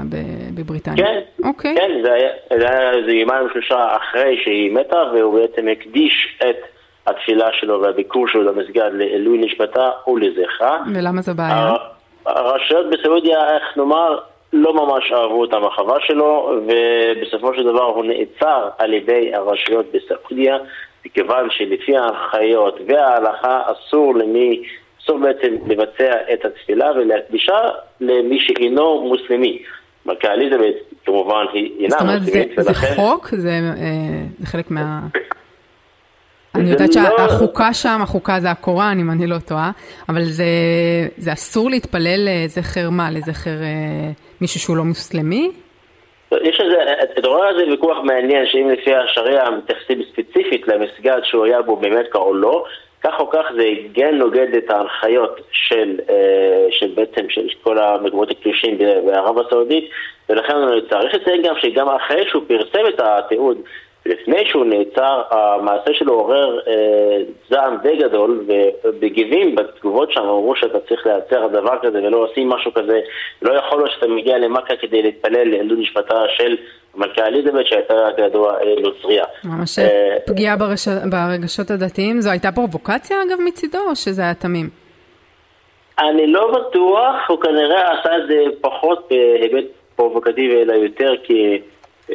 בבריטניה. 0.56 1.06
כן, 1.06 1.20
אוקיי. 1.44 1.76
כן, 1.76 1.92
זה 2.04 2.14
היה, 2.14 2.30
זה 2.60 2.70
היה 2.70 2.92
איזה 2.92 3.12
יומיים 3.12 3.48
שלושה 3.54 3.88
אחרי 3.96 4.40
שהיא 4.44 4.72
מתה, 4.72 5.04
והוא 5.14 5.40
בעצם 5.40 5.68
הקדיש 5.68 6.38
את 6.50 6.58
התפילה 7.08 7.48
שלו 7.60 7.82
והביקור 7.82 8.28
שלו 8.28 8.44
למסגד 8.44 8.90
לעילוי 8.94 9.38
נשמתה 9.38 9.90
ולזכרה. 10.08 10.78
ולמה 10.96 11.22
זו 11.22 11.36
בעיה? 11.36 11.74
הרשויות 12.26 12.86
בסעודיה, 12.90 13.56
איך 13.56 13.78
נאמר, 13.78 14.18
לא 14.54 14.74
ממש 14.74 15.12
אהבו 15.12 15.46
את 15.46 15.54
המחווה 15.54 15.98
שלו, 16.00 16.60
ובסופו 16.68 17.54
של 17.54 17.64
דבר 17.64 17.84
הוא 17.84 18.06
נעצר 18.06 18.70
על 18.78 18.94
ידי 18.94 19.32
הרשויות 19.34 19.86
בסעודיה, 19.94 20.58
מכיוון 21.06 21.48
שלפי 21.50 21.98
ההנחיות 21.98 22.80
וההלכה 22.88 23.62
אסור 23.66 24.16
למי, 24.16 24.64
אסור 25.04 25.20
בעצם 25.20 25.56
לבצע 25.68 26.14
את 26.34 26.46
התפילה 26.46 26.92
ולהקדישה 26.92 27.60
למי 28.02 28.40
שאינו 28.40 29.02
מוסלמי. 29.02 29.64
אליזבת 30.26 30.76
כמובן 31.06 31.46
היא 31.54 31.72
אינה 31.80 31.96
מוסלמית, 32.02 32.50
זאת 32.58 32.68
אומרת 32.68 32.76
זה 32.76 32.96
חוק? 32.96 33.28
זה, 33.28 33.50
אה, 33.50 34.24
זה 34.40 34.48
חלק 34.48 34.72
מה... 34.72 35.00
אני 36.56 36.70
יודעת 36.72 36.96
לא- 36.96 37.04
שהחוקה 37.18 37.74
שם, 37.74 38.00
החוקה 38.02 38.40
זה 38.40 38.52
הקוראן, 38.52 39.00
אם 39.00 39.12
אני 39.12 39.28
לא 39.28 39.38
טועה, 39.48 39.72
אבל 40.10 40.24
זה, 40.24 40.46
זה 41.18 41.34
אסור 41.34 41.70
להתפלל 41.70 42.28
לזכר 42.28 42.90
מה? 42.90 43.12
לזכר 43.12 43.62
אה, 43.62 44.12
מישהו 44.42 44.60
שהוא 44.60 44.78
לא 44.78 44.84
מוסלמי? 44.84 45.52
יש 46.32 46.62
איזה, 46.62 46.76
אתה 47.20 47.28
רואה 47.28 47.50
איזה 47.50 47.72
ויכוח 47.72 47.98
מעניין, 48.04 48.46
שאם 48.46 48.70
לפי 48.70 48.96
השריעה 48.96 49.52
מתייחסים 49.52 50.02
ספציפית 50.12 50.68
למסגד 50.68 51.20
שהוא 51.24 51.46
היה 51.46 51.62
בו 51.62 51.76
באמת 51.76 52.16
או 52.16 52.34
לא, 52.34 52.66
כך 53.04 53.20
או 53.20 53.30
כך 53.30 53.46
זה 53.58 53.64
כן 53.94 54.16
נוגד 54.16 54.56
את 54.58 54.70
ההנחיות 54.70 55.42
של, 55.52 56.00
אה, 56.10 56.68
של 56.72 56.92
בעצם 56.96 57.30
של 57.30 57.48
כל 57.64 57.78
המקומות 57.80 58.32
הקדושים 58.32 58.78
בערב 58.78 59.40
הסעודית, 59.40 59.90
ולכן 60.30 60.54
צריך 60.90 61.16
לציין 61.16 61.42
גם 61.42 61.56
שגם 61.62 61.90
אחרי 61.90 62.26
שהוא 62.30 62.44
פרסם 62.48 62.88
את 62.90 63.00
התיעוד 63.00 63.58
לפני 64.10 64.46
שהוא 64.46 64.66
נעצר, 64.66 65.22
המעשה 65.32 65.94
שלו 65.94 66.14
עורר 66.14 66.60
אה, 66.68 67.18
זעם 67.50 67.78
די 67.84 67.96
גדול, 67.96 68.46
ובגיבים 68.84 69.56
בתגובות 69.56 70.12
שם 70.12 70.22
אמרו 70.22 70.56
שאתה 70.56 70.80
צריך 70.80 71.08
להיעצר 71.08 71.36
על 71.36 71.50
דבר 71.50 71.78
כזה 71.82 71.98
ולא 72.04 72.18
עושים 72.18 72.50
משהו 72.50 72.74
כזה. 72.74 73.00
לא 73.42 73.54
יכול 73.54 73.78
להיות 73.78 73.92
שאתה 73.92 74.08
מגיע 74.08 74.38
למכה 74.38 74.76
כדי 74.76 75.02
להתפלל 75.02 75.50
לעילוי 75.50 75.82
נשפטה 75.82 76.24
של 76.38 76.56
המלכה 76.96 77.26
אליזבת 77.26 77.66
שהייתה 77.68 77.94
כידוע 78.16 78.54
אה, 78.54 78.82
נוצריה. 78.82 79.24
ממש 79.44 79.80
אה, 79.80 80.18
פגיעה 80.26 80.56
ברש... 80.58 80.88
ברגשות 80.88 81.72
הדתיים. 81.72 82.22
זו 82.22 82.30
הייתה 82.30 82.52
פרובוקציה 82.52 83.18
אגב 83.24 83.38
מצידו, 83.46 83.80
או 83.90 83.96
שזה 83.96 84.22
היה 84.22 84.34
תמים? 84.34 84.70
אני 86.00 86.28
לא 86.28 86.52
בטוח, 86.52 87.16
הוא 87.28 87.42
כנראה 87.42 88.00
עשה 88.00 88.18
את 88.18 88.28
זה 88.28 88.44
פחות 88.62 89.10
בהיבט 89.10 89.66
פרובוקטיבי, 89.96 90.62
אלא 90.62 90.74
יותר 90.74 91.14
כי... 91.24 91.62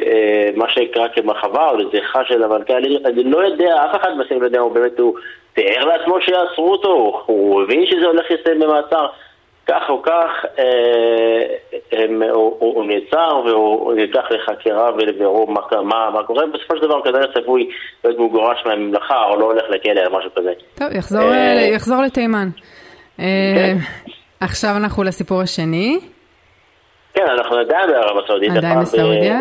אה, 0.01 0.49
מה 0.55 0.69
שנקרא 0.69 1.07
כמחווה 1.07 1.69
או 1.69 1.77
לזכרה 1.77 2.25
של 2.25 2.43
המלכה, 2.43 2.77
אני, 2.77 2.97
אני 3.05 3.23
לא 3.23 3.37
יודע, 3.37 3.75
אף 3.85 4.01
אחד 4.01 4.09
בסדר 4.19 4.37
לא 4.37 4.45
יודע, 4.45 4.59
הוא 4.59 4.71
באמת, 4.71 4.99
הוא 4.99 5.15
תיאר 5.53 5.85
לעצמו 5.85 6.21
שיעצרו 6.21 6.71
אותו, 6.71 7.23
הוא 7.25 7.63
הבין 7.63 7.85
שזה 7.85 8.05
הולך 8.05 8.25
להסתיים 8.31 8.59
במעצר. 8.59 9.05
כך 9.67 9.89
או 9.89 10.01
כך, 10.01 10.45
אה, 10.59 11.45
הם, 11.91 12.21
הוא, 12.21 12.55
הוא, 12.59 12.75
הוא 12.75 12.85
נעצר 12.85 13.41
והוא 13.45 13.93
נלקח 13.93 14.23
לחקירה 14.31 14.91
ולבירור 14.93 15.51
מה, 15.51 15.61
מה, 15.81 16.09
מה 16.13 16.23
קורה, 16.23 16.43
בסופו 16.45 16.75
של 16.75 16.81
דבר 16.81 17.03
כנראה 17.03 17.27
צפוי 17.33 17.69
להיות 18.03 18.19
מגורש 18.19 18.63
מהממלכה 18.65 19.23
או 19.23 19.39
לא 19.39 19.45
הולך 19.45 19.63
לכלא 19.69 20.05
או 20.05 20.17
משהו 20.17 20.29
כזה. 20.35 20.53
טוב, 20.75 20.87
יחזור, 20.91 21.31
אה, 21.31 21.69
יחזור 21.73 22.01
לתימן. 22.01 22.47
כן. 23.17 23.77
עכשיו 24.39 24.69
אנחנו 24.77 25.03
לסיפור 25.03 25.41
השני. 25.41 25.99
כן, 27.13 27.25
אנחנו 27.39 27.57
עדיין 27.57 27.89
בערב 27.89 28.23
הסעודית. 28.23 28.51
עדיין 28.57 28.79
בסעודיה? 28.79 29.39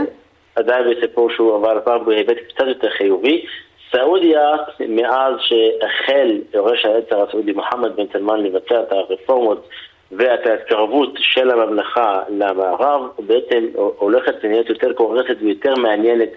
עדיין 0.57 0.85
בסיפור 0.91 1.31
שהוא 1.31 1.55
עבר 1.57 1.77
הפעם 1.77 2.05
בהיבט 2.05 2.37
קצת 2.49 2.67
יותר 2.67 2.91
חיובי. 2.91 3.45
סעודיה, 3.91 4.53
מאז 4.89 5.35
שהחל 5.41 6.39
יורש 6.55 6.85
העצר 6.85 7.23
הסעודי 7.23 7.53
מוחמד 7.53 7.97
בן 7.97 8.05
סלמן 8.13 8.41
לבצע 8.43 8.83
את 8.83 8.93
הרפורמות 8.93 9.69
ואת 10.13 10.47
ההתקרבות 10.47 11.11
של 11.19 11.51
הממלכה 11.51 12.23
למערב, 12.29 13.03
בעצם 13.19 13.65
הולכת 13.99 14.35
ונהיית 14.43 14.69
יותר 14.69 14.93
קורסת 14.93 15.37
ויותר 15.41 15.75
מעניינת 15.75 16.31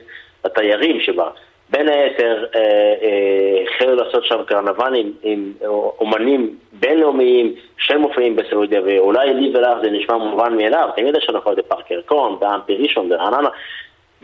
לתיירים 0.45 0.99
שבה. 0.99 1.30
בין 1.70 1.89
היתר 1.89 2.45
אה, 2.55 2.61
אה, 2.61 3.63
החלו 3.63 3.95
לעשות 3.95 4.26
שם 4.26 4.43
קרנבנים 4.47 5.13
עם 5.24 5.53
אומנים 5.99 6.57
בינלאומיים 6.74 7.55
שמופיעים 7.78 8.36
בסעודיה, 8.36 8.82
ואולי 8.86 9.34
לי 9.34 9.51
ולך 9.55 9.78
זה 9.84 9.89
נשמע 9.89 10.18
מובן 10.18 10.57
מאליו, 10.57 10.89
תמיד 10.95 11.15
יש 11.15 11.30
לנו 11.30 11.39
את 11.39 11.65
פארק 11.68 11.91
ירקון, 11.91 12.39
באמפי 12.39 12.76
ראשון, 12.76 13.09
ברעננה, 13.09 13.49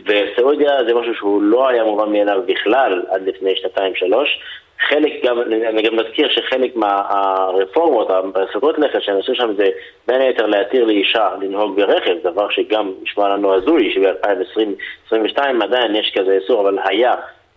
וסעודיה 0.05 0.83
זה 0.87 0.93
משהו 0.93 1.15
שהוא 1.15 1.41
לא 1.41 1.67
היה 1.67 1.83
מובן 1.83 2.11
מאליו 2.11 2.41
בכלל 2.45 3.03
עד 3.09 3.27
לפני 3.27 3.55
שנתיים-שלוש. 3.55 4.39
חלק 4.87 5.25
גם, 5.25 5.41
אני 5.41 5.81
גם 5.81 5.95
מזכיר 5.95 6.29
שחלק 6.29 6.75
מהרפורמות, 6.75 8.07
הסרטות 8.35 8.79
לכת 8.79 9.01
שאני 9.01 9.17
עושה 9.17 9.35
שם 9.35 9.53
זה 9.57 9.69
בין 10.07 10.21
היתר 10.21 10.45
להתיר 10.45 10.85
לאישה 10.85 11.29
לנהוג 11.41 11.75
ברכב, 11.75 12.15
דבר 12.23 12.49
שגם 12.49 12.91
נשמע 13.03 13.29
לנו 13.29 13.53
הזוי, 13.53 13.93
שב-2022 13.93 15.39
עדיין 15.61 15.95
יש 15.95 16.13
כזה 16.17 16.37
איסור, 16.41 16.61
אבל 16.61 16.77
היה 16.85 17.13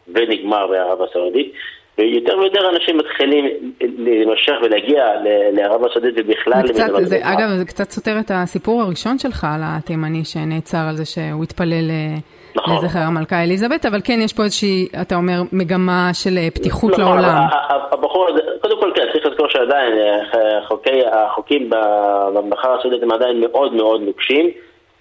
ונגמר 0.08 0.66
בערב 0.66 1.02
הסעודית. 1.02 1.52
ויותר 1.98 2.38
ויותר 2.38 2.70
אנשים 2.70 2.98
מתחילים 2.98 3.44
להימשך 3.80 4.52
ולהגיע 4.62 5.04
לערב 5.52 5.84
הסעודית 5.84 6.14
ובכלל 6.16 6.52
למדינות 6.56 7.06
זה, 7.06 7.18
אגב, 7.22 7.48
זה 7.58 7.64
קצת 7.64 7.90
סותר 7.90 8.18
את 8.20 8.30
הסיפור 8.34 8.82
הראשון 8.82 9.18
שלך 9.18 9.46
על 9.54 9.60
התימני 9.64 10.24
שנעצר 10.24 10.86
על 10.88 10.96
זה 10.96 11.04
שהוא 11.04 11.44
התפלל 11.44 11.90
אה, 11.90 12.16
נכון. 12.56 12.84
לזכר 12.84 12.98
המלכה 12.98 13.42
אליזבת, 13.42 13.86
אבל 13.86 14.00
כן, 14.04 14.18
יש 14.24 14.32
פה 14.32 14.42
איזושהי, 14.42 14.88
אתה 15.02 15.14
אומר, 15.14 15.40
מגמה 15.52 16.10
של 16.12 16.38
אה, 16.38 16.48
פתיחות 16.54 16.92
נכון, 16.92 17.04
לעולם. 17.04 17.42
הבחור 17.92 18.28
הזה, 18.28 18.40
קודם 18.60 18.80
כל 18.80 18.92
כן, 18.94 19.06
צריך 19.12 19.26
לזכור 19.26 19.48
שעדיין 19.48 19.92
אה, 19.98 20.66
חוקי, 20.68 21.00
החוקים 21.12 21.70
בממלכה 21.70 22.74
הסעודית 22.74 23.02
הם 23.02 23.12
עדיין 23.12 23.40
מאוד 23.40 23.74
מאוד 23.74 24.00
נוקשים. 24.00 24.50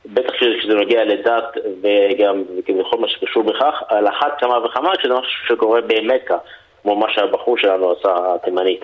בטח 0.05 0.33
כשזה 0.33 0.75
מגיע 0.75 1.05
לדת 1.05 1.57
וגם 1.81 2.43
בכל 2.79 2.97
מה 2.99 3.07
שקשור 3.07 3.43
בכך, 3.43 3.83
על 3.87 4.07
אחת 4.07 4.39
כמה 4.39 4.65
וכמה 4.65 4.91
כשזה 4.97 5.13
משהו 5.13 5.47
שקורה 5.47 5.81
באמת 5.81 6.21
כך. 6.25 6.35
כמו 6.85 6.95
מה 6.95 7.05
שהבחור 7.09 7.57
שלנו 7.57 7.91
עשה, 7.91 8.15
התימני. 8.35 8.77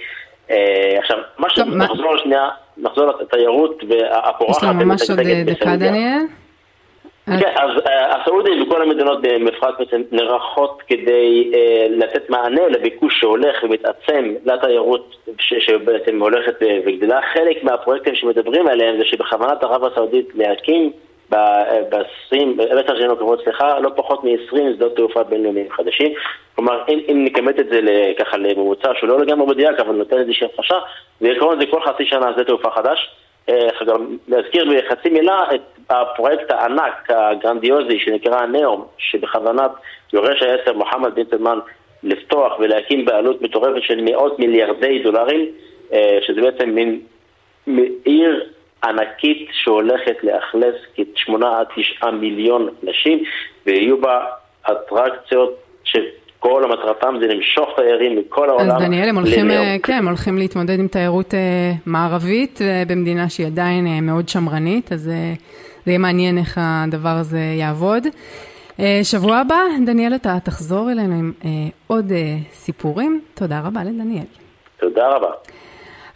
אה, 0.52 0.96
עכשיו, 1.00 1.18
מה 1.38 1.50
ש... 1.50 1.60
נחזור 1.60 2.18
שנייה, 2.18 2.50
נחזור 2.78 3.06
לתיירות 3.06 3.84
והפורחת. 3.90 4.58
יש 4.58 4.64
לנו 4.64 4.86
ממש 4.86 5.10
עוד 5.10 5.20
דקה, 5.46 5.76
דניאל. 5.76 6.22
כן, 7.26 7.52
אז 7.56 7.70
אה, 7.88 8.22
הסעודים 8.22 8.64
וכל 8.64 8.82
המדינות 8.82 9.22
במפרץ 9.22 9.76
בעצם 9.80 10.02
נערכות 10.12 10.82
כדי 10.88 11.52
אה, 11.54 11.88
לתת 11.90 12.30
מענה 12.30 12.68
לביקוש 12.68 13.20
שהולך 13.20 13.64
ומתעצם 13.64 14.34
לתיירות 14.46 15.16
שבעצם 15.38 16.22
הולכת 16.22 16.56
וגדלה. 16.86 17.20
חלק 17.34 17.64
מהפרויקטים 17.64 18.16
שמדברים 18.16 18.68
עליהם 18.68 18.98
זה 18.98 19.06
שבכוונת 19.06 19.64
ערב 19.64 19.84
הסעודית 19.84 20.28
להקים 20.36 20.92
ב-20, 21.32 22.36
בעשר 22.58 22.96
שנים 22.98 23.12
הקרובות, 23.12 23.44
סליחה, 23.44 23.80
לא 23.80 23.92
פחות 23.96 24.24
מ-20 24.24 24.58
שדות 24.76 24.96
תעופה 24.96 25.24
בינלאומיים 25.24 25.72
חדשים. 25.72 26.14
כלומר, 26.56 26.84
אם, 26.90 27.00
אם 27.12 27.26
נכמת 27.26 27.60
את 27.60 27.66
זה 27.70 27.82
ככה 28.20 28.38
לממוצע 28.38 28.90
שהוא 29.00 29.10
לא 29.10 29.20
לגמרי 29.20 29.48
מדויק, 29.48 29.80
אבל 29.80 29.96
נותן 29.96 30.18
איזושהי 30.18 30.48
הפרשה, 30.54 30.80
בעיקרון 31.22 31.60
זה 31.60 31.66
כל 31.72 31.82
חצי 31.82 32.06
שנה 32.06 32.34
שדה 32.34 32.44
תעופה 32.44 32.70
חדש. 32.72 33.16
גם 33.88 34.18
להזכיר 34.28 34.66
בחצי 34.72 35.10
מילה 35.10 35.46
את 35.56 35.62
הפרויקט 35.90 36.52
הענק, 36.52 37.10
הגרנדיוזי, 37.10 38.00
שנקרא 38.00 38.40
הנאום, 38.40 38.86
שבכוונת 38.98 39.72
יורש 40.14 40.42
העשר 40.42 40.74
מוחמד 40.74 41.16
בן 41.16 41.60
לפתוח 42.04 42.54
ולהקים 42.60 43.06
בעלות 43.06 43.42
מטורפת 43.42 43.82
של 43.82 44.02
מאות 44.02 44.40
מיליארדי 44.40 45.00
דולרים, 45.00 45.46
שזה 46.22 46.42
בעצם 46.42 46.70
מין 46.70 47.00
עיר 48.06 48.44
ענקית 48.84 49.50
שהולכת 49.52 50.16
לאכלס 50.24 50.76
כ-8 50.96 51.46
עד 51.46 51.68
9 51.76 52.12
מיליון 52.12 52.70
נשים, 52.84 53.24
ויהיו 53.66 54.02
בה 54.02 54.26
אטרקציות 54.72 55.64
שכל 55.84 56.64
המטרתם 56.64 57.16
זה 57.22 57.28
למשוך 57.28 57.70
תיירים 57.76 58.20
מכל 58.20 58.50
העולם. 58.50 58.72
אז 58.76 58.82
דניאל, 58.82 59.10
הם 59.10 59.18
הולכים, 59.18 59.48
כן, 59.84 59.94
הם 59.94 60.08
הולכים 60.08 60.38
להתמודד 60.38 60.80
עם 60.80 60.88
תיירות 60.88 61.34
מערבית 61.86 62.60
במדינה 62.88 63.30
שהיא 63.30 63.48
עדיין 63.48 64.06
מאוד 64.06 64.30
שמרנית, 64.30 64.92
אז 64.92 65.02
זה 65.02 65.92
יהיה 65.92 65.98
מעניין 65.98 66.38
איך 66.38 66.58
הדבר 66.62 67.10
הזה 67.20 67.40
יעבוד. 67.40 68.04
שבוע 69.04 69.38
הבא, 69.38 69.60
דניאל, 69.86 70.16
אתה 70.16 70.38
תחזור 70.44 70.92
אלינו 70.92 71.14
עם 71.14 71.32
עוד 71.88 72.12
סיפורים. 72.52 73.22
תודה 73.34 73.62
רבה 73.66 73.84
לדניאל. 73.84 74.26
תודה 74.80 75.08
רבה. 75.08 75.32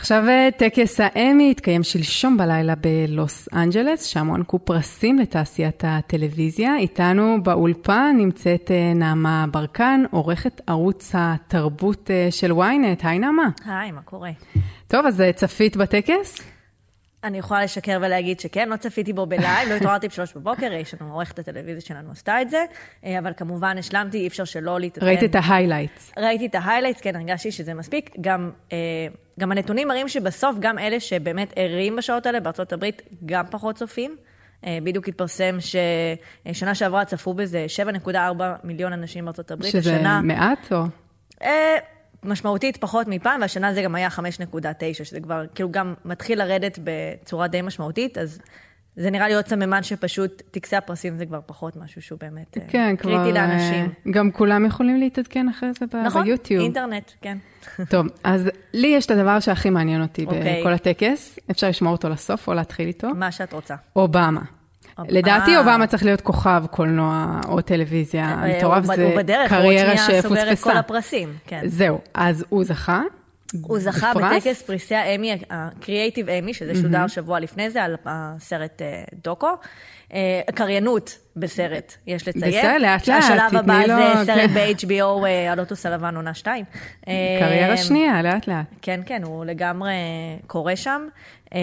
עכשיו 0.06 0.24
טקס 0.58 1.00
האמי 1.00 1.52
התקיים 1.52 1.84
שלשום 1.84 2.38
בלילה 2.38 2.74
בלוס 2.76 3.50
אנג'לס, 3.54 4.04
שם 4.04 4.28
הוענקו 4.28 4.60
פרסים 4.60 5.20
לתעשיית 5.20 5.84
הטלוויזיה. 5.88 6.78
איתנו 6.78 7.38
באולפן 7.44 8.16
נמצאת 8.18 8.72
נעמה 8.96 9.46
ברקן, 9.52 10.04
עורכת 10.12 10.62
ערוץ 10.68 11.12
התרבות 11.14 12.10
של 12.30 12.52
ynet. 12.52 13.08
היי 13.08 13.20
נעמה. 13.20 13.50
היי, 13.66 13.92
מה 13.92 14.02
קורה? 14.02 14.30
טוב, 14.88 15.06
אז 15.06 15.24
צפית 15.36 15.78
בטקס? 15.78 16.42
אני 17.24 17.38
יכולה 17.38 17.64
לשקר 17.64 17.98
ולהגיד 18.02 18.40
שכן, 18.40 18.70
לא 18.70 18.76
צפיתי 18.76 19.14
בו 19.14 19.26
בלייב, 19.26 19.70
לא 19.70 19.74
התעוררתי 19.74 20.08
בשלוש 20.08 20.34
בבוקר, 20.34 20.74
יש 20.74 20.96
לנו 21.02 21.14
עורכת 21.14 21.40
הטלוויזיה 21.40 21.82
שלנו 21.82 22.12
עשתה 22.12 22.42
את 22.42 22.50
זה, 22.50 22.66
אבל 23.20 23.32
כמובן 23.38 23.78
השלמתי, 23.78 24.18
אי 24.18 24.28
אפשר 24.28 24.44
שלא 24.44 24.80
להתעדכן. 24.80 25.08
ראית 25.08 25.24
את 25.24 25.36
ההיילייטס. 25.36 26.12
ראיתי 26.18 26.46
את 26.46 26.56
ההיילייטס, 26.56 27.02
כן, 27.02 27.16
הרגשתי 27.16 27.52
שזה 27.52 27.74
מספיק. 27.74 28.10
גם, 28.22 28.52
גם 29.40 29.52
הנתונים 29.52 29.88
מראים 29.88 30.08
שבסוף 30.08 30.56
גם 30.60 30.80
אלה 30.80 31.00
שבאמת 31.00 31.54
ערים 31.56 31.96
בשעות 31.96 32.26
האלה 32.26 32.40
בארצות 32.40 32.74
הברית, 32.74 33.02
גם 33.26 33.46
פחות 33.52 33.76
צופים. 33.76 34.16
בדיוק 34.84 35.08
התפרסם 35.08 35.58
ששנה 35.60 36.76
שעברה 36.76 37.06
צפו 37.06 37.34
בזה 37.34 37.66
7.4 38.06 38.18
מיליון 38.64 38.94
אנשים 38.94 39.26
בארצות 39.26 39.52
הברית. 39.52 39.72
שזה 39.72 39.96
השנה, 39.96 40.22
מעט 40.22 40.72
או? 40.72 40.84
משמעותית 42.24 42.78
פחות 42.78 43.08
מפעם, 43.08 43.42
והשנה 43.42 43.74
זה 43.74 43.82
גם 43.82 43.96
היה 43.96 44.08
5.9, 44.08 44.24
שזה 44.94 45.20
כבר 45.20 45.44
כאילו 45.56 45.72
גם 45.72 45.94
מתחיל 46.06 46.40
לרדת 46.40 46.80
בצורה 46.84 47.48
די 47.48 47.62
משמעותית, 47.62 48.18
אז 48.18 48.42
זה 48.98 49.10
נראה 49.12 49.28
לי 49.28 49.34
עוד 49.36 49.48
סממן 49.48 49.84
שפשוט 49.84 50.42
טקסי 50.52 50.76
הפרסים 50.76 51.18
זה 51.18 51.26
כבר 51.26 51.40
פחות 51.46 51.76
משהו 51.76 52.02
שהוא 52.02 52.20
באמת 52.22 52.58
כן, 52.68 52.96
קריטי 52.96 53.18
כבר, 53.24 53.32
לאנשים. 53.34 53.90
גם 54.12 54.32
כולם 54.32 54.66
יכולים 54.66 55.00
להתעדכן 55.00 55.50
אחרי 55.50 55.70
זה 55.80 55.86
ב- 55.94 55.96
נכון, 55.96 56.24
ביוטיוב. 56.24 56.64
אינטרנט, 56.64 57.12
כן. 57.22 57.38
טוב, 57.90 58.08
אז 58.24 58.50
לי 58.74 58.88
יש 58.88 59.06
את 59.06 59.12
הדבר 59.12 59.40
שהכי 59.40 59.70
מעניין 59.70 60.02
אותי 60.02 60.26
אוקיי. 60.26 60.60
בכל 60.62 60.74
הטקס, 60.74 61.40
אפשר 61.52 61.70
לשמור 61.70 61.92
אותו 61.92 62.10
לסוף 62.10 62.48
או 62.48 62.54
להתחיל 62.54 62.88
איתו. 62.88 63.08
מה 63.16 63.32
שאת 63.32 63.54
רוצה. 63.54 63.76
אובמה. 63.96 64.42
אוב- 64.98 65.08
לדעתי 65.10 65.54
אה. 65.56 65.60
אובמה 65.60 65.88
צריך 65.88 66.06
להיות 66.06 66.22
כוכב 66.22 66.64
קולנוע 66.72 67.40
או 67.48 67.62
טלוויזיה, 67.62 68.24
אה, 68.44 68.58
מטורף, 68.58 68.84
זה 68.86 69.06
הוא 69.06 69.18
בדרך, 69.18 69.52
הוא 69.52 69.58
עוד 69.60 69.66
קריירה 69.66 69.98
שנייה 69.98 70.22
סוגר 70.22 70.42
את 70.42 70.48
כל 70.48 70.56
שפוספסה. 70.56 70.80
הפרסים, 70.80 71.30
כן. 71.48 71.62
זהו, 71.66 72.00
אז 72.14 72.46
הוא 72.50 72.64
זכה. 72.64 73.02
הוא 73.62 73.80
זכה 73.80 74.14
בפרס? 74.16 74.48
בטקס 74.48 74.62
פרסי 74.62 74.96
האמי, 74.96 75.38
הקריאייטיב 75.50 76.30
אמי, 76.30 76.54
שזה 76.54 76.76
שודר 76.76 77.08
שבוע 77.08 77.40
לפני 77.40 77.70
זה, 77.70 77.84
על 77.84 77.96
הסרט 78.06 78.82
אה, 78.82 79.04
דוקו. 79.24 79.48
אה, 80.14 80.42
קריינות 80.56 81.18
בסרט, 81.36 81.96
יש 82.08 82.28
לציין. 82.28 82.52
בסדר, 82.52 82.78
לאט 82.78 83.08
לאט, 83.08 83.24
השלב 83.24 83.56
הבא 83.56 83.82
זה 83.88 84.26
סרט 84.26 84.50
כן. 84.50 84.54
ב-HBO 84.54 85.26
אה, 85.26 85.52
על 85.52 85.60
אוטו 85.60 85.76
סלבן 85.76 86.16
עונה 86.16 86.34
2. 86.34 86.66
קריירה 87.40 87.78
שנייה, 87.78 88.22
לאט 88.22 88.48
לאט. 88.48 88.66
כן, 88.82 89.02
כן, 89.06 89.24
הוא 89.24 89.46
לגמרי 89.46 89.94
קורה 90.48 90.76
שם. 90.76 91.08
אה, 91.54 91.60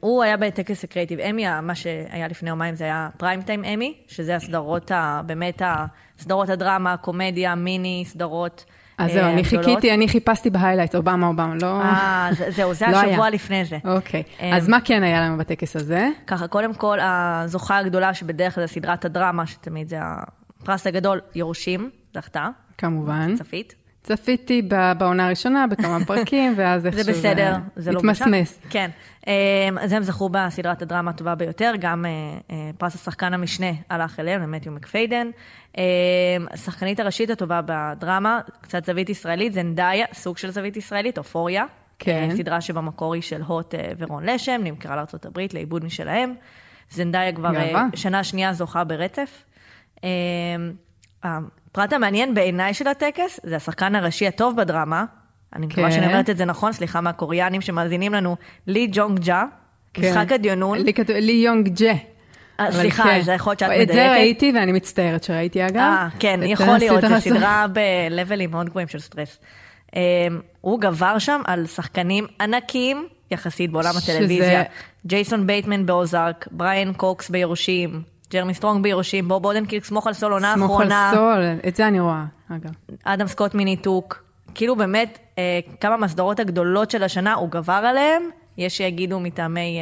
הוא 0.00 0.22
היה 0.22 0.36
בטקס 0.36 0.84
הקריאיטיב 0.84 1.20
אמי, 1.20 1.60
מה 1.62 1.74
שהיה 1.74 2.28
לפני 2.28 2.50
יומיים 2.50 2.74
זה 2.74 2.84
היה 2.84 3.08
פריים 3.16 3.42
טיים 3.42 3.64
אמי, 3.64 3.94
שזה 4.06 4.36
הסדרות, 4.36 4.90
באמת 5.26 5.62
הסדרות 5.64 6.48
הדרמה, 6.48 6.96
קומדיה, 6.96 7.54
מיני, 7.54 8.04
סדרות 8.06 8.64
אז 8.98 9.12
זהו, 9.12 9.22
אה, 9.22 9.32
אני 9.32 9.42
גדולות. 9.42 9.64
חיכיתי, 9.66 9.94
אני 9.94 10.08
חיפשתי 10.08 10.50
בהיילייט, 10.50 10.94
אובמה, 10.94 11.26
אובמה, 11.26 11.54
לא... 11.62 11.80
אה, 11.82 12.28
זה- 12.32 12.50
זהו, 12.50 12.74
זה 12.74 12.86
לא 12.92 12.96
השבוע. 12.96 13.30
לפני 13.30 13.64
זה. 13.64 13.78
אוקיי, 13.84 14.22
אה, 14.40 14.56
אז 14.56 14.68
מה 14.68 14.78
כן 14.84 15.02
היה 15.02 15.20
לנו 15.20 15.38
בטקס 15.38 15.76
הזה? 15.76 16.08
ככה, 16.26 16.46
קודם 16.48 16.74
כל, 16.74 16.98
הזוכה 17.02 17.78
הגדולה, 17.78 18.14
שבדרך 18.14 18.54
כלל 18.54 18.66
זה 18.66 18.72
סדרת 18.72 19.04
הדרמה, 19.04 19.46
שתמיד 19.46 19.88
זה 19.88 19.96
הפרס 20.00 20.86
הגדול, 20.86 21.20
יורשים, 21.34 21.90
זכתה, 22.14 22.48
כמובן. 22.78 23.34
צפית. 23.36 23.74
צפיתי 24.04 24.62
בעונה 24.98 25.26
הראשונה 25.26 25.66
בכמה 25.66 26.04
פרקים, 26.06 26.54
ואז 26.56 26.86
איכשהו 26.86 27.04
זה 27.04 27.12
בסדר, 27.12 27.56
זה 27.76 27.92
לא 27.92 27.98
התמסמס. 27.98 28.60
כן. 28.70 28.90
אמ, 29.26 29.78
אז 29.78 29.92
הם 29.92 30.02
זכו 30.02 30.28
בסדרת 30.28 30.82
הדרמה 30.82 31.10
הטובה 31.10 31.34
ביותר, 31.34 31.72
גם 31.80 32.04
אה, 32.06 32.10
אה, 32.50 32.70
פרס 32.78 32.94
השחקן 32.94 33.34
המשנה 33.34 33.70
הלך 33.90 34.20
אליהם, 34.20 34.42
למתיו 34.42 34.72
מקפיידן. 34.72 35.30
אמ, 35.78 35.82
השחקנית 36.50 37.00
הראשית 37.00 37.30
הטובה 37.30 37.60
בדרמה, 37.66 38.40
קצת 38.60 38.84
זווית 38.84 39.08
ישראלית, 39.08 39.52
זנדאיה, 39.52 40.06
סוג 40.12 40.38
של 40.38 40.50
זווית 40.50 40.76
ישראלית, 40.76 41.18
אופוריה. 41.18 41.64
כן. 41.98 42.28
אה, 42.30 42.36
סדרה 42.36 42.60
שבמקור 42.60 43.14
היא 43.14 43.22
של 43.22 43.42
הוט 43.42 43.74
ורון 43.98 44.24
לשם, 44.24 44.60
נמכרה 44.64 44.96
לארה"ב 44.96 45.40
לעיבוד 45.52 45.84
משלהם. 45.84 46.34
זנדאיה 46.90 47.32
כבר 47.32 47.52
גאווה. 47.52 47.86
שנה 47.94 48.24
שנייה 48.24 48.52
זוכה 48.52 48.84
ברצף. 48.84 49.44
הפרט 51.74 51.92
המעניין 51.92 52.34
בעיניי 52.34 52.74
של 52.74 52.88
הטקס, 52.88 53.40
זה 53.42 53.56
השחקן 53.56 53.94
הראשי 53.94 54.26
הטוב 54.26 54.56
בדרמה, 54.56 55.04
אני 55.56 55.66
מקווה 55.66 55.88
כן. 55.88 55.94
שאני 55.94 56.06
אומרת 56.06 56.30
את 56.30 56.36
זה 56.36 56.44
נכון, 56.44 56.72
סליחה 56.72 57.00
מהקוריאנים 57.00 57.60
שמאזינים 57.60 58.14
לנו, 58.14 58.36
לי 58.66 58.88
ג'ונג 58.92 59.18
ג'ה, 59.18 59.44
כן. 59.94 60.10
משחק 60.10 60.32
הדיונון. 60.32 60.78
לי 61.08 61.32
יונג 61.32 61.68
ג'ה. 61.68 61.92
אה, 62.60 62.72
סליחה, 62.72 63.02
כן. 63.02 63.20
אז 63.20 63.28
יכול 63.28 63.50
להיות 63.50 63.58
שאת 63.58 63.68
את 63.68 63.74
מדייקת. 63.74 63.92
זה 63.94 64.12
ראיתי, 64.12 64.52
ואני 64.54 64.72
מצטערת 64.72 65.24
שראיתי 65.24 65.66
אגב. 65.66 65.76
אה, 65.76 66.08
כן, 66.18 66.42
את 66.42 66.48
יכול 66.48 66.78
להיות, 66.78 67.00
זו. 67.00 67.20
סדרה 67.20 67.66
בלבלים 67.72 68.50
מאוד 68.50 68.68
גבוהים 68.68 68.88
של 68.88 68.98
סטרס. 68.98 69.38
אמ, 69.96 70.00
הוא 70.60 70.80
גבר 70.80 71.18
שם 71.18 71.40
על 71.44 71.66
שחקנים 71.66 72.26
ענקיים 72.40 73.08
יחסית 73.30 73.70
בעולם 73.70 73.94
הטלוויזיה. 73.96 74.62
ג'ייסון 75.06 75.46
בייטמן 75.46 75.86
באוזארק, 75.86 76.48
בריאן 76.50 76.92
קוקס 76.92 77.30
ביורשים, 77.30 78.13
ג'רמי 78.34 78.54
סטרונג 78.54 78.82
ביורשים, 78.82 79.28
בוב 79.28 79.44
אודנקירק, 79.44 79.84
סמוך 79.84 80.06
על 80.06 80.12
סול 80.12 80.32
עונה 80.32 80.52
סמוך 80.54 80.80
על. 80.80 80.88
סול, 81.14 81.40
את 81.68 81.76
זה 81.76 81.88
אני 81.88 82.00
רואה, 82.00 82.24
אגב. 82.50 82.70
אדם 83.04 83.26
סקוט 83.26 83.54
מניתוק, 83.54 84.24
כאילו 84.54 84.76
באמת 84.76 85.18
אה, 85.38 85.42
כמה 85.80 85.96
מהסדרות 85.96 86.40
הגדולות 86.40 86.90
של 86.90 87.02
השנה 87.02 87.34
הוא 87.34 87.48
גבר 87.50 87.72
עליהם, 87.72 88.22
יש 88.58 88.76
שיגידו 88.76 89.20
מטעמי 89.20 89.78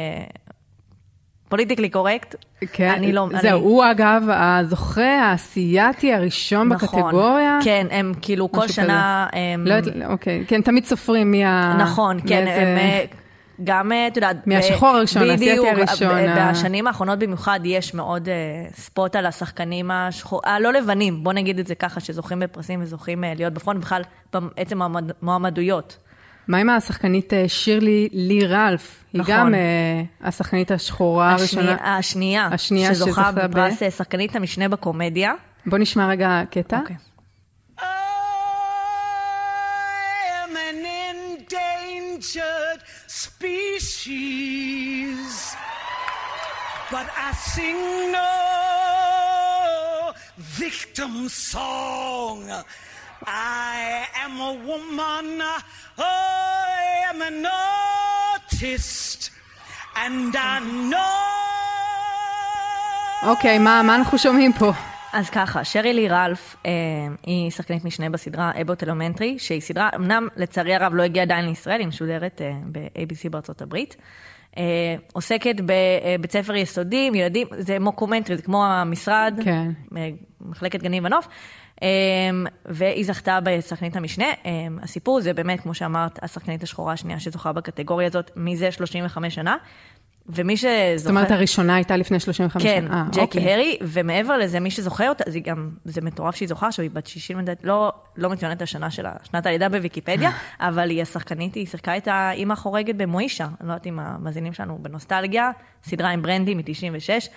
politically 1.49 1.89
correct. 1.89 2.35
כן, 2.71 2.89
אני 2.91 3.11
לא... 3.13 3.27
זהו, 3.41 3.41
אני, 3.41 3.49
הוא 3.51 3.85
אגב 3.91 4.23
הזוכה 4.29 5.19
האסייתי 5.21 6.13
הראשון 6.13 6.69
נכון, 6.69 7.01
בקטגוריה. 7.01 7.59
כן, 7.63 7.87
הם 7.91 8.11
כאילו 8.21 8.51
כל 8.51 8.67
שנה... 8.67 9.27
הם, 9.33 9.67
לא 9.67 9.73
יודעת, 9.73 9.93
אוקיי, 10.09 10.45
כן, 10.47 10.61
תמיד 10.61 10.85
סופרים 10.85 11.31
מי 11.31 11.45
ה... 11.45 11.75
נכון, 11.79 12.17
כן, 12.27 12.45
מאיזה- 12.45 12.61
הם... 12.61 13.22
אה, 13.69 13.75
גם, 13.77 13.91
אה, 13.91 14.07
את 14.07 14.15
יודעת, 14.17 14.47
מהשחור 14.47 14.89
הראשון, 14.89 15.21
האסייתי 15.29 15.45
בדיוק, 15.51 15.67
הראשון, 15.67 16.07
ב- 16.07 16.11
ה- 16.37 16.51
בשנים 16.51 16.87
האחרונות 16.87 17.19
במיוחד 17.19 17.59
יש 17.63 17.93
מאוד 17.93 18.29
אה, 18.29 18.33
ספוט 18.75 19.15
על 19.15 19.25
השחקנים 19.25 19.91
השחור, 19.91 20.41
הלא 20.45 20.73
לבנים, 20.73 21.23
בוא 21.23 21.33
נגיד 21.33 21.59
את 21.59 21.67
זה 21.67 21.75
ככה, 21.75 21.99
שזוכים 21.99 22.39
בפרסים 22.39 22.81
וזוכים 22.83 23.23
אה, 23.23 23.33
להיות 23.35 23.53
בפרונט, 23.53 23.81
בכלל 23.81 24.01
בעצם 24.33 24.77
מועמד- 24.77 25.11
מועמדויות. 25.21 25.97
מה 26.47 26.57
עם 26.57 26.69
השחקנית 26.69 27.33
אה, 27.33 27.43
שירלי 27.47 28.09
לי 28.11 28.45
רלף? 28.47 29.03
היא 29.13 29.21
נכון. 29.21 29.33
גם 29.35 29.55
אה, 29.55 29.59
השחקנית 30.27 30.71
השחורה 30.71 31.31
הראשונה. 31.31 31.61
השנייה, 31.71 31.97
השנייה, 31.97 32.47
השנייה 32.51 32.93
שזוכה 32.95 33.31
ב- 33.31 33.39
בפרס 33.45 33.83
אה, 33.83 33.91
שחקנית 33.91 34.35
המשנה 34.35 34.69
בקומדיה. 34.69 35.33
בוא 35.65 35.77
נשמע 35.77 36.07
רגע 36.07 36.41
קטע. 36.51 36.79
אוקיי. 36.79 36.95
I 37.79 37.83
am 40.43 40.55
an 40.55 40.85
endangered 41.09 42.62
species, 43.42 44.16
but 46.92 47.06
I 47.26 47.28
sing 47.52 47.80
no 48.18 48.34
victim 50.60 51.14
song. 51.28 52.38
I 53.26 54.06
am 54.24 54.34
a 54.50 54.52
woman, 54.70 55.26
I 55.98 56.72
am 57.10 57.18
an 57.30 57.40
artist, 58.34 59.20
and 60.04 60.36
I 60.36 60.60
know. 60.90 61.26
אוקיי, 63.22 63.58
מה 63.58 63.82
מה 63.82 63.94
אנחנו 63.94 64.18
שומעים 64.18 64.52
פה? 64.52 64.72
אז 65.13 65.29
ככה, 65.29 65.63
שרי 65.63 65.93
לי 65.93 66.07
רלף 66.07 66.55
אה, 66.65 66.71
היא 67.23 67.51
שחקנית 67.51 67.85
משנה 67.85 68.09
בסדרה 68.09 68.51
אבוט 68.61 68.83
אלומנטרי, 68.83 69.39
שהיא 69.39 69.61
סדרה, 69.61 69.89
אמנם 69.95 70.27
לצערי 70.35 70.75
הרב 70.75 70.95
לא 70.95 71.03
הגיעה 71.03 71.25
עדיין 71.25 71.45
לישראל, 71.45 71.79
היא 71.79 71.87
משודרת 71.87 72.41
אה, 72.41 72.53
ב-ABC 72.71 73.29
בארצות 73.29 73.61
הברית. 73.61 73.95
אה, 74.57 74.95
עוסקת 75.13 75.55
בבית 75.55 76.31
ספר 76.31 76.55
יסודי 76.55 77.09
ילדים, 77.13 77.47
זה 77.57 77.79
מוקומנטרי, 77.79 78.37
זה 78.37 78.41
כמו 78.41 78.65
המשרד, 78.65 79.39
כן. 79.43 79.71
אה, 79.97 80.09
מחלקת 80.41 80.83
גנים 80.83 81.05
ונוף. 81.05 81.27
אה, 81.83 81.89
והיא 82.65 83.05
זכתה 83.05 83.39
בשחקנית 83.43 83.95
המשנה. 83.95 84.25
אה, 84.45 84.67
הסיפור 84.81 85.21
זה 85.21 85.33
באמת, 85.33 85.61
כמו 85.61 85.73
שאמרת, 85.73 86.23
השחקנית 86.23 86.63
השחורה 86.63 86.93
השנייה 86.93 87.19
שזוכה 87.19 87.51
בקטגוריה 87.51 88.07
הזאת 88.07 88.31
מזה 88.35 88.71
35 88.71 89.35
שנה. 89.35 89.57
ומי 90.29 90.57
שזוכר... 90.57 90.97
זאת 90.97 91.09
אומרת, 91.09 91.31
הראשונה 91.31 91.75
הייתה 91.75 91.97
לפני 91.97 92.19
35 92.19 92.63
כן, 92.63 92.83
שנה. 92.87 93.01
אה, 93.01 93.05
ג'קי 93.11 93.19
אוקיי. 93.21 93.53
הרי, 93.53 93.77
ומעבר 93.81 94.37
לזה, 94.37 94.59
מי 94.59 94.71
שזוכר 94.71 95.09
אותה, 95.09 95.23
זה 95.31 95.39
גם, 95.39 95.69
זה 95.85 96.01
מטורף 96.01 96.35
שהיא 96.35 96.49
זוכה 96.49 96.67
עכשיו, 96.67 96.83
היא 96.83 96.91
בת 96.91 97.07
60, 97.07 97.39
לדעת, 97.39 97.57
לא, 97.63 97.91
לא 98.17 98.29
מצוינת 98.29 98.61
השנה 98.61 98.91
שלה, 98.91 99.13
שנת 99.23 99.45
הלידה 99.45 99.69
בוויקיפדיה, 99.69 100.31
אבל 100.59 100.89
היא 100.89 101.01
השחקנית, 101.01 101.55
היא 101.55 101.67
שיחקה 101.67 101.97
את 101.97 102.07
האימא 102.07 102.53
החורגת 102.53 102.95
במוישה, 102.95 103.43
אני 103.43 103.67
לא 103.67 103.73
יודעת 103.73 103.87
אם 103.87 103.99
המאזינים 103.99 104.53
שלנו 104.53 104.77
בנוסטלגיה, 104.81 105.51
סדרה 105.83 106.09
עם 106.09 106.21
ברנדי 106.21 106.53
מ-96, 106.55 107.27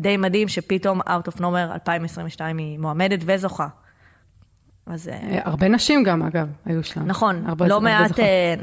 די 0.00 0.16
מדהים 0.16 0.48
שפתאום, 0.48 1.00
Out 1.00 1.32
of 1.34 1.38
Nowhere 1.40 1.72
2022 1.74 2.58
היא 2.58 2.78
מועמדת 2.78 3.20
וזוכה. 3.26 3.68
אז... 4.86 5.08
אה, 5.08 5.14
אה, 5.14 5.40
הרבה 5.44 5.68
נשים 5.68 6.02
גם, 6.02 6.22
אגב, 6.22 6.48
היו 6.66 6.84
שם. 6.84 7.02
נכון, 7.06 7.42
הרבה- 7.46 7.66
לא 7.68 7.74
הרבה 7.74 7.84
מעט, 7.84 8.08
זוכות. 8.08 8.20
אה, 8.24 8.54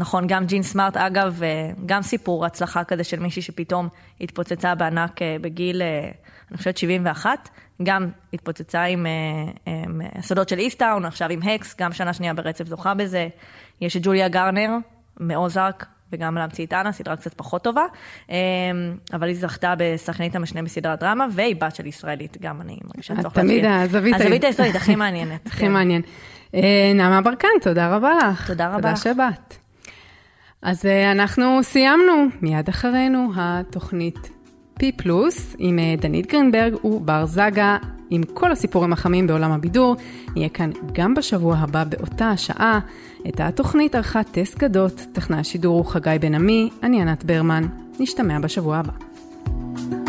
נכון, 0.00 0.26
גם 0.26 0.46
ג'ין 0.46 0.62
סמארט, 0.62 0.96
אגב, 0.96 1.42
אה, 1.42 1.70
גם 1.86 2.02
סיפור 2.02 2.46
הצלחה 2.46 2.84
כזה 2.84 3.04
של 3.04 3.20
מישהי 3.20 3.42
שפתאום 3.42 3.88
התפוצצה 4.20 4.74
בענק 4.74 5.22
אה, 5.22 5.36
בגיל, 5.40 5.82
אה, 5.82 6.10
אני 6.50 6.58
חושבת 6.58 6.76
71, 6.76 7.48
גם 7.82 8.08
התפוצצה 8.32 8.82
עם 8.82 9.06
הסודות 10.18 10.48
של 10.48 10.58
איסטאון, 10.58 11.04
עכשיו 11.04 11.30
עם 11.30 11.40
הקס, 11.42 11.74
גם 11.80 11.92
שנה 11.92 12.12
שנייה 12.12 12.34
ברצף 12.34 12.66
זוכה 12.66 12.94
בזה. 12.94 13.28
יש 13.80 13.96
את 13.96 14.02
ג'וליה 14.04 14.28
גרנר 14.28 14.70
מאוזארק, 15.20 15.86
וגם 16.12 16.34
להמציא 16.34 16.66
את 16.66 16.72
אנה, 16.72 16.92
סדרה 16.92 17.16
קצת 17.16 17.34
פחות 17.34 17.64
טובה, 17.64 17.82
אה, 18.30 18.36
אבל 19.12 19.28
היא 19.28 19.36
זכתה 19.36 19.74
בשחקנית 19.78 20.36
המשנה 20.36 20.62
בסדרת 20.62 21.00
דרמה, 21.00 21.26
והיא 21.32 21.56
בת 21.56 21.74
של 21.74 21.86
ישראלית, 21.86 22.36
גם 22.40 22.60
אני 22.60 22.78
מרגישה 22.84 23.14
צורך 23.22 23.34
תמיד 23.34 23.64
להזכיר. 23.64 23.80
הזווית 23.98 24.14
ה- 24.14 24.16
הזווית 24.16 24.44
הישראלית 24.44 24.76
הכי 24.76 24.96
מעניינת. 24.96 25.46
הכי 25.46 25.56
כן. 25.60 25.72
מעניין. 25.72 26.02
נעמה 26.94 27.20
ברקן, 27.20 27.48
תודה 27.62 27.96
רבה 27.96 28.10
לך. 28.30 28.46
תודה 28.46 28.68
רבה 28.68 28.76
תודה. 28.76 28.96
שבאת. 28.96 29.59
אז 30.62 30.86
אה, 30.86 31.12
אנחנו 31.12 31.58
סיימנו, 31.62 32.26
מיד 32.42 32.68
אחרינו 32.68 33.30
התוכנית 33.36 34.30
פי 34.78 34.92
פלוס 34.92 35.56
עם 35.58 35.78
אה, 35.78 35.94
דנית 35.98 36.26
גרינברג 36.26 36.84
ובר 36.84 37.26
זגה, 37.26 37.76
עם 38.10 38.22
כל 38.34 38.52
הסיפורים 38.52 38.92
החמים 38.92 39.26
בעולם 39.26 39.52
הבידור. 39.52 39.96
נהיה 40.36 40.48
כאן 40.48 40.70
גם 40.92 41.14
בשבוע 41.14 41.56
הבא 41.56 41.84
באותה 41.84 42.30
השעה. 42.30 42.80
את 43.28 43.40
התוכנית 43.40 43.94
ערכה 43.94 44.22
טס 44.22 44.54
גדות, 44.54 45.00
טכנאי 45.12 45.38
השידור 45.38 45.76
הוא 45.76 45.86
חגי 45.86 46.16
בן 46.20 46.34
עמי, 46.34 46.70
אני 46.82 47.02
ענת 47.02 47.24
ברמן. 47.24 47.62
נשתמע 48.00 48.38
בשבוע 48.38 48.76
הבא. 48.76 49.99